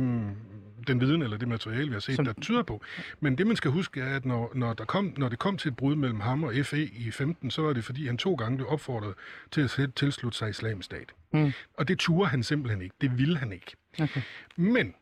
den 0.85 1.01
viden 1.01 1.22
eller 1.22 1.37
det 1.37 1.49
materiale, 1.49 1.87
vi 1.87 1.93
har 1.93 2.01
set, 2.01 2.16
Som- 2.16 2.24
der 2.24 2.32
tyder 2.41 2.62
på. 2.62 2.82
Men 3.20 3.39
det, 3.39 3.47
man 3.47 3.57
skal 3.57 3.70
huske, 3.70 4.01
er, 4.01 4.16
at 4.16 4.24
når, 4.24 4.53
når, 4.55 4.72
der 4.72 4.85
kom, 4.85 5.14
når 5.16 5.28
det 5.28 5.39
kom 5.39 5.57
til 5.59 5.68
et 5.68 5.76
brud 5.76 5.97
mellem 5.97 6.20
ham 6.20 6.45
og 6.45 6.55
FE 6.62 6.85
i 6.85 7.11
15, 7.11 7.51
så 7.51 7.62
var 7.62 7.72
det, 7.72 7.85
fordi 7.85 8.07
han 8.07 8.18
to 8.18 8.35
gange 8.35 8.57
blev 8.57 8.68
opfordret 8.68 9.14
til 9.51 9.61
at 9.61 9.91
tilslutte 9.97 10.39
sig 10.39 10.51
islamisk 10.51 10.85
stat. 10.85 11.12
Hmm. 11.30 11.53
Og 11.78 11.89
det 11.89 11.99
turde 11.99 12.28
han 12.30 12.43
simpelthen 12.43 12.82
ikke. 12.82 12.95
Det 13.01 13.18
ville 13.18 13.39
han 13.39 13.53
ikke. 13.53 13.76
Okay. 14.01 14.20
Men 14.57 14.95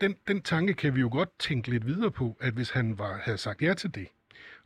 den, 0.00 0.16
den 0.28 0.42
tanke 0.42 0.74
kan 0.74 0.94
vi 0.94 1.00
jo 1.00 1.08
godt 1.12 1.28
tænke 1.38 1.70
lidt 1.70 1.86
videre 1.86 2.10
på, 2.10 2.36
at 2.40 2.52
hvis 2.54 2.70
han 2.70 2.98
var, 2.98 3.20
havde 3.22 3.38
sagt 3.38 3.62
ja 3.62 3.74
til 3.74 3.94
det, 3.94 4.06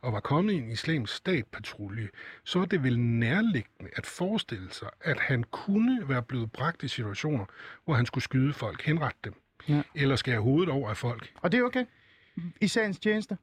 og 0.01 0.13
var 0.13 0.19
kommet 0.19 0.53
i 0.53 0.55
en 0.55 0.71
islamisk 0.71 1.13
statpatrulje, 1.15 2.09
så 2.43 2.59
er 2.59 2.65
det 2.65 2.83
vel 2.83 2.99
nærliggende 2.99 3.91
at 3.95 4.05
forestille 4.05 4.71
sig, 4.71 4.89
at 5.01 5.19
han 5.19 5.43
kunne 5.43 6.09
være 6.09 6.21
blevet 6.21 6.51
bragt 6.51 6.83
i 6.83 6.87
situationer, 6.87 7.45
hvor 7.85 7.93
han 7.93 8.05
skulle 8.05 8.23
skyde 8.23 8.53
folk, 8.53 8.81
henrette 8.81 9.19
dem, 9.23 9.33
Ja. 9.67 9.81
eller 9.95 10.15
skære 10.15 10.39
hovedet 10.39 10.69
over 10.69 10.89
af 10.89 10.97
folk. 10.97 11.31
Og 11.41 11.51
det 11.51 11.59
er 11.59 11.63
okay? 11.63 11.85
I 12.61 12.67
sagens 12.67 12.99
tjeneste? 12.99 13.37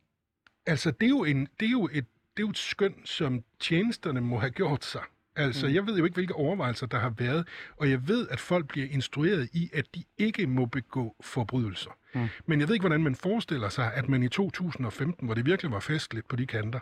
Altså, 0.67 0.91
det 0.91 1.07
er 1.07 1.11
jo, 1.11 1.25
en, 1.25 1.49
det 1.61 1.67
er 1.67 1.71
jo, 1.71 1.85
et, 1.93 2.07
det 2.37 2.43
er 2.43 2.47
jo 2.47 2.51
et 2.51 2.59
skøn, 2.59 2.95
som 3.05 3.45
tjenesterne 3.61 4.21
må 4.21 4.39
have 4.39 4.51
gjort 4.51 4.85
sig. 4.85 5.03
Altså, 5.37 5.67
mm. 5.67 5.75
jeg 5.75 5.87
ved 5.87 5.99
jo 5.99 6.05
ikke, 6.05 6.15
hvilke 6.15 6.35
overvejelser 6.35 6.87
der 6.87 6.99
har 6.99 7.11
været, 7.11 7.49
og 7.77 7.91
jeg 7.91 8.09
ved, 8.09 8.29
at 8.29 8.41
folk 8.41 8.69
bliver 8.69 8.87
instrueret 8.91 9.49
i, 9.53 9.71
at 9.73 9.95
de 9.95 10.05
ikke 10.19 10.47
må 10.47 10.67
begå 10.67 11.17
forbrydelser. 11.21 11.91
Mm. 12.15 12.29
Men 12.47 12.61
jeg 12.61 12.69
ved 12.69 12.75
ikke, 12.75 12.83
hvordan 12.83 13.03
man 13.03 13.15
forestiller 13.15 13.69
sig, 13.69 13.95
at 13.95 14.09
man 14.09 14.23
i 14.23 14.29
2015, 14.29 15.27
hvor 15.27 15.35
det 15.35 15.47
virkelig 15.47 15.73
var 15.73 15.81
festligt 15.81 16.29
på 16.29 16.37
de 16.37 16.47
kanter, 16.47 16.81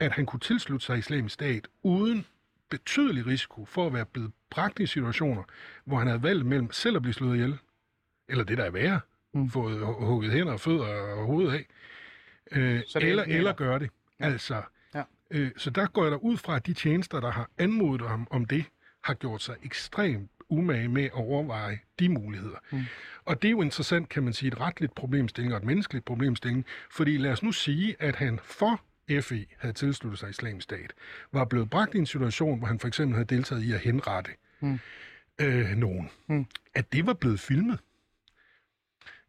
at 0.00 0.12
han 0.12 0.26
kunne 0.26 0.40
tilslutte 0.40 0.86
sig 0.86 0.98
islamisk 0.98 1.34
stat 1.34 1.68
uden 1.82 2.26
betydelig 2.70 3.26
risiko 3.26 3.64
for 3.64 3.86
at 3.86 3.92
være 3.92 4.06
blevet 4.06 4.32
bragt 4.50 4.80
i 4.80 4.86
situationer, 4.86 5.42
hvor 5.84 5.98
han 5.98 6.06
havde 6.06 6.22
valgt 6.22 6.46
mellem 6.46 6.72
selv 6.72 6.96
at 6.96 7.02
blive 7.02 7.14
slået 7.14 7.34
ihjel, 7.34 7.58
eller 8.28 8.44
det 8.44 8.58
der 8.58 8.64
er 8.64 8.70
værre, 8.70 9.00
Mm. 9.34 9.50
fået 9.50 9.78
hu- 9.86 10.04
hugget 10.06 10.32
hænder 10.32 10.52
og 10.52 10.60
fødder 10.60 10.86
og 10.86 11.26
hovedet 11.26 11.52
af, 11.52 11.66
øh, 12.52 12.80
Så 12.86 12.98
det 12.98 13.06
er 13.06 13.10
eller, 13.10 13.22
eller 13.22 13.36
eller. 13.36 13.52
gøre 13.52 13.78
det. 13.78 13.90
Ja. 14.20 14.24
Altså, 14.24 14.62
Ja. 14.94 15.02
øh, 15.30 15.50
så 15.56 15.70
der 15.70 15.86
går 15.86 16.02
jeg 16.02 16.12
da 16.12 16.16
ud 16.16 16.36
fra, 16.36 16.56
at 16.56 16.66
de 16.66 16.72
tjenester, 16.74 17.20
der 17.20 17.30
har 17.30 17.50
anmodet 17.58 18.08
ham 18.08 18.26
om 18.30 18.44
det, 18.44 18.64
har 19.04 19.14
gjort 19.14 19.42
sig 19.42 19.56
ekstremt 19.62 20.30
umage 20.48 20.88
med 20.88 21.04
at 21.04 21.12
overveje 21.12 21.78
de 21.98 22.08
muligheder. 22.08 22.56
Mm. 22.72 22.82
Og 23.24 23.42
det 23.42 23.48
er 23.48 23.52
jo 23.52 23.62
interessant, 23.62 24.08
kan 24.08 24.22
man 24.22 24.32
sige, 24.32 24.48
et 24.48 24.60
retligt 24.60 24.94
problemstilling 24.94 25.54
og 25.54 25.58
et 25.58 25.64
menneskeligt 25.64 26.04
problemstilling, 26.04 26.66
fordi 26.90 27.16
lad 27.16 27.32
os 27.32 27.42
nu 27.42 27.52
sige, 27.52 27.96
at 27.98 28.16
han 28.16 28.38
for 28.42 28.80
FE 29.20 29.46
havde 29.58 29.74
tilsluttet 29.74 30.18
sig 30.20 30.30
islamisk 30.30 30.64
stat, 30.64 30.92
var 31.32 31.44
blevet 31.44 31.70
bragt 31.70 31.94
i 31.94 31.98
en 31.98 32.06
situation, 32.06 32.58
hvor 32.58 32.66
han 32.68 32.78
for 32.78 32.88
eksempel 32.88 33.14
havde 33.14 33.34
deltaget 33.34 33.62
i 33.62 33.72
at 33.72 33.80
henrette 33.80 34.30
Mm. 34.60 34.78
øh, 35.40 35.70
nogen. 35.76 36.10
Mm. 36.26 36.46
At 36.74 36.92
det 36.92 37.06
var 37.06 37.12
blevet 37.14 37.40
filmet, 37.40 37.78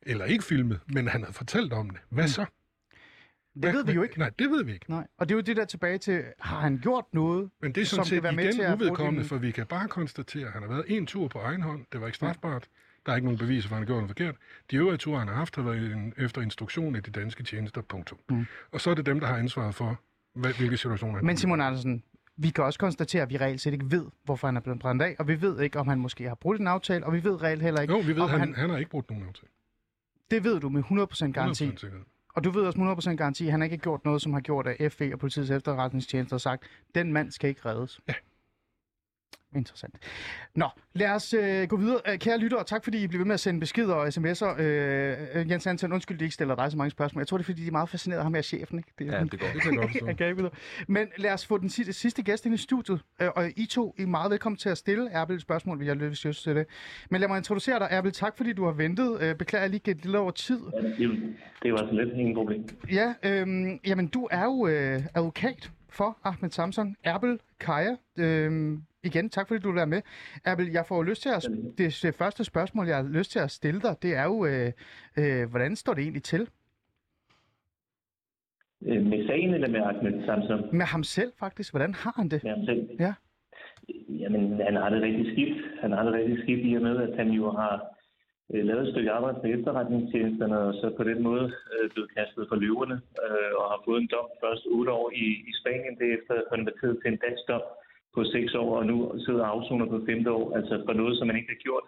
eller 0.10 0.26
ikke 0.26 0.44
filmet, 0.44 0.80
men 0.88 1.08
han 1.08 1.22
havde 1.22 1.34
fortalt 1.34 1.74
om 1.74 1.90
det. 1.90 2.00
Hvad 2.10 2.28
så? 2.28 2.42
Mm. 2.42 2.48
Det 3.62 3.74
ved 3.74 3.86
vi 3.86 3.92
jo 3.92 4.04
ikke. 4.04 4.20
Nej, 4.20 4.32
det 4.40 4.50
ved 4.50 4.64
vi 4.64 4.74
ikke. 4.74 4.90
Nej. 4.90 5.08
Og 5.18 5.30
det 5.30 5.36
er 5.36 5.38
jo 5.38 5.42
det 5.42 5.58
der 5.58 5.66
tilbage 5.66 5.98
til, 5.98 6.24
har 6.40 6.60
han 6.60 6.80
gjort 6.84 7.06
noget? 7.14 7.50
Men 7.62 7.72
det 7.72 7.82
er 7.82 7.86
Som 7.86 7.96
sådan 7.96 8.04
kan 8.04 8.10
set 8.10 8.24
være 8.24 8.34
med 8.34 8.44
til 8.44 8.60
igen 8.60 8.72
at 8.72 8.80
få 8.80 8.84
uvedkommende, 8.84 9.26
for 9.26 9.38
vi 9.38 9.52
kan 9.52 9.66
bare 9.66 9.88
konstatere, 9.88 10.48
at 10.48 10.54
han 10.54 10.62
har 10.62 10.70
været 10.70 10.86
en 10.88 11.06
tur 11.06 11.28
på 11.28 11.40
egen 11.40 11.62
hånd. 11.62 11.86
Det 11.92 12.02
var 12.02 12.08
ikke 12.08 12.16
strafbart. 12.16 12.68
Der 13.06 13.12
er 13.12 13.16
ikke 13.16 13.26
nogen 13.26 13.40
beviser 13.40 13.70
for, 13.70 13.76
at 13.76 13.80
han 13.80 13.86
gjort 13.88 13.98
noget 13.98 14.10
forkert. 14.10 14.36
De 14.72 14.76
øvrige 14.76 14.98
ture, 14.98 15.20
han 15.20 15.28
har 15.28 15.36
haft, 15.36 15.56
har 15.56 15.64
været 15.64 15.92
en, 15.92 16.14
efter 16.18 16.42
instruktion 16.42 16.96
i 16.96 17.00
de 17.00 17.12
danske 17.12 17.44
tjenester. 17.44 17.82
Punktum. 17.82 18.18
Mm. 18.30 18.46
Og 18.72 18.82
så 18.82 18.90
er 18.90 18.94
det 18.94 19.06
dem, 19.06 19.20
der 19.20 19.28
har 19.28 19.38
ansvaret 19.38 19.76
for, 19.76 20.00
hvad, 20.34 20.54
hvilke 20.54 20.78
situationer 20.78 21.16
han 21.16 21.26
Men 21.26 21.38
Simon 21.38 21.62
Andersen, 21.62 22.04
vi 22.38 22.50
kan 22.50 22.64
også 22.64 22.80
konstatere, 22.80 23.22
at 23.22 23.30
vi 23.30 23.38
reelt 23.38 23.62
set 23.62 23.74
ikke 23.74 23.92
ved, 23.92 24.06
hvorfor 24.24 24.48
han 24.48 24.58
er 24.58 24.62
blevet 24.62 24.80
brændt 24.80 25.02
af, 25.02 25.16
og 25.20 25.28
vi 25.28 25.42
ved 25.42 25.62
ikke, 25.62 25.80
om 25.80 25.88
han 25.88 26.00
måske 26.00 26.28
har 26.28 26.36
brudt 26.36 26.60
en 26.60 26.68
aftale, 26.68 27.06
og 27.06 27.14
vi 27.14 27.24
ved 27.24 27.44
reelt 27.44 27.62
heller 27.62 27.82
ikke, 27.82 27.94
Jo, 27.94 28.00
vi 28.00 28.16
ved, 28.16 28.22
om 28.22 28.30
han, 28.30 28.40
han, 28.40 28.56
han, 28.56 28.70
har 28.70 28.78
ikke 28.78 28.92
brugt 28.92 29.10
nogen 29.10 29.28
aftale. 29.28 29.50
Det 30.32 30.44
ved 30.44 30.60
du 30.60 30.70
med 30.70 30.84
100% 30.84 31.32
garanti. 31.32 31.70
100% 31.70 31.78
sikkerhed. 31.78 32.06
Og 32.36 32.44
du 32.44 32.52
ved 32.52 32.66
også 32.66 32.80
med 32.80 32.92
100% 32.92 33.16
garanti, 33.16 33.46
at 33.46 33.52
han 33.52 33.62
ikke 33.62 33.76
har 33.76 33.82
gjort 33.82 34.06
noget, 34.06 34.22
som 34.22 34.34
har 34.34 34.40
gjort, 34.40 34.68
at 34.68 34.94
FE 34.94 35.14
og 35.14 35.20
politiets 35.20 35.50
efterretningstjeneste 35.50 36.34
har 36.34 36.38
sagt, 36.38 36.64
den 36.96 37.14
mand 37.14 37.32
skal 37.32 37.50
ikke 37.50 37.62
reddes. 37.66 38.00
Ja. 38.08 38.14
Interessant. 39.56 39.96
Nå, 40.56 40.66
lad 40.94 41.10
os 41.10 41.34
øh, 41.34 41.68
gå 41.68 41.78
videre. 41.78 42.00
Øh, 42.08 42.18
Kære 42.20 42.38
lyttere, 42.38 42.64
tak 42.64 42.84
fordi 42.84 43.04
I 43.04 43.08
bliver 43.08 43.20
ved 43.20 43.26
med 43.26 43.34
at 43.34 43.40
sende 43.40 43.60
beskeder 43.60 43.94
og 43.94 44.08
sms'er. 44.08 44.62
Øh, 44.62 45.18
øh, 45.34 45.52
Jens 45.52 45.64
Hansen, 45.66 45.94
undskyld, 45.94 46.18
de 46.18 46.24
ikke 46.26 46.34
stiller 46.34 46.56
dig 46.56 46.72
så 46.72 46.78
mange 46.78 46.92
spørgsmål. 46.92 47.22
Jeg 47.22 47.28
tror, 47.28 47.38
det 47.38 47.44
er 47.44 47.46
fordi, 47.46 47.62
de 47.62 47.68
er 47.68 47.72
meget 47.72 47.90
fascineret 47.90 48.20
af 48.20 48.26
ham 48.26 48.34
her 48.34 48.42
chefen. 48.42 48.78
Ikke? 48.80 48.90
Det 49.00 49.08
er 49.08 49.18
Ja, 49.18 49.24
det 49.24 49.40
går. 49.40 49.48
Det 49.54 49.62
kan 49.62 49.74
jeg 50.28 50.36
godt 50.36 50.40
forstå. 50.42 50.50
Men 50.94 51.08
lad 51.18 51.34
os 51.34 51.46
få 51.46 51.58
den 51.58 51.70
sidste, 51.70 51.94
sidste 51.94 52.22
gæst 52.24 52.46
ind 52.46 52.56
i 52.56 52.58
studiet. 52.58 53.02
Øh, 53.22 53.28
Og 53.36 53.50
I 53.56 53.66
to 53.66 53.96
I 53.98 54.02
er 54.02 54.08
meget 54.08 54.32
velkommen 54.32 54.58
til 54.58 54.70
at 54.70 54.78
stille 54.78 55.10
Erbil 55.12 55.36
et 55.36 55.42
spørgsmål, 55.42 55.78
hvis 55.78 55.88
jeg 55.88 55.96
har 55.96 56.10
lyst 56.28 56.44
til 56.44 56.56
det. 56.56 56.66
Men 57.10 57.22
lad 57.22 57.28
mig 57.28 57.38
introducere 57.38 57.80
dig, 57.80 57.88
Erbil. 57.92 58.12
Tak 58.12 58.38
fordi 58.38 58.54
du 58.54 58.66
har 58.66 58.72
ventet. 58.72 59.22
Øh, 59.22 59.36
Beklager 59.36 59.64
jeg 59.64 59.70
lige 59.70 59.80
gik 59.80 60.06
lidt 60.06 60.16
over 60.16 60.32
tid. 60.32 60.60
Det, 61.00 61.36
det 61.64 61.74
var 61.74 61.78
så 61.78 61.92
lidt 61.92 62.10
ingen 62.14 62.36
problem. 62.36 62.68
Ja, 62.92 63.14
øhm, 63.24 63.80
jamen 63.86 64.08
du 64.08 64.28
er 64.32 64.44
jo 64.44 64.68
øh, 64.68 65.02
advokat 65.16 65.72
for 65.90 66.18
Ahmed 66.24 66.50
Samson. 66.50 66.96
Erbil 67.04 67.40
Kaja, 67.60 67.96
øhm, 68.18 68.84
igen, 69.04 69.30
tak 69.30 69.48
fordi 69.48 69.60
du 69.60 69.68
vil 69.68 69.76
være 69.76 69.88
med. 69.88 70.02
Erbil, 70.46 70.72
jeg 70.72 70.86
får 70.86 71.04
lyst 71.04 71.22
til 71.22 71.30
at... 71.30 71.48
Det, 71.78 72.16
første 72.18 72.44
spørgsmål, 72.44 72.88
jeg 72.88 72.96
har 72.96 73.10
lyst 73.20 73.32
til 73.32 73.40
at 73.40 73.52
stille 73.52 73.82
dig, 73.82 73.96
det 74.02 74.16
er 74.16 74.24
jo, 74.24 74.46
øh, 74.46 74.72
øh, 75.20 75.50
hvordan 75.50 75.76
står 75.76 75.94
det 75.94 76.02
egentlig 76.02 76.24
til? 76.24 76.50
Øh, 78.88 79.06
Med 79.06 79.28
sagen 79.28 79.54
eller 79.54 79.70
med 79.70 79.80
Ahmed 79.80 80.26
Samson? 80.26 80.78
Med 80.78 80.86
ham 80.86 81.04
selv 81.04 81.32
faktisk, 81.40 81.74
hvordan 81.74 81.94
har 81.94 82.14
han 82.16 82.30
det? 82.30 82.44
Med 82.44 82.52
ham 82.52 82.66
selv? 82.66 82.90
Ja. 83.00 83.14
Jamen, 84.10 84.62
han 84.68 84.76
har 84.76 84.90
det 84.90 85.02
rigtig 85.02 85.26
skidt. 85.32 85.58
Han 85.82 85.92
har 85.92 86.04
det 86.04 86.14
rigtig 86.14 86.38
skidt 86.44 86.66
i 86.66 86.76
og 86.76 86.82
med, 86.82 86.98
at 87.08 87.18
han 87.18 87.30
jo 87.30 87.52
har 87.52 87.74
øh, 88.54 88.66
lavet 88.66 88.88
et 88.88 88.94
stykke 88.94 89.12
arbejde 89.12 89.40
med 89.44 89.60
efterretningstjenesterne, 89.60 90.58
og 90.60 90.74
så 90.74 90.94
på 90.98 91.04
den 91.04 91.24
måde 91.24 91.46
øh, 91.74 91.90
blevet 91.94 92.16
kastet 92.18 92.46
for 92.50 92.56
løverne, 92.56 92.98
øh, 93.24 93.52
og 93.60 93.66
har 93.72 93.82
fået 93.86 94.02
en 94.02 94.10
dom 94.14 94.30
først 94.44 94.64
otte 94.76 94.92
år 94.92 95.12
i, 95.24 95.26
i 95.50 95.52
Spanien, 95.60 95.96
derefter 96.02 96.50
konverteret 96.52 96.98
til 97.02 97.12
en 97.12 97.22
dansk 97.26 97.44
dom 97.48 97.62
på 98.16 98.24
seks 98.24 98.56
år, 98.56 98.72
og 98.80 98.86
nu 98.86 98.98
sidder 99.26 99.44
afsoner 99.46 99.86
på 99.86 100.02
femte 100.10 100.32
år, 100.32 100.56
altså 100.58 100.84
for 100.86 100.94
noget, 100.94 101.18
som 101.18 101.28
man 101.28 101.36
ikke 101.36 101.54
har 101.56 101.64
gjort. 101.68 101.84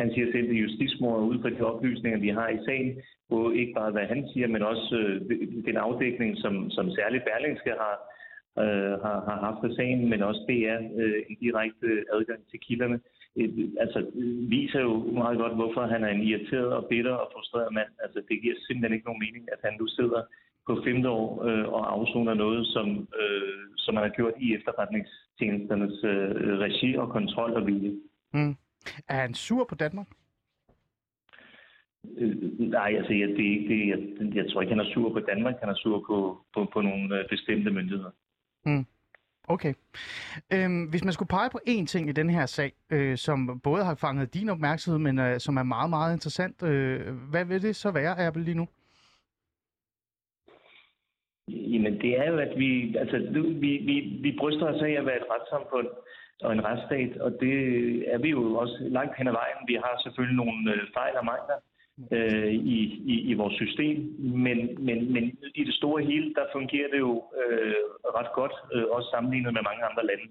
Han 0.00 0.10
siger 0.14 0.26
selv, 0.32 0.48
at 0.50 0.62
justitsmordet 0.64 1.28
ud 1.30 1.38
fra 1.42 1.50
de 1.50 1.60
oplysninger, 1.60 2.18
vi 2.18 2.28
har 2.28 2.48
i 2.48 2.64
sagen, 2.66 3.02
både 3.28 3.56
ikke 3.60 3.72
bare 3.72 3.90
hvad 3.90 4.06
han 4.12 4.28
siger, 4.32 4.48
men 4.48 4.62
også 4.62 4.96
øh, 4.96 5.20
den 5.68 5.76
afdækning, 5.76 6.36
som, 6.38 6.70
som 6.70 6.90
særligt 6.90 7.24
Berlingske 7.24 7.72
har, 7.82 7.96
øh, 8.62 8.94
har, 9.04 9.18
har 9.28 9.38
haft 9.46 9.64
af 9.68 9.72
sagen, 9.76 10.08
men 10.10 10.22
også 10.22 10.42
DR 10.48 10.80
øh, 11.02 11.20
en 11.28 11.36
direkte 11.44 11.88
adgang 12.16 12.40
til 12.50 12.60
kilderne, 12.66 13.00
øh, 13.38 13.48
altså 13.84 13.98
øh, 14.20 14.50
viser 14.50 14.80
jo 14.80 14.94
meget 15.22 15.38
godt, 15.38 15.54
hvorfor 15.54 15.82
han 15.92 16.04
er 16.04 16.12
en 16.12 16.26
irriteret 16.28 16.72
og 16.78 16.86
bitter 16.90 17.14
og 17.22 17.30
frustreret 17.34 17.74
mand. 17.78 17.92
Altså 18.04 18.18
det 18.28 18.42
giver 18.42 18.56
simpelthen 18.66 18.94
ikke 18.94 19.08
nogen 19.08 19.24
mening, 19.26 19.44
at 19.54 19.60
han 19.66 19.74
nu 19.80 19.86
sidder 19.86 20.22
på 20.66 20.82
femte 20.84 21.08
år 21.08 21.44
øh, 21.44 21.68
og 21.68 21.92
afsoner 21.92 22.34
noget, 22.34 22.66
som, 22.66 23.08
øh, 23.20 23.68
som 23.76 23.94
man 23.94 24.02
har 24.02 24.10
gjort 24.10 24.32
i 24.40 24.54
efterretningstjenesternes 24.54 26.04
øh, 26.04 26.58
regi 26.58 26.96
og 26.96 27.08
kontrol 27.08 27.52
og 27.52 27.66
vilje. 27.66 27.92
Mm. 28.32 28.56
Er 29.08 29.20
han 29.20 29.34
sur 29.34 29.64
på 29.64 29.74
Danmark? 29.74 30.06
Øh, 32.18 32.36
nej, 32.58 32.94
altså 32.98 33.12
jeg, 33.12 33.28
det, 33.28 33.52
er 33.52 33.68
det, 33.68 33.88
jeg, 33.88 33.98
jeg 34.34 34.44
tror 34.50 34.60
ikke, 34.60 34.74
han 34.74 34.86
er 34.86 34.92
sur 34.94 35.12
på 35.12 35.20
Danmark. 35.20 35.54
Han 35.60 35.68
er 35.68 35.74
sur 35.74 36.04
på, 36.08 36.38
på, 36.54 36.70
på 36.72 36.80
nogle 36.80 37.18
øh, 37.18 37.28
bestemte 37.28 37.70
myndigheder. 37.70 38.10
Okay. 39.48 39.74
Øhm, 40.52 40.84
hvis 40.84 41.04
man 41.04 41.12
skulle 41.12 41.28
pege 41.28 41.50
på 41.50 41.60
én 41.68 41.86
ting 41.86 42.08
i 42.08 42.12
den 42.12 42.30
her 42.30 42.46
sag, 42.46 42.72
øh, 42.90 43.16
som 43.16 43.60
både 43.60 43.84
har 43.84 43.94
fanget 43.94 44.34
din 44.34 44.48
opmærksomhed, 44.48 44.98
men 44.98 45.18
øh, 45.18 45.40
som 45.40 45.56
er 45.56 45.62
meget, 45.62 45.90
meget 45.90 46.12
interessant, 46.12 46.62
øh, 46.62 47.14
hvad 47.30 47.44
vil 47.44 47.62
det 47.62 47.76
så 47.76 47.90
være, 47.90 48.18
Erbil, 48.18 48.42
lige 48.42 48.56
nu? 48.56 48.68
Jamen, 51.48 52.00
det 52.00 52.18
er 52.20 52.30
jo, 52.30 52.38
at 52.38 52.58
vi, 52.58 52.96
altså, 52.96 53.18
nu, 53.18 53.42
vi, 53.42 53.70
vi, 53.88 53.96
vi 54.20 54.36
bryster 54.38 54.66
os 54.66 54.82
af 54.82 54.90
at 54.90 55.06
være 55.06 55.16
et 55.16 55.30
retssamfund 55.30 55.88
og 56.42 56.52
en 56.52 56.64
retsstat, 56.64 57.16
og 57.16 57.30
det 57.40 57.56
er 58.14 58.18
vi 58.18 58.30
jo 58.30 58.54
også 58.54 58.76
langt 58.80 59.16
hen 59.18 59.28
ad 59.28 59.32
vejen. 59.32 59.60
Vi 59.66 59.74
har 59.74 60.00
selvfølgelig 60.02 60.36
nogle 60.36 60.74
øh, 60.74 60.82
fejl 60.94 61.16
og 61.16 61.24
mangler 61.24 61.58
øh, 62.16 62.52
i, 62.52 62.78
i, 63.12 63.16
i 63.30 63.34
vores 63.34 63.54
system, 63.54 63.96
men, 64.18 64.58
men, 64.86 65.12
men 65.12 65.24
i 65.54 65.64
det 65.64 65.74
store 65.74 66.04
hele, 66.04 66.34
der 66.34 66.52
fungerer 66.52 66.88
det 66.92 66.98
jo 66.98 67.24
øh, 67.40 67.84
ret 68.18 68.32
godt, 68.34 68.54
øh, 68.74 68.84
også 68.90 69.08
sammenlignet 69.10 69.52
med 69.54 69.62
mange 69.62 69.84
andre 69.84 70.06
lande. 70.06 70.26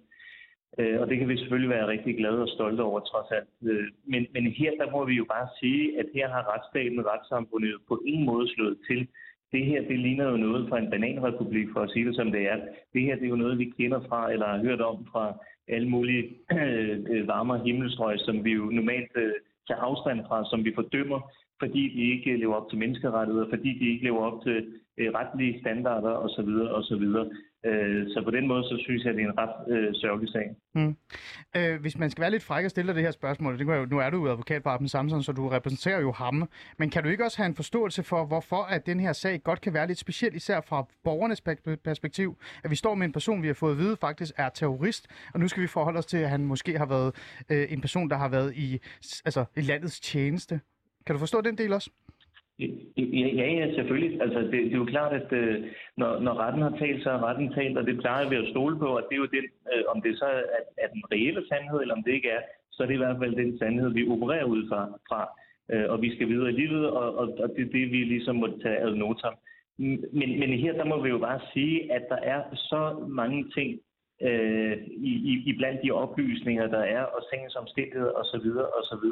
Øh, 0.80 1.02
og 1.02 1.10
det 1.10 1.18
kan 1.18 1.30
vi 1.30 1.38
selvfølgelig 1.38 1.70
være 1.70 1.88
rigtig 1.88 2.18
glade 2.18 2.42
og 2.42 2.48
stolte 2.48 2.82
over, 2.82 3.00
trods 3.00 3.32
alt. 3.32 3.50
Øh, 3.70 3.88
men, 4.12 4.28
men 4.34 4.44
her, 4.48 4.72
der 4.82 4.92
må 4.92 5.06
vi 5.06 5.16
jo 5.22 5.26
bare 5.36 5.48
sige, 5.60 6.00
at 6.00 6.06
her 6.14 6.28
har 6.30 6.44
retsstaten 6.54 7.00
og 7.00 7.06
retssamfundet 7.06 7.76
på 7.88 8.02
ingen 8.06 8.26
måde 8.26 8.48
slået 8.56 8.78
til 8.88 9.08
det 9.54 9.66
her, 9.66 9.82
det 9.88 10.00
ligner 10.00 10.30
jo 10.32 10.38
noget 10.38 10.70
fra 10.70 10.80
en 10.80 10.90
bananrepublik, 10.90 11.68
for 11.74 11.82
at 11.82 11.90
sige 11.90 12.06
det 12.06 12.16
som 12.16 12.32
det 12.32 12.42
er. 12.52 12.58
Det 12.94 13.02
her, 13.02 13.16
det 13.16 13.26
er 13.26 13.36
jo 13.36 13.44
noget, 13.44 13.58
vi 13.58 13.74
kender 13.78 14.00
fra, 14.10 14.32
eller 14.32 14.48
har 14.48 14.58
hørt 14.68 14.82
om 14.82 15.06
fra 15.12 15.26
alle 15.68 15.90
mulige 15.90 16.24
øh, 16.52 17.00
øh 17.12 17.28
varmere 17.28 17.64
himmelstrøg, 17.66 18.20
som 18.20 18.46
vi 18.46 18.52
jo 18.52 18.66
normalt 18.66 19.12
øh, 19.16 19.34
tager 19.68 19.82
afstand 19.82 20.20
fra, 20.28 20.46
som 20.50 20.66
vi 20.66 20.72
fordømmer, 20.76 21.20
fordi 21.60 21.84
de 21.98 22.04
ikke 22.14 22.38
lever 22.38 22.56
op 22.56 22.70
til 22.70 22.80
menneskerettigheder, 22.80 23.50
fordi 23.50 23.70
de 23.80 23.90
ikke 23.92 24.04
lever 24.04 24.22
op 24.30 24.44
til 24.44 24.58
øh, 24.98 25.10
retlige 25.20 25.60
standarder 25.60 26.14
osv. 26.26 26.50
osv. 26.80 27.06
Øh, 27.66 28.08
så 28.08 28.22
på 28.24 28.32
den 28.32 28.48
måde, 28.48 28.64
så 28.64 28.78
synes 28.84 29.04
jeg, 29.06 29.14
det 29.14 29.24
er 29.24 29.28
en 29.30 29.38
ret 29.38 29.78
øh, 29.78 29.94
sørgelig 29.96 30.30
sag. 30.30 30.56
Mm. 30.76 30.96
Øh, 31.58 31.82
hvis 31.82 31.98
man 31.98 32.10
skal 32.10 32.22
være 32.22 32.32
lidt 32.32 32.44
fræk 32.44 32.66
og 32.66 32.72
stille 32.72 32.88
dig 32.88 32.96
det 32.96 33.04
her 33.04 33.12
spørgsmål, 33.12 33.60
det 33.60 33.66
jo, 33.66 33.86
nu 33.86 34.00
er 34.00 34.10
du 34.10 34.26
jo 34.26 34.32
advokat 34.32 34.64
for 34.64 34.70
Arben 34.70 34.88
Samson, 34.88 35.24
så 35.24 35.32
du 35.32 35.50
repræsenterer 35.50 36.02
jo 36.02 36.12
ham, 36.12 36.50
men 36.78 36.90
kan 36.90 37.04
du 37.04 37.10
ikke 37.10 37.24
også 37.24 37.38
have 37.38 37.48
en 37.48 37.56
forståelse 37.56 38.04
for, 38.04 38.26
hvorfor 38.26 38.64
at 38.64 38.86
den 38.86 39.00
her 39.00 39.14
sag 39.14 39.44
godt 39.44 39.62
kan 39.62 39.74
være 39.74 39.88
lidt 39.88 39.98
speciel, 39.98 40.36
især 40.36 40.62
fra 40.62 40.86
borgernes 41.04 41.42
perspektiv, 41.84 42.38
at 42.64 42.72
vi 42.72 42.76
står 42.76 42.96
med 42.96 43.06
en 43.06 43.14
person, 43.14 43.42
vi 43.42 43.48
har 43.48 43.54
fået 43.54 43.72
at 43.72 43.78
vide 43.78 43.98
faktisk 44.02 44.34
er 44.38 44.50
terrorist, 44.50 45.08
og 45.34 45.40
nu 45.40 45.48
skal 45.48 45.64
vi 45.64 45.68
forholde 45.68 46.00
os 46.00 46.06
til, 46.06 46.18
at 46.18 46.30
han 46.30 46.46
måske 46.46 46.78
har 46.78 46.86
været 46.86 47.16
øh, 47.50 47.68
en 47.70 47.82
person, 47.82 48.10
der 48.10 48.16
har 48.16 48.30
været 48.30 48.56
i, 48.56 48.80
altså, 49.26 49.46
i 49.58 49.62
landets 49.62 50.00
tjeneste. 50.00 50.60
Kan 51.06 51.16
du 51.16 51.20
forstå 51.20 51.42
den 51.42 51.58
del 51.58 51.74
også? 51.74 51.90
Ja, 52.60 52.68
ja, 53.40 53.48
ja 53.60 53.74
selvfølgelig. 53.76 54.22
Altså, 54.22 54.40
det, 54.40 54.52
det 54.52 54.74
er 54.74 54.84
jo 54.84 54.86
klart, 54.86 55.14
at 55.14 55.34
øh, 55.34 55.64
når, 55.98 56.20
når 56.20 56.34
retten 56.34 56.62
har 56.62 56.78
talt, 56.78 57.04
så 57.04 57.10
har 57.10 57.26
retten 57.28 57.54
talt, 57.54 57.78
og 57.78 57.86
det 57.86 58.00
plejer 58.00 58.30
vi 58.30 58.36
at 58.36 58.50
stole 58.50 58.80
på, 58.80 58.86
og 58.86 59.04
det 59.10 59.16
er 59.16 59.24
jo 59.26 59.36
den, 59.38 59.46
øh, 59.74 59.84
om 59.88 60.02
det 60.02 60.18
så 60.18 60.26
er, 60.26 60.44
er 60.78 60.88
den 60.88 61.04
reelle 61.12 61.44
sandhed, 61.48 61.80
eller 61.82 61.96
om 61.96 62.04
det 62.04 62.12
ikke 62.12 62.30
er, 62.30 62.42
så 62.72 62.84
er 62.84 62.88
det 62.88 62.94
i 62.94 63.04
hvert 63.04 63.18
fald 63.22 63.36
den 63.36 63.58
sandhed, 63.58 63.90
vi 63.94 64.08
opererer 64.08 64.44
ud 64.44 64.68
fra. 64.70 64.82
fra 65.10 65.30
øh, 65.72 65.86
og 65.90 66.02
vi 66.02 66.16
skal 66.16 66.28
videre 66.28 66.50
i 66.50 66.60
livet, 66.62 66.90
og, 66.90 67.18
og, 67.18 67.28
og 67.44 67.50
det 67.56 67.62
er 67.68 67.72
det, 67.72 67.92
vi 67.92 68.04
ligesom 68.04 68.36
må 68.36 68.48
tage 68.64 68.80
ad 68.80 68.96
notam. 68.96 69.34
Men, 69.78 70.40
men 70.40 70.50
her, 70.64 70.74
der 70.74 70.86
må 70.86 71.04
vi 71.04 71.10
jo 71.10 71.18
bare 71.18 71.40
sige, 71.54 71.94
at 71.94 72.06
der 72.10 72.16
er 72.16 72.56
så 72.56 73.06
mange 73.08 73.50
ting 73.50 73.80
øh, 74.22 74.78
i, 75.10 75.12
i, 75.32 75.44
i 75.50 75.58
blandt 75.58 75.82
de 75.84 75.92
oplysninger, 75.92 76.68
der 76.68 76.84
er, 76.98 77.04
og 77.04 77.24
sagens 77.30 77.56
omstændigheder 77.56 78.12
osv., 78.12 78.48
osv., 78.80 79.06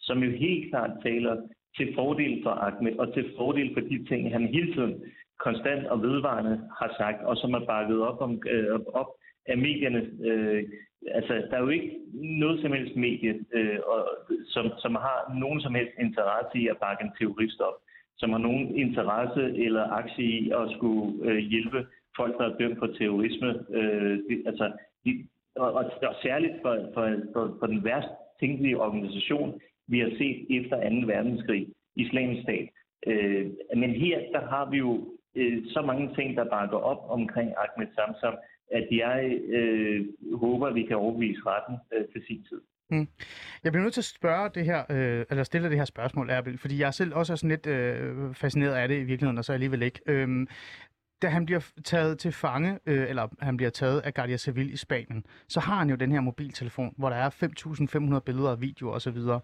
som 0.00 0.22
jo 0.22 0.30
helt 0.30 0.70
klart 0.70 0.90
taler 1.02 1.36
til 1.76 1.94
fordel 1.94 2.42
for 2.42 2.50
Ahmed 2.50 2.98
og 2.98 3.14
til 3.14 3.32
fordel 3.36 3.74
for 3.74 3.80
de 3.80 4.04
ting, 4.04 4.32
han 4.32 4.46
hele 4.46 4.74
tiden 4.74 5.02
konstant 5.38 5.86
og 5.86 6.02
vedvarende 6.02 6.60
har 6.78 6.94
sagt, 6.98 7.24
og 7.24 7.36
som 7.36 7.54
er 7.54 7.64
bakket 7.66 8.02
op, 8.02 8.20
om, 8.20 8.42
øh, 8.50 8.80
op 8.94 9.10
af 9.46 9.58
medierne. 9.58 10.10
Øh, 10.28 10.64
altså, 11.18 11.32
der 11.50 11.56
er 11.56 11.60
jo 11.60 11.68
ikke 11.68 11.90
noget 12.12 12.60
som 12.60 12.72
helst 12.72 12.96
medie, 12.96 13.34
øh, 13.52 13.78
og, 13.86 14.08
som, 14.46 14.64
som 14.78 14.94
har 14.94 15.34
nogen 15.40 15.60
som 15.60 15.74
helst 15.74 15.92
interesse 16.00 16.58
i 16.58 16.68
at 16.68 16.76
bakke 16.76 17.04
en 17.04 17.12
terrorist 17.18 17.60
op, 17.60 17.74
som 18.18 18.30
har 18.30 18.38
nogen 18.38 18.76
interesse 18.76 19.42
eller 19.64 19.84
aktie 20.00 20.24
i 20.24 20.50
at 20.50 20.66
skulle 20.76 21.30
øh, 21.30 21.38
hjælpe 21.38 21.86
folk, 22.16 22.38
der 22.38 22.44
er 22.48 22.56
dømt 22.56 22.78
for 22.78 22.86
terrorisme. 22.86 23.50
Øh, 23.70 24.18
det, 24.28 24.42
altså, 24.46 24.72
de, 25.04 25.26
og, 25.56 25.72
og, 25.72 25.84
og 26.02 26.14
særligt 26.22 26.54
for, 26.62 26.74
for, 26.94 27.04
for, 27.32 27.56
for 27.58 27.66
den 27.66 27.84
værst 27.84 28.08
tænkelige 28.40 28.80
organisation, 28.80 29.60
vi 29.88 29.98
har 30.00 30.10
set 30.18 30.38
efter 30.58 30.76
2. 31.00 31.06
verdenskrig, 31.06 31.68
islamisk 31.96 32.42
stat. 32.42 32.68
Øh, 33.06 33.46
men 33.76 33.90
her, 33.90 34.18
der 34.32 34.46
har 34.52 34.70
vi 34.70 34.76
jo 34.76 35.08
øh, 35.34 35.58
så 35.66 35.82
mange 35.82 36.14
ting, 36.14 36.36
der 36.36 36.50
bakker 36.50 36.76
op 36.76 37.10
omkring 37.10 37.48
Ahmed 37.62 37.88
Samsam, 37.94 38.34
at 38.70 38.88
jeg 38.90 39.40
øh, 39.48 40.06
håber, 40.34 40.66
at 40.66 40.74
vi 40.74 40.82
kan 40.82 40.96
overbevise 40.96 41.40
retten 41.46 41.76
øh, 41.94 42.04
til 42.12 42.22
sin 42.26 42.44
tid. 42.48 42.60
Hmm. 42.90 43.08
Jeg 43.64 43.72
bliver 43.72 43.82
nødt 43.82 43.94
til 43.94 44.00
at 44.00 44.04
spørge 44.04 44.50
det 44.54 44.64
her, 44.64 44.80
øh, 44.90 45.24
eller 45.30 45.44
stille 45.44 45.68
det 45.68 45.78
her 45.78 45.84
spørgsmål, 45.84 46.30
Erbil, 46.30 46.58
fordi 46.58 46.80
jeg 46.80 46.94
selv 46.94 47.14
også 47.14 47.32
er 47.32 47.36
sådan 47.36 47.50
lidt 47.50 47.66
øh, 47.66 48.34
fascineret 48.34 48.74
af 48.74 48.88
det 48.88 48.94
i 48.94 49.04
virkeligheden, 49.04 49.38
og 49.38 49.44
så 49.44 49.52
alligevel 49.52 49.82
ikke. 49.82 50.00
Øh, 50.06 50.46
da 51.22 51.28
han 51.28 51.46
bliver 51.46 51.60
taget 51.84 52.18
til 52.18 52.32
fange, 52.32 52.78
øh, 52.86 53.08
eller 53.08 53.28
han 53.40 53.56
bliver 53.56 53.70
taget 53.70 54.00
af 54.00 54.14
Guardia 54.14 54.36
Civil 54.36 54.72
i 54.72 54.76
Spanien, 54.76 55.24
så 55.48 55.60
har 55.60 55.78
han 55.78 55.90
jo 55.90 55.96
den 55.96 56.12
her 56.12 56.20
mobiltelefon, 56.20 56.94
hvor 56.98 57.08
der 57.08 57.16
er 57.16 57.30
5.500 57.30 58.18
billeder 58.18 58.50
og 58.50 58.60
videoer 58.60 58.94
osv. 58.94 59.14
Det 59.14 59.30
er 59.30 59.40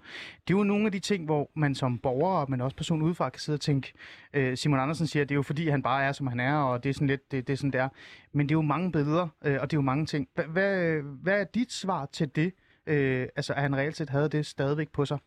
jo 0.50 0.62
nogle 0.62 0.86
af 0.86 0.92
de 0.92 0.98
ting, 0.98 1.24
hvor 1.24 1.50
man 1.56 1.74
som 1.74 1.98
borger, 1.98 2.46
men 2.46 2.60
også 2.60 2.76
person 2.76 3.02
udefra, 3.02 3.30
kan 3.30 3.40
sidde 3.40 3.56
og 3.56 3.60
tænke, 3.60 3.92
øh, 4.34 4.56
Simon 4.56 4.80
Andersen 4.80 5.06
siger, 5.06 5.22
at 5.22 5.28
det 5.28 5.34
er 5.34 5.36
jo 5.36 5.42
fordi, 5.42 5.68
han 5.68 5.82
bare 5.82 6.04
er, 6.04 6.12
som 6.12 6.26
han 6.26 6.40
er, 6.40 6.54
og 6.54 6.84
det 6.84 6.90
er 6.90 6.94
sådan 6.94 7.08
lidt, 7.08 7.32
det, 7.32 7.46
det 7.46 7.52
er 7.52 7.56
sådan 7.56 7.72
der. 7.72 7.88
Men 8.32 8.48
det 8.48 8.54
er 8.54 8.58
jo 8.58 8.62
mange 8.62 8.92
billeder, 8.92 9.28
øh, 9.44 9.58
og 9.60 9.70
det 9.70 9.76
er 9.76 9.78
jo 9.78 9.82
mange 9.82 10.06
ting. 10.06 10.28
Hvad, 10.46 11.02
hvad 11.02 11.40
er 11.40 11.44
dit 11.44 11.72
svar 11.72 12.06
til 12.06 12.28
det? 12.36 12.52
Øh, 12.86 13.28
altså, 13.36 13.52
at 13.54 13.62
han 13.62 13.76
reelt 13.76 13.96
set 13.96 14.10
havde 14.10 14.28
det 14.28 14.46
stadigvæk 14.46 14.88
på 14.92 15.04
sig? 15.04 15.18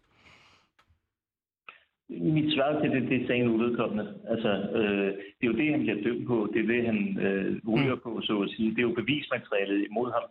Mit 2.09 2.53
svar 2.53 2.79
til 2.81 2.91
det, 2.91 3.09
det 3.09 3.21
er 3.21 3.27
sagen 3.27 3.47
uvedkommende. 3.47 4.13
Altså, 4.27 4.49
øh, 4.49 5.07
det 5.37 5.43
er 5.43 5.51
jo 5.53 5.59
det, 5.61 5.71
han 5.71 5.79
bliver 5.79 6.03
dømt 6.03 6.27
på. 6.27 6.49
Det 6.53 6.61
er 6.61 6.67
det, 6.67 6.85
han 6.85 7.19
øh, 7.25 7.61
ryger 7.73 7.95
på, 7.95 8.21
så 8.21 8.41
at 8.41 8.49
sige. 8.49 8.69
Det 8.69 8.79
er 8.79 8.89
jo 8.89 8.99
bevismaterialet 9.01 9.85
imod 9.89 10.11
ham. 10.11 10.25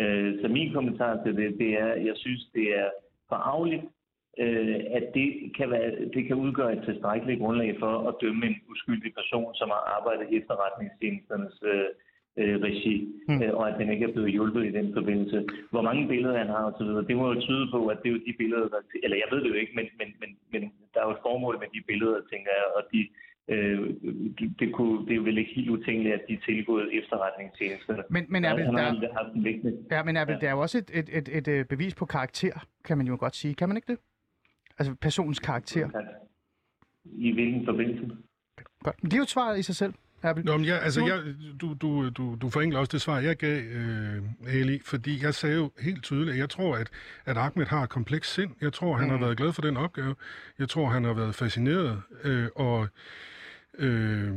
Øh, 0.00 0.40
så 0.40 0.48
min 0.48 0.72
kommentar 0.72 1.22
til 1.24 1.36
det, 1.36 1.58
det 1.58 1.70
er, 1.80 1.92
jeg 2.08 2.16
synes, 2.16 2.42
det 2.54 2.66
er 2.78 2.88
forarveligt, 3.28 3.84
øh, 4.38 4.80
at 4.90 5.04
det 5.14 5.28
kan, 5.56 5.70
være, 5.70 5.90
det 6.14 6.26
kan 6.26 6.36
udgøre 6.36 6.72
et 6.72 6.82
tilstrækkeligt 6.84 7.40
grundlag 7.40 7.76
for 7.78 8.08
at 8.08 8.14
dømme 8.22 8.46
en 8.46 8.56
uskyldig 8.70 9.12
person, 9.14 9.54
som 9.54 9.68
har 9.68 9.82
arbejdet 9.96 10.26
i 10.32 10.36
efterretningstjenesternes 10.36 11.62
øh, 11.62 11.90
øh, 12.38 12.56
regi, 12.62 12.96
mm. 13.28 13.42
øh, 13.42 13.54
og 13.58 13.68
at 13.68 13.74
han 13.80 13.92
ikke 13.92 14.04
er 14.04 14.12
blevet 14.12 14.32
hjulpet 14.32 14.66
i 14.66 14.72
den 14.78 14.94
forbindelse. 14.94 15.46
Hvor 15.70 15.82
mange 15.82 16.08
billeder 16.08 16.38
han 16.38 16.46
har 16.46 16.64
osv., 16.70 16.90
det 17.08 17.16
må 17.16 17.32
jo 17.32 17.40
tyde 17.40 17.66
på, 17.70 17.86
at 17.86 17.98
det 18.02 18.08
er 18.08 18.12
jo 18.12 18.20
de 18.26 18.34
billeder, 18.38 18.68
der... 18.68 18.80
Eller 19.04 19.16
jeg 19.16 19.28
ved 19.30 19.40
det 19.44 19.48
jo 19.48 19.54
ikke, 19.54 19.72
men, 19.74 19.86
men, 19.98 20.08
men, 20.20 20.30
men 20.52 20.62
der 20.94 21.00
er 21.00 21.06
jo 21.06 21.16
et 21.18 21.24
formål 21.26 21.58
med 21.58 21.68
de 21.74 21.80
billeder, 21.86 22.20
tænker 22.32 22.50
jeg, 22.58 22.66
og 22.76 22.82
de, 22.92 23.00
øh, 23.52 23.78
det, 24.60 24.68
kunne, 24.74 24.98
det 25.06 25.12
er 25.12 25.16
jo 25.16 25.22
vel 25.22 25.38
ikke 25.38 25.54
helt 25.54 25.70
utænkeligt, 25.70 26.14
at 26.14 26.24
de 26.28 26.32
er 26.32 26.42
tilgået 26.48 26.98
efterretningstjenesterne. 26.98 28.02
Men, 28.10 28.26
men 28.28 28.44
er, 28.44 28.48
han 28.48 28.74
har 28.74 28.92
der, 28.92 29.12
haft. 29.18 29.30
Ja, 29.90 30.02
men 30.02 30.16
er, 30.16 30.24
ja. 30.28 30.34
det 30.40 30.48
er 30.48 30.50
jo 30.50 30.60
også 30.60 30.78
et, 30.78 30.90
et, 30.94 31.08
et, 31.18 31.28
et, 31.38 31.48
et 31.48 31.68
bevis 31.68 31.94
på 31.94 32.04
karakter, 32.04 32.66
kan 32.84 32.98
man 32.98 33.06
jo 33.06 33.16
godt 33.20 33.36
sige. 33.36 33.54
Kan 33.54 33.68
man 33.68 33.76
ikke 33.76 33.92
det? 33.92 33.98
Altså 34.78 34.94
personens 34.94 35.38
karakter. 35.38 35.90
I 37.04 37.32
hvilken 37.32 37.64
forbindelse? 37.64 38.16
Godt. 38.84 39.02
Men 39.02 39.10
det 39.10 39.16
er 39.16 39.18
jo 39.18 39.22
et 39.22 39.28
svar 39.28 39.54
i 39.54 39.62
sig 39.62 39.76
selv. 39.76 39.94
Nå, 40.22 40.56
men 40.56 40.66
ja, 40.66 40.76
altså, 40.76 41.06
jeg, 41.06 41.20
du, 41.60 41.74
du, 41.74 42.08
du, 42.08 42.36
du 42.42 42.50
forenkler 42.50 42.80
også 42.80 42.90
det 42.92 43.00
svar, 43.00 43.18
jeg 43.18 43.36
gav 43.36 43.62
øh, 43.62 44.22
Ali, 44.48 44.80
fordi 44.84 45.22
jeg 45.22 45.34
sagde 45.34 45.56
jo 45.56 45.70
helt 45.80 46.02
tydeligt, 46.02 46.32
at 46.32 46.38
jeg 46.38 46.50
tror, 46.50 46.76
at, 46.76 46.88
at 47.24 47.36
Ahmed 47.36 47.66
har 47.66 47.82
et 47.82 47.88
kompleks 47.90 48.34
sind. 48.34 48.50
Jeg 48.60 48.72
tror, 48.72 48.96
han 48.96 49.04
mm. 49.04 49.10
har 49.10 49.18
været 49.18 49.36
glad 49.36 49.52
for 49.52 49.62
den 49.62 49.76
opgave. 49.76 50.14
Jeg 50.58 50.68
tror, 50.68 50.88
han 50.88 51.04
har 51.04 51.12
været 51.12 51.34
fascineret, 51.34 52.02
øh, 52.24 52.48
og 52.54 52.88
øh, 53.78 54.32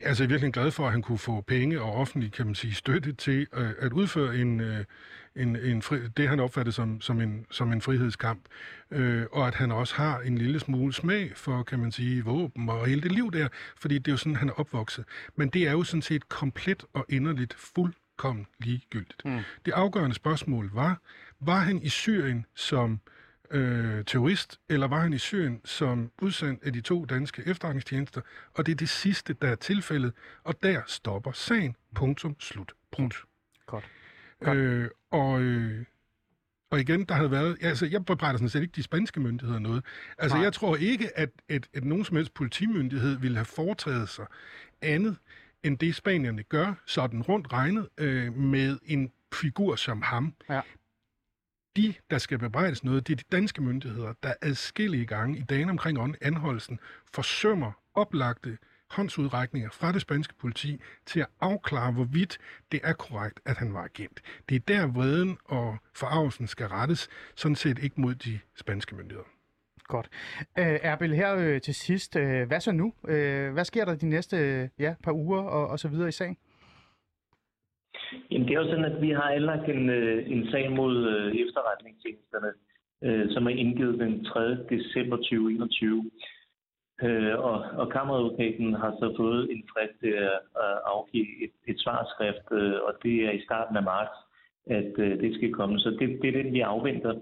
altså, 0.00 0.22
jeg 0.22 0.26
er 0.26 0.28
virkelig 0.28 0.52
glad 0.52 0.70
for, 0.70 0.86
at 0.86 0.92
han 0.92 1.02
kunne 1.02 1.18
få 1.18 1.40
penge 1.40 1.80
og 1.80 1.92
offentlig, 1.92 2.32
kan 2.32 2.46
man 2.46 2.54
sige, 2.54 2.74
støtte 2.74 3.12
til 3.12 3.46
øh, 3.54 3.70
at 3.78 3.92
udføre 3.92 4.36
en, 4.36 4.60
øh, 4.60 4.84
en, 5.36 5.56
en 5.56 5.82
fri, 5.82 6.08
det, 6.08 6.28
han 6.28 6.40
opfattede 6.40 6.72
som, 6.72 7.00
som, 7.00 7.20
en, 7.20 7.46
som 7.50 7.72
en 7.72 7.80
frihedskamp. 7.80 8.40
Øh, 8.90 9.26
og 9.32 9.48
at 9.48 9.54
han 9.54 9.72
også 9.72 9.94
har 9.94 10.20
en 10.20 10.38
lille 10.38 10.60
smule 10.60 10.92
smag 10.92 11.32
for, 11.36 11.62
kan 11.62 11.78
man 11.78 11.92
sige, 11.92 12.24
våben 12.24 12.68
og 12.68 12.86
hele 12.86 13.00
det 13.00 13.12
liv 13.12 13.32
der, 13.32 13.48
fordi 13.76 13.98
det 13.98 14.08
er 14.08 14.12
jo 14.12 14.16
sådan, 14.16 14.36
han 14.36 14.48
er 14.48 14.52
opvokset. 14.52 15.04
Men 15.36 15.48
det 15.48 15.68
er 15.68 15.72
jo 15.72 15.82
sådan 15.82 16.02
set 16.02 16.28
komplet 16.28 16.84
og 16.92 17.06
inderligt 17.08 17.54
fuldkommen 17.54 18.46
ligegyldigt. 18.58 19.24
Mm. 19.24 19.40
Det 19.64 19.72
afgørende 19.72 20.16
spørgsmål 20.16 20.70
var, 20.72 21.00
var 21.40 21.58
han 21.58 21.82
i 21.82 21.88
Syrien 21.88 22.46
som 22.54 23.00
øh, 23.50 24.04
terrorist, 24.04 24.60
eller 24.68 24.86
var 24.88 25.00
han 25.00 25.12
i 25.12 25.18
Syrien 25.18 25.60
som 25.64 26.10
udsendt 26.22 26.64
af 26.64 26.72
de 26.72 26.80
to 26.80 27.04
danske 27.04 27.42
efterretningstjenester? 27.46 28.20
Og 28.54 28.66
det 28.66 28.72
er 28.72 28.76
det 28.76 28.88
sidste, 28.88 29.32
der 29.32 29.48
er 29.48 29.54
tilfældet, 29.54 30.12
og 30.44 30.62
der 30.62 30.82
stopper 30.86 31.32
sagen. 31.32 31.76
Punktum. 31.94 32.36
Slut. 32.40 32.72
Punkt. 32.92 33.24
Mm. 33.72 33.99
Øh, 34.48 34.88
og, 35.10 35.42
øh, 35.42 35.84
og 36.70 36.80
igen, 36.80 37.04
der 37.04 37.14
havde 37.14 37.30
været... 37.30 37.56
Altså, 37.60 37.86
jeg 37.86 38.04
bebrejder 38.04 38.36
sådan 38.36 38.48
set 38.48 38.62
ikke 38.62 38.72
de 38.76 38.82
spanske 38.82 39.20
myndigheder 39.20 39.58
noget. 39.58 39.84
Altså, 40.18 40.36
Nej. 40.36 40.44
jeg 40.44 40.52
tror 40.52 40.76
ikke, 40.76 41.18
at, 41.18 41.30
at, 41.48 41.68
at 41.74 41.84
nogen 41.84 42.04
som 42.04 42.16
helst 42.16 42.34
politimyndighed 42.34 43.18
ville 43.18 43.36
have 43.36 43.44
foretaget 43.44 44.08
sig 44.08 44.26
andet, 44.82 45.16
end 45.62 45.78
det 45.78 45.94
spanierne 45.94 46.42
gør, 46.42 46.74
sådan 46.86 47.22
rundt 47.22 47.52
regnet, 47.52 47.88
øh, 47.98 48.36
med 48.36 48.78
en 48.84 49.12
figur 49.34 49.76
som 49.76 50.02
ham. 50.02 50.34
Ja. 50.48 50.60
De, 51.76 51.94
der 52.10 52.18
skal 52.18 52.38
bebrejdes 52.38 52.84
noget, 52.84 53.06
det 53.06 53.12
er 53.12 53.16
de 53.16 53.24
danske 53.32 53.62
myndigheder, 53.62 54.12
der 54.22 54.34
adskillige 54.42 55.06
gange 55.06 55.38
i 55.38 55.42
dagen 55.42 55.70
omkring 55.70 56.16
anholdelsen 56.20 56.80
forsømmer 57.14 57.72
oplagte 57.94 58.58
håndsudrækninger 58.96 59.70
fra 59.70 59.92
det 59.92 60.00
spanske 60.00 60.34
politi 60.40 60.80
til 61.06 61.20
at 61.20 61.26
afklare, 61.40 61.92
hvorvidt 61.92 62.38
det 62.72 62.80
er 62.84 62.92
korrekt, 62.92 63.40
at 63.46 63.56
han 63.56 63.74
var 63.74 63.84
agent. 63.84 64.20
Det 64.48 64.54
er 64.56 64.64
der 64.68 64.92
vreden 64.96 65.38
og 65.44 65.76
forarvelsen 65.94 66.46
skal 66.46 66.66
rettes, 66.66 67.08
sådan 67.36 67.54
set 67.54 67.78
ikke 67.78 68.00
mod 68.00 68.14
de 68.14 68.38
spanske 68.56 68.94
myndigheder. 68.96 69.28
Godt. 69.94 70.08
Uh, 70.60 70.76
Erbil, 70.90 71.14
her 71.14 71.36
øh, 71.36 71.60
til 71.60 71.74
sidst, 71.74 72.16
uh, 72.16 72.22
hvad 72.22 72.60
så 72.60 72.72
nu? 72.72 72.86
Uh, 73.02 73.52
hvad 73.54 73.64
sker 73.64 73.84
der 73.84 73.94
de 73.94 74.08
næste 74.08 74.36
uh, 74.36 74.82
ja, 74.84 74.94
par 75.04 75.12
uger 75.12 75.42
og, 75.42 75.68
og 75.68 75.78
så 75.78 75.88
videre 75.88 76.08
i 76.08 76.12
sagen? 76.20 76.36
Jamen, 78.30 78.48
det 78.48 78.54
er 78.54 78.60
jo 78.60 78.70
sådan, 78.70 78.84
at 78.92 79.02
vi 79.02 79.10
har 79.10 79.28
anlagt 79.30 79.68
en, 79.68 79.90
en 80.34 80.46
sag 80.50 80.72
mod 80.72 80.94
uh, 81.14 81.40
efterretningstjenesterne, 81.42 82.50
uh, 83.06 83.34
som 83.34 83.46
er 83.46 83.50
indgivet 83.50 83.98
den 83.98 84.24
3. 84.24 84.40
december 84.74 85.16
2021. 85.16 86.10
Øh, 87.02 87.38
og, 87.38 87.56
og 87.80 87.90
kammeradvokaten 87.92 88.74
har 88.74 88.92
så 89.00 89.14
fået 89.16 89.52
en 89.52 89.62
frist 89.72 90.00
til 90.00 90.14
at, 90.30 90.38
at 90.64 90.74
afgive 90.94 91.44
et, 91.44 91.54
et 91.68 91.80
svarskrift, 91.80 92.46
øh, 92.52 92.74
og 92.86 92.92
det 93.02 93.14
er 93.26 93.30
i 93.30 93.44
starten 93.44 93.76
af 93.76 93.82
marts, 93.82 94.16
at 94.66 94.92
øh, 94.98 95.20
det 95.22 95.34
skal 95.34 95.52
komme. 95.52 95.78
Så 95.78 95.90
det, 95.90 96.22
det 96.22 96.28
er 96.28 96.42
det, 96.42 96.52
vi 96.52 96.60
afventer. 96.60 97.14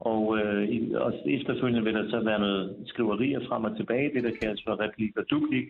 Og, 0.00 0.38
øh, 0.38 0.90
og 0.94 1.12
efterfølgende 1.26 1.84
vil 1.84 1.94
der 1.94 2.10
så 2.10 2.20
være 2.20 2.38
noget 2.38 2.76
skriverier 2.86 3.40
frem 3.48 3.64
og 3.64 3.76
tilbage, 3.76 4.14
det 4.14 4.24
der 4.24 4.40
kaldes 4.42 4.62
for 4.66 4.80
replik 4.80 5.16
og 5.16 5.24
duplik. 5.30 5.66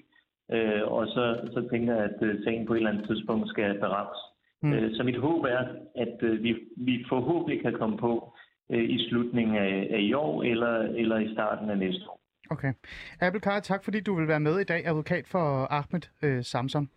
Øh, 0.52 0.82
og 0.92 1.06
så, 1.06 1.24
så 1.54 1.68
tænker 1.70 1.94
jeg, 1.94 2.04
at 2.04 2.22
øh, 2.22 2.44
sagen 2.44 2.66
på 2.66 2.72
et 2.72 2.76
eller 2.76 2.90
andet 2.90 3.06
tidspunkt 3.06 3.48
skal 3.48 3.78
berammes. 3.78 4.20
Mm. 4.62 4.68
Mm. 4.68 4.74
Øh, 4.74 4.94
så 4.94 5.02
mit 5.02 5.16
håb 5.16 5.44
er, 5.44 5.64
at 5.94 6.16
øh, 6.22 6.42
vi, 6.42 6.56
vi 6.76 7.04
forhåbentlig 7.08 7.62
kan 7.62 7.72
komme 7.72 7.96
på 7.98 8.32
øh, 8.70 8.84
i 8.90 9.08
slutningen 9.08 9.56
af, 9.56 9.88
af 9.90 10.00
i 10.00 10.12
år 10.12 10.42
eller, 10.42 10.74
eller 10.78 11.18
i 11.18 11.32
starten 11.32 11.70
af 11.70 11.78
næste 11.78 12.10
år. 12.10 12.19
Okay. 12.50 12.72
Abel 13.20 13.40
Kai, 13.40 13.60
tak 13.60 13.84
fordi 13.84 14.00
du 14.00 14.14
vil 14.14 14.28
være 14.28 14.40
med 14.40 14.60
i 14.60 14.64
dag, 14.64 14.86
advokat 14.86 15.26
for 15.26 15.66
Ahmed 15.70 16.00
øh, 16.22 16.44
Samsom. 16.44 16.88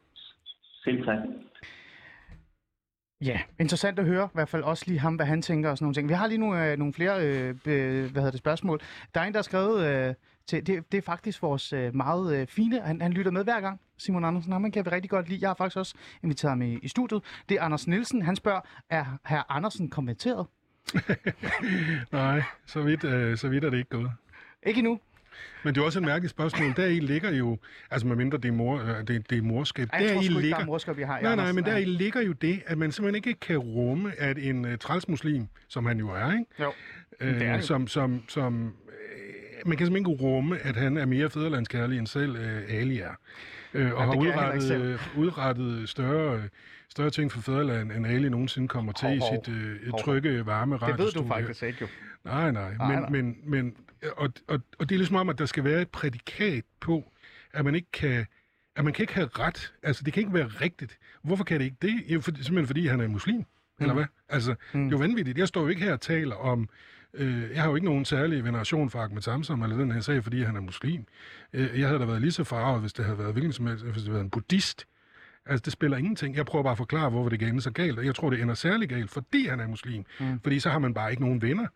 Selv 0.83 1.05
tak. 1.05 1.17
Ja, 3.21 3.41
interessant 3.59 3.99
at 3.99 4.05
høre, 4.05 4.25
i 4.25 4.33
hvert 4.33 4.49
fald 4.49 4.63
også 4.63 4.83
lige 4.87 4.99
ham, 4.99 5.15
hvad 5.15 5.25
han 5.25 5.41
tænker 5.41 5.69
og 5.69 5.77
sådan 5.77 5.85
nogle 5.85 5.95
ting. 5.95 6.09
Vi 6.09 6.13
har 6.13 6.27
lige 6.27 6.37
nogle, 6.37 6.71
øh, 6.71 6.77
nogle 6.77 6.93
flere 6.93 7.27
øh, 7.27 7.49
øh, 7.49 7.55
hvad 8.11 8.21
hedder 8.21 8.31
det, 8.31 8.37
spørgsmål. 8.37 8.79
Der 9.15 9.21
er 9.21 9.25
en, 9.25 9.33
der 9.33 9.37
har 9.37 9.43
skrevet 9.43 9.85
øh, 9.85 10.15
til, 10.47 10.67
det, 10.67 10.91
det 10.91 10.97
er 10.97 11.01
faktisk 11.01 11.41
vores 11.41 11.73
øh, 11.73 11.95
meget 11.95 12.35
øh, 12.35 12.47
fine, 12.47 12.81
han, 12.81 13.01
han 13.01 13.13
lytter 13.13 13.31
med 13.31 13.43
hver 13.43 13.61
gang, 13.61 13.79
Simon 13.97 14.25
Andersen. 14.25 14.51
Ham 14.51 14.71
kan 14.71 14.85
vi 14.85 14.89
rigtig 14.89 15.09
godt 15.09 15.29
lide. 15.29 15.39
Jeg 15.41 15.49
har 15.49 15.55
faktisk 15.55 15.77
også 15.77 15.95
inviteret 16.23 16.51
ham 16.51 16.61
i, 16.61 16.79
i 16.81 16.87
studiet. 16.87 17.23
Det 17.49 17.57
er 17.57 17.61
Anders 17.61 17.87
Nielsen. 17.87 18.21
Han 18.21 18.35
spørger, 18.35 18.61
er 18.89 19.05
herr 19.25 19.51
Andersen 19.51 19.89
kommenteret? 19.89 20.47
Nej, 22.11 22.43
så 22.65 22.81
vidt, 22.81 23.03
øh, 23.03 23.37
så 23.37 23.49
vidt 23.49 23.63
er 23.63 23.69
det 23.69 23.77
ikke 23.77 23.89
gået. 23.89 24.11
Ikke 24.63 24.79
endnu. 24.79 24.99
Men 25.63 25.75
det 25.75 25.81
er 25.81 25.85
også 25.85 25.99
et 25.99 26.05
mærkeligt 26.05 26.31
spørgsmål. 26.31 26.73
Der 26.75 26.85
i 26.85 26.99
ligger 26.99 27.31
jo, 27.31 27.57
altså 27.91 28.07
medmindre 28.07 28.37
det 28.37 28.47
er, 28.47 28.51
mor, 28.51 28.79
øh, 28.79 29.07
det, 29.07 29.29
det 29.29 29.37
er 29.37 29.41
morskab, 29.41 29.89
Ej, 29.93 29.99
der 29.99 30.05
i 30.05 30.09
sgu 30.09 30.21
ikke, 30.21 30.33
der 30.33 30.41
ligger, 30.41 30.57
er 30.57 30.65
morskab, 30.65 30.97
vi 30.97 31.03
har 31.03 31.21
Nej, 31.21 31.35
nej, 31.35 31.51
men 31.51 31.63
der 31.63 31.77
i 31.77 31.85
ligger 31.85 32.21
jo 32.21 32.31
det, 32.31 32.61
at 32.65 32.77
man 32.77 32.91
simpelthen 32.91 33.15
ikke 33.15 33.39
kan 33.39 33.57
rumme, 33.57 34.11
at 34.17 34.37
en 34.37 34.65
uh, 34.65 34.71
trælsmuslim, 34.79 35.47
som 35.67 35.85
han 35.85 35.99
jo 35.99 36.09
er, 36.09 36.31
ikke? 36.31 36.45
Jo. 36.59 36.71
Øh, 37.19 37.39
det 37.39 37.47
er 37.47 37.55
jo. 37.55 37.61
som, 37.61 37.87
som, 37.87 38.23
som, 38.27 38.63
øh, 38.65 39.67
man 39.67 39.77
kan 39.77 39.87
simpelthen 39.87 40.11
ikke 40.11 40.23
rumme, 40.23 40.59
at 40.59 40.75
han 40.75 40.97
er 40.97 41.05
mere 41.05 41.29
fædrelandskærlig 41.29 41.99
end 41.99 42.07
selv 42.07 42.35
øh, 42.35 42.63
Ali 42.69 42.99
er. 42.99 43.15
Øh, 43.73 43.93
og 43.93 43.99
Ja, 43.99 44.05
har 44.05 44.11
det 44.11 44.19
udrettet, 44.19 44.99
udrettet 45.15 45.89
større, 45.89 46.41
større 46.93 47.09
ting 47.09 47.31
for 47.31 47.41
fædreland, 47.41 47.91
end 47.91 48.07
Ali 48.07 48.29
nogensinde 48.29 48.67
kommer 48.67 48.91
til 48.93 49.07
Hov, 49.07 49.15
i 49.15 49.19
hov. 49.19 49.43
sit 49.45 49.53
øh, 49.55 49.89
Hov. 49.91 49.99
trygge, 49.99 50.45
varme 50.45 50.75
Det 50.75 50.81
ved 50.81 50.87
du 50.87 50.93
radiostudie. 50.93 51.27
faktisk 51.29 51.63
ikke, 51.63 51.77
jo. 51.81 51.87
Nej, 52.25 52.51
nej. 52.51 52.73
Nej, 52.77 52.87
Men, 52.87 52.99
nej. 52.99 53.09
men, 53.09 53.35
men 53.45 53.75
og, 54.17 54.29
og, 54.47 54.59
og 54.79 54.89
det 54.89 54.95
er 54.95 54.99
ligesom 54.99 55.15
om, 55.15 55.29
at 55.29 55.37
der 55.37 55.45
skal 55.45 55.63
være 55.63 55.81
et 55.81 55.89
prædikat 55.89 56.63
på, 56.79 57.11
at 57.53 57.65
man 57.65 57.75
ikke 57.75 57.91
kan 57.93 58.25
at 58.75 58.83
man 58.83 58.93
kan 58.93 59.03
ikke 59.03 59.13
have 59.13 59.27
ret. 59.39 59.73
Altså, 59.83 60.03
det 60.03 60.13
kan 60.13 60.21
ikke 60.21 60.33
være 60.33 60.47
rigtigt. 60.47 60.97
Hvorfor 61.23 61.43
kan 61.43 61.59
det 61.59 61.65
ikke 61.65 61.77
det? 61.81 62.03
Jo, 62.07 62.21
for, 62.21 62.31
simpelthen 62.31 62.67
fordi 62.67 62.87
han 62.87 62.99
er 63.01 63.07
muslim. 63.07 63.43
Eller 63.79 63.93
hvad? 63.93 64.05
Altså, 64.29 64.55
mm. 64.73 64.79
det 64.83 64.87
er 64.87 64.91
jo 64.91 64.97
vanvittigt. 64.97 65.37
Jeg 65.37 65.47
står 65.47 65.61
jo 65.61 65.67
ikke 65.67 65.81
her 65.81 65.93
og 65.93 66.01
taler 66.01 66.35
om... 66.35 66.69
Øh, 67.13 67.51
jeg 67.53 67.61
har 67.61 67.69
jo 67.69 67.75
ikke 67.75 67.85
nogen 67.87 68.05
særlig 68.05 68.43
veneration 68.43 68.89
for 68.89 68.99
Ahmed 68.99 69.21
Samsam 69.21 69.63
eller 69.63 69.77
den 69.77 69.91
her 69.91 70.01
sag, 70.01 70.23
fordi 70.23 70.43
han 70.43 70.55
er 70.55 70.61
muslim. 70.61 71.05
Øh, 71.53 71.79
jeg 71.79 71.87
havde 71.87 71.99
da 71.99 72.05
været 72.05 72.21
lige 72.21 72.31
så 72.31 72.43
farvet, 72.43 72.81
hvis 72.81 72.93
det 72.93 73.05
havde 73.05 73.17
været 73.19 73.31
hvilken 73.33 73.53
som 73.53 73.67
helst, 73.67 73.83
hvis 73.83 73.93
det 73.95 74.03
havde 74.03 74.13
været 74.13 74.23
en 74.23 74.29
buddhist. 74.29 74.87
Altså, 75.45 75.61
det 75.65 75.73
spiller 75.73 75.97
ingenting. 75.97 76.35
Jeg 76.35 76.45
prøver 76.45 76.63
bare 76.63 76.71
at 76.71 76.77
forklare, 76.77 77.09
hvorfor 77.09 77.29
det 77.29 77.39
kan 77.39 77.47
ende 77.47 77.61
så 77.61 77.71
galt. 77.71 77.99
Og 77.99 78.05
jeg 78.05 78.15
tror, 78.15 78.29
det 78.29 78.41
ender 78.41 78.53
særlig 78.55 78.89
galt, 78.89 79.09
fordi 79.11 79.47
han 79.47 79.59
er 79.59 79.67
muslim. 79.67 80.05
Mm. 80.19 80.39
Fordi 80.43 80.59
så 80.59 80.69
har 80.69 80.79
man 80.79 80.93
bare 80.93 81.11
ikke 81.11 81.21
nogen 81.23 81.41
venner. 81.41 81.67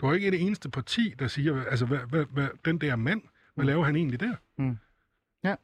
Du 0.00 0.06
har 0.06 0.14
ikke 0.14 0.28
et 0.28 0.42
eneste 0.42 0.70
parti, 0.70 1.14
der 1.18 1.26
siger, 1.26 1.64
altså, 1.64 1.86
hvad, 1.86 1.98
hvad, 1.98 2.24
hvad, 2.32 2.48
den 2.64 2.78
der 2.78 2.96
mand, 2.96 3.22
hvad 3.54 3.64
laver 3.64 3.84
han 3.84 3.96
egentlig 3.96 4.20
der? 4.20 4.34
Ja. 5.44 5.54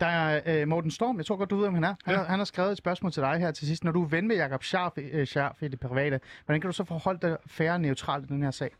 Der 0.00 0.06
er 0.06 0.60
øh, 0.62 0.68
Morten 0.68 0.90
Storm, 0.90 1.16
jeg 1.16 1.26
tror 1.26 1.36
godt, 1.36 1.50
du 1.50 1.56
ved, 1.56 1.66
om 1.66 1.74
han 1.74 1.84
er. 1.84 1.94
Han, 2.04 2.14
Ja. 2.14 2.20
ja. 2.20 2.26
han 2.26 2.38
har 2.40 2.44
skrevet 2.44 2.72
et 2.72 2.78
spørgsmål 2.78 3.12
til 3.12 3.22
dig 3.22 3.38
her 3.38 3.50
til 3.50 3.66
sidst. 3.66 3.84
Når 3.84 3.92
du 3.92 4.02
er 4.04 4.08
ven 4.08 4.28
med 4.28 4.36
Jakob 4.36 4.62
Scharf, 4.62 4.92
øh, 4.96 5.26
Scharf 5.26 5.62
i 5.62 5.68
det 5.68 5.80
private, 5.80 6.20
hvordan 6.44 6.60
kan 6.60 6.68
du 6.68 6.72
så 6.72 6.84
forholde 6.84 7.18
dig 7.28 7.36
færre 7.46 7.78
neutralt 7.78 8.24
i 8.24 8.28
den 8.28 8.42
her 8.42 8.50
sag? 8.50 8.70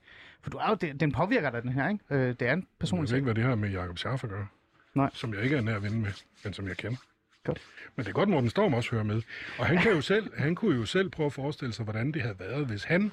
For 0.42 0.50
du 0.50 0.56
er 0.58 0.68
jo, 0.68 0.74
det, 0.74 1.00
den 1.00 1.12
påvirker 1.12 1.50
dig, 1.50 1.62
den 1.62 1.72
her, 1.72 1.88
ikke? 1.88 2.04
Øh, 2.10 2.28
det 2.40 2.42
er 2.42 2.52
en 2.52 2.58
Jeg 2.58 2.66
personlig 2.80 3.02
ved 3.02 3.08
sag. 3.08 3.16
ikke, 3.16 3.24
hvad 3.24 3.34
det 3.34 3.44
har 3.44 3.54
med 3.54 3.70
Jakob 3.70 3.98
Scharf 3.98 4.24
at 4.24 4.30
gøre. 4.30 4.46
Nej. 4.94 5.10
Som 5.14 5.34
jeg 5.34 5.42
ikke 5.42 5.56
er 5.56 5.60
nær 5.60 5.78
ven 5.78 6.00
med, 6.02 6.10
men 6.44 6.52
som 6.52 6.68
jeg 6.68 6.76
kender. 6.76 6.98
Godt. 7.44 7.62
Men 7.96 8.04
det 8.04 8.10
er 8.10 8.14
godt, 8.14 8.28
Morten 8.28 8.50
Storm 8.50 8.74
også 8.74 8.90
hører 8.90 9.02
med. 9.02 9.22
Og 9.58 9.66
han, 9.66 9.78
kan 9.78 9.92
jo 9.92 10.00
selv, 10.00 10.36
han 10.36 10.54
kunne 10.54 10.76
jo 10.76 10.84
selv 10.84 11.10
prøve 11.10 11.26
at 11.26 11.32
forestille 11.32 11.72
sig, 11.72 11.84
hvordan 11.84 12.12
det 12.12 12.22
havde 12.22 12.38
været, 12.38 12.66
hvis 12.66 12.84
han 12.84 13.12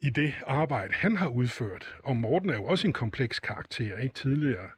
i 0.00 0.10
det 0.10 0.34
arbejde, 0.46 0.94
han 0.94 1.16
har 1.16 1.28
udført, 1.28 1.96
og 2.04 2.16
Morten 2.16 2.50
er 2.50 2.54
jo 2.54 2.64
også 2.64 2.86
en 2.86 2.92
kompleks 2.92 3.40
karakter, 3.40 3.98
ikke 3.98 4.14
tidligere 4.14 4.68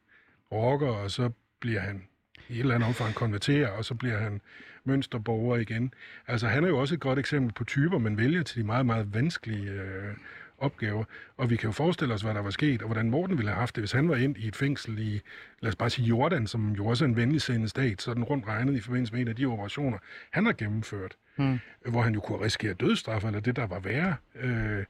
rocker, 0.53 0.89
og 0.89 1.11
så 1.11 1.31
bliver 1.61 1.81
han 1.81 2.09
i 2.49 2.53
et 2.53 2.61
eller 2.61 2.75
andet 2.75 2.89
omfang 2.89 3.15
konverterer, 3.15 3.69
og 3.69 3.85
så 3.85 3.95
bliver 3.95 4.19
han 4.19 4.41
mønsterborger 4.85 5.57
igen. 5.57 5.95
Altså, 6.27 6.49
han 6.49 6.65
er 6.65 6.69
jo 6.69 6.79
også 6.79 6.95
et 6.95 7.01
godt 7.01 7.19
eksempel 7.19 7.53
på 7.53 7.65
typer, 7.65 7.99
man 7.99 8.17
vælger 8.17 8.43
til 8.43 8.61
de 8.61 8.67
meget, 8.67 8.87
meget 8.87 9.15
vanskelige 9.15 9.71
øh, 9.71 10.15
opgaver. 10.59 11.05
Og 11.37 11.51
vi 11.51 11.57
kan 11.57 11.69
jo 11.69 11.73
forestille 11.73 12.15
os, 12.15 12.23
hvad 12.23 12.35
der 12.35 12.43
var 12.43 12.51
sket, 12.51 12.83
og 12.83 12.87
hvordan 12.87 13.11
Morten 13.11 13.37
ville 13.39 13.51
have 13.51 13.59
haft 13.59 13.77
det, 13.77 13.83
hvis 13.83 13.93
han 13.93 14.09
var 14.09 14.17
ind 14.17 14.37
i 14.37 14.49
et 14.49 14.57
fængsel 14.57 14.99
i, 14.99 15.21
lad 15.61 15.69
os 15.69 15.77
bare 15.77 15.91
sige 15.91 16.07
Jordan, 16.07 16.47
som 16.47 16.73
jo 16.73 16.87
også 16.87 17.05
er 17.05 17.09
en 17.09 17.17
venligsindet 17.17 17.71
stat, 17.71 18.03
sådan 18.03 18.25
rundt 18.25 18.47
regnet 18.47 18.77
i 18.77 18.81
forbindelse 18.81 19.13
med 19.13 19.21
en 19.21 19.29
af 19.29 19.37
de 19.37 19.47
operationer, 19.47 19.99
han 20.31 20.47
har 20.47 20.53
gennemført, 20.53 21.17
mm. 21.37 21.59
hvor 21.87 22.03
han 22.03 22.15
jo 22.15 22.21
kunne 22.21 22.45
risikere 22.45 22.75
dødsstraf, 22.75 23.25
eller 23.25 23.41
det, 23.41 23.57
der 23.57 23.67
var 23.67 23.79
værre. 23.79 24.17
Øh, 24.35 24.85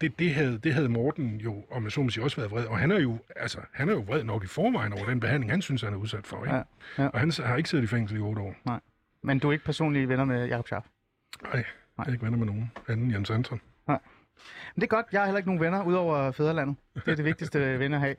det, 0.00 0.18
det, 0.18 0.34
havde, 0.34 0.58
det 0.58 0.74
havde 0.74 0.88
Morten 0.88 1.36
jo, 1.36 1.64
om 1.70 1.84
jeg 1.84 1.92
så 1.92 2.02
må 2.02 2.10
sige, 2.10 2.24
også 2.24 2.36
været 2.36 2.50
vred. 2.50 2.66
Og 2.66 2.78
han 2.78 2.90
er, 2.90 3.00
jo, 3.00 3.18
altså, 3.36 3.58
han 3.72 3.88
er 3.88 3.92
jo 3.92 4.00
vred 4.00 4.24
nok 4.24 4.44
i 4.44 4.46
forvejen 4.46 4.92
over 4.92 5.06
den 5.06 5.20
behandling, 5.20 5.52
han 5.52 5.62
synes, 5.62 5.82
han 5.82 5.92
er 5.92 5.96
udsat 5.96 6.26
for. 6.26 6.44
Ikke? 6.44 6.56
Ja, 6.56 6.62
ja. 6.98 7.08
Og 7.08 7.20
han 7.20 7.32
har 7.38 7.56
ikke 7.56 7.68
siddet 7.68 7.84
i 7.84 7.86
fængsel 7.86 8.16
i 8.16 8.20
otte 8.20 8.42
år. 8.42 8.54
Nej. 8.64 8.80
Men 9.22 9.38
du 9.38 9.48
er 9.48 9.52
ikke 9.52 9.64
personlige 9.64 10.08
venner 10.08 10.24
med 10.24 10.46
Jakob 10.46 10.66
Scharf? 10.66 10.84
Nej, 11.42 11.64
jeg 11.98 12.06
er 12.06 12.12
ikke 12.12 12.24
venner 12.24 12.38
med 12.38 12.46
nogen 12.46 12.72
anden 12.88 13.10
Jens 13.10 13.30
Anton. 13.30 13.60
Men 14.74 14.80
det 14.80 14.82
er 14.82 14.96
godt, 14.96 15.06
jeg 15.12 15.20
har 15.20 15.26
heller 15.26 15.38
ikke 15.38 15.48
nogen 15.48 15.60
venner, 15.60 15.84
udover 15.84 16.32
fædrelandet. 16.32 16.76
Det 16.94 17.08
er 17.08 17.14
det 17.14 17.24
vigtigste 17.24 17.78
venner 17.78 17.96
at 17.96 18.00
have. 18.00 18.16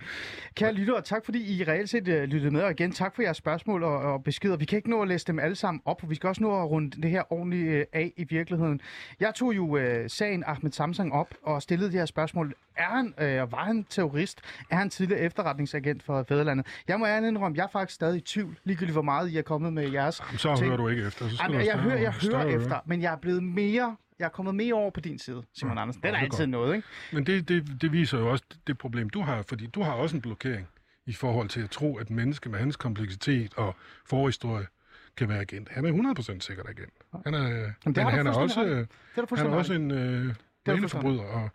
Kære 0.56 0.74
lyttere, 0.74 1.02
tak 1.02 1.26
fordi 1.26 1.58
I 1.58 1.64
reelt 1.64 1.90
set 1.90 2.08
uh, 2.08 2.14
lyttede 2.14 2.52
med, 2.52 2.62
og 2.62 2.72
igen 2.72 2.92
tak 2.92 3.16
for 3.16 3.22
jeres 3.22 3.38
spørgsmål 3.38 3.84
og, 3.84 3.98
og 3.98 4.24
beskeder. 4.24 4.58
Vi 4.58 4.66
kan 4.66 4.78
ikke 4.78 4.90
nå 4.90 5.02
at 5.02 5.08
læse 5.08 5.28
dem 5.28 5.40
alle 5.40 5.56
sammen 5.56 5.82
op, 5.86 6.00
for 6.00 6.08
vi 6.08 6.16
skal 6.16 6.28
også 6.28 6.44
nå 6.44 6.62
at 6.62 6.70
runde 6.70 7.02
det 7.02 7.12
her 7.12 7.34
ordentligt 7.34 7.76
uh, 7.76 7.82
af 7.94 8.14
i 8.18 8.26
virkeligheden. 8.30 8.82
Jeg 9.20 9.36
tog 9.36 9.56
jo 9.56 9.78
uh, 9.78 9.82
sagen 10.08 10.44
Ahmed 10.48 10.72
Samsang 10.72 11.14
op 11.14 11.34
og 11.44 11.62
stillede 11.62 11.92
det 11.92 12.00
her 12.00 12.06
spørgsmål. 12.06 12.54
Er 12.78 12.84
han, 12.84 13.14
uh, 13.18 13.52
var 13.52 13.64
han 13.64 13.86
terrorist? 13.90 14.42
Er 14.70 14.76
han 14.76 14.90
tidligere 14.90 15.22
efterretningsagent 15.22 16.04
for 16.04 16.26
fædrelandet? 16.28 16.68
Jeg 16.88 17.00
må 17.00 17.06
ærligt 17.06 17.30
indrømme, 17.30 17.58
jeg 17.58 17.64
er 17.64 17.68
faktisk 17.72 17.96
stadig 17.96 18.18
i 18.18 18.22
tvivl, 18.22 18.58
ligegyldigt 18.64 18.96
hvor 18.96 19.02
meget 19.02 19.32
I 19.32 19.38
er 19.38 19.42
kommet 19.42 19.74
med 19.74 19.92
jeres 19.92 20.22
Jamen, 20.28 20.38
så 20.38 20.56
ting. 20.56 20.68
hører 20.68 20.78
du 20.78 20.88
ikke 20.88 21.08
efter. 21.08 21.30
Så 21.30 21.44
Jamen, 21.44 21.66
jeg, 21.66 21.74
have 21.74 21.84
hører, 21.84 21.98
jeg 21.98 22.14
hører 22.14 22.46
efter, 22.46 22.80
men 22.86 23.02
jeg 23.02 23.12
er 23.12 23.18
blevet 23.18 23.44
mere... 23.44 23.96
Jeg 24.20 24.26
er 24.26 24.30
kommet 24.30 24.56
mere 24.56 24.74
over 24.74 24.92
på 24.92 25.00
din 25.00 25.20
side, 25.20 25.44
Simon 25.54 25.78
Andersen. 25.78 26.02
Nå, 26.04 26.08
er 26.08 26.12
det 26.12 26.20
er 26.20 26.24
altid 26.24 26.46
noget, 26.46 26.76
ikke? 26.76 26.88
Men 27.14 27.26
det, 27.26 27.48
det, 27.48 27.82
det 27.82 27.92
viser 27.92 28.18
jo 28.20 28.32
også 28.32 28.44
det 28.68 28.78
problem, 28.78 29.10
du 29.10 29.22
har, 29.22 29.44
fordi 29.50 29.68
du 29.68 29.82
har 29.82 29.94
også 29.94 30.16
en 30.16 30.22
blokering 30.22 30.68
i 31.06 31.14
forhold 31.14 31.50
til 31.50 31.62
at 31.62 31.70
tro, 31.70 31.98
at 31.98 32.10
menneske 32.10 32.50
med 32.50 32.60
hans 32.60 32.76
kompleksitet 32.76 33.54
og 33.54 33.76
forhistorie 34.06 34.68
kan 35.18 35.30
være 35.30 35.40
agent. 35.40 35.70
Han 35.72 35.86
er 35.86 36.14
100% 36.36 36.40
sikkert 36.40 36.70
agent. 36.70 36.94
Han 37.26 37.34
er, 37.34 37.72
det 37.86 37.96
men 37.96 37.96
han 37.96 38.28
er 38.28 38.34
også, 38.34 38.66
øh, 38.66 38.88
han 39.38 39.48
er 39.48 39.56
også 39.56 39.74
en 39.74 39.92
øh, 39.92 40.26
du 40.66 40.72
vaneforbryder. 40.72 41.24
Og, 41.24 41.50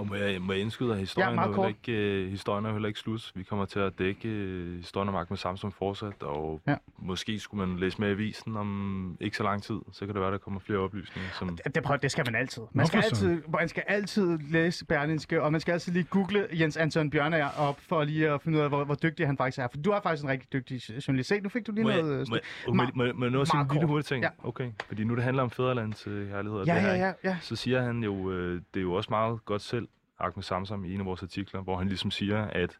Og 0.00 0.06
må 0.06 0.14
jeg, 0.14 0.42
må 0.42 0.52
jeg 0.52 0.62
indskyde, 0.62 0.92
at 0.92 0.98
historien, 0.98 1.34
meget 1.34 1.56
er 1.56 1.66
ikke, 1.68 1.92
øh, 1.92 2.30
historien 2.30 2.64
er 2.64 2.68
jo 2.68 2.74
heller 2.74 2.88
ikke 2.88 3.00
slut. 3.00 3.32
Vi 3.34 3.42
kommer 3.42 3.64
til 3.64 3.78
at 3.80 3.98
dække 3.98 4.28
øh, 4.28 4.76
historien 4.76 5.08
om 5.08 5.14
Ahmed 5.14 5.36
Samsung 5.36 5.74
fortsat, 5.74 6.22
og 6.22 6.60
Ja. 6.66 6.72
ja. 6.72 6.76
måske 6.98 7.38
skulle 7.38 7.66
man 7.66 7.78
læse 7.78 8.00
med 8.00 8.08
i 8.08 8.10
avisen 8.10 8.56
om 8.56 9.16
ikke 9.20 9.36
så 9.36 9.42
lang 9.42 9.62
tid. 9.62 9.80
Så 9.92 10.06
kan 10.06 10.14
det 10.14 10.22
være, 10.22 10.30
der 10.32 10.38
kommer 10.38 10.60
flere 10.60 10.78
oplysninger. 10.78 11.30
Som, 11.38 11.56
Det, 11.64 11.74
det, 11.74 11.82
prøv, 11.82 11.98
det 12.02 12.10
skal 12.10 12.24
man 12.26 12.34
altid. 12.34 12.62
Man 12.72 12.86
skal 12.86 13.02
altid, 13.04 13.42
man 13.52 13.68
skal 13.68 13.82
altid 13.88 14.38
læse 14.50 14.84
Berlinske, 14.86 15.42
og 15.42 15.52
man 15.52 15.60
skal 15.60 15.72
altid 15.72 15.92
lige 15.92 16.04
google 16.04 16.46
Jens 16.52 16.76
Anton 16.76 17.10
Bjørnager 17.10 17.48
op, 17.58 17.80
for 17.88 18.04
lige 18.04 18.30
at 18.30 18.42
finde 18.42 18.58
ud 18.58 18.62
af, 18.62 18.68
hvor, 18.68 18.84
hvor 18.84 18.94
dygtig 18.94 19.26
han 19.26 19.36
faktisk 19.36 19.58
er. 19.58 19.68
For 19.72 19.78
du 19.82 19.90
er 19.90 20.00
faktisk 20.00 20.24
en 20.24 20.30
rigtig 20.30 20.52
dygtig 20.52 20.80
journalist. 21.08 21.28
Se, 21.28 21.40
nu 21.40 21.48
fik 21.48 21.66
du 21.66 21.72
lige 21.72 21.84
må, 21.84 21.90
jeg, 21.90 22.02
noget... 22.02 22.28
må, 22.28 22.34
jeg, 22.36 22.74
må, 22.74 22.82
Ma- 22.82 22.90
må, 22.94 23.04
må 23.14 23.24
jeg 23.24 23.32
nå 23.32 23.40
at 23.40 23.48
sige 23.48 23.60
en 23.60 23.68
lille 23.72 23.86
hurtig 23.86 24.04
ting? 24.04 24.24
Ja. 24.24 24.28
Okay, 24.44 24.70
fordi 24.86 25.04
nu 25.04 25.14
det 25.16 25.22
handler 25.24 25.42
om 25.42 25.50
fædrelandets 25.50 26.06
øh, 26.06 26.28
herlighed. 26.28 26.58
og 26.60 26.66
ja, 26.66 26.74
det 26.74 26.82
her, 26.82 26.92
ja, 26.94 27.06
ja, 27.06 27.12
ja. 27.24 27.36
så 27.40 27.56
siger 27.56 27.82
han 27.82 28.02
jo, 28.04 28.30
øh, 28.32 28.54
det 28.74 28.80
er 28.80 28.84
jo 28.84 28.92
også 28.92 29.10
meget 29.10 29.44
godt 29.44 29.62
selv, 29.62 29.88
Ahmed 30.20 30.42
Samsam, 30.42 30.84
i 30.84 30.94
en 30.94 31.00
af 31.00 31.06
vores 31.06 31.22
artikler, 31.22 31.60
hvor 31.60 31.76
han 31.76 31.88
ligesom 31.88 32.10
siger, 32.10 32.44
at 32.44 32.78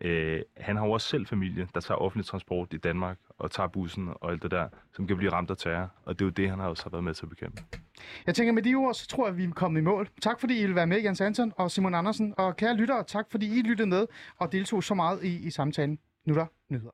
øh, 0.00 0.42
han 0.56 0.76
har 0.76 0.86
jo 0.86 0.92
også 0.92 1.08
selv 1.08 1.26
familie, 1.26 1.68
der 1.74 1.80
tager 1.80 1.98
offentlig 1.98 2.26
transport 2.26 2.72
i 2.72 2.76
Danmark, 2.76 3.18
og 3.38 3.50
tager 3.50 3.66
bussen 3.68 4.08
og 4.08 4.30
alt 4.30 4.42
det 4.42 4.50
der, 4.50 4.68
som 4.92 5.06
kan 5.06 5.16
blive 5.16 5.32
ramt 5.32 5.50
af 5.50 5.56
terror. 5.56 5.92
Og 6.04 6.18
det 6.18 6.24
er 6.24 6.26
jo 6.26 6.30
det, 6.30 6.50
han 6.50 6.58
har 6.58 6.68
også 6.68 6.82
har 6.82 6.90
været 6.90 7.04
med 7.04 7.14
til 7.14 7.24
at 7.24 7.28
bekæmpe. 7.28 7.62
Jeg 8.26 8.34
tænker, 8.34 8.52
med 8.52 8.62
de 8.62 8.74
ord, 8.74 8.94
så 8.94 9.06
tror 9.06 9.26
jeg, 9.26 9.36
vi 9.36 9.44
er 9.44 9.50
kommet 9.50 9.80
i 9.80 9.84
mål. 9.84 10.08
Tak 10.22 10.40
fordi 10.40 10.60
I 10.60 10.66
vil 10.66 10.74
være 10.74 10.86
med, 10.86 11.02
Jens 11.02 11.20
Anton 11.20 11.52
og 11.56 11.70
Simon 11.70 11.94
Andersen. 11.94 12.34
Og 12.36 12.56
kære 12.56 12.76
lyttere, 12.76 13.04
tak 13.04 13.26
fordi 13.30 13.58
I 13.58 13.62
lyttede 13.62 13.88
med 13.88 14.06
og 14.36 14.52
deltog 14.52 14.84
så 14.84 14.94
meget 14.94 15.24
i, 15.24 15.46
i 15.46 15.50
samtalen. 15.50 15.98
Nu 16.26 16.34
er 16.34 16.38
der 16.38 16.46
nyheder. 16.68 16.92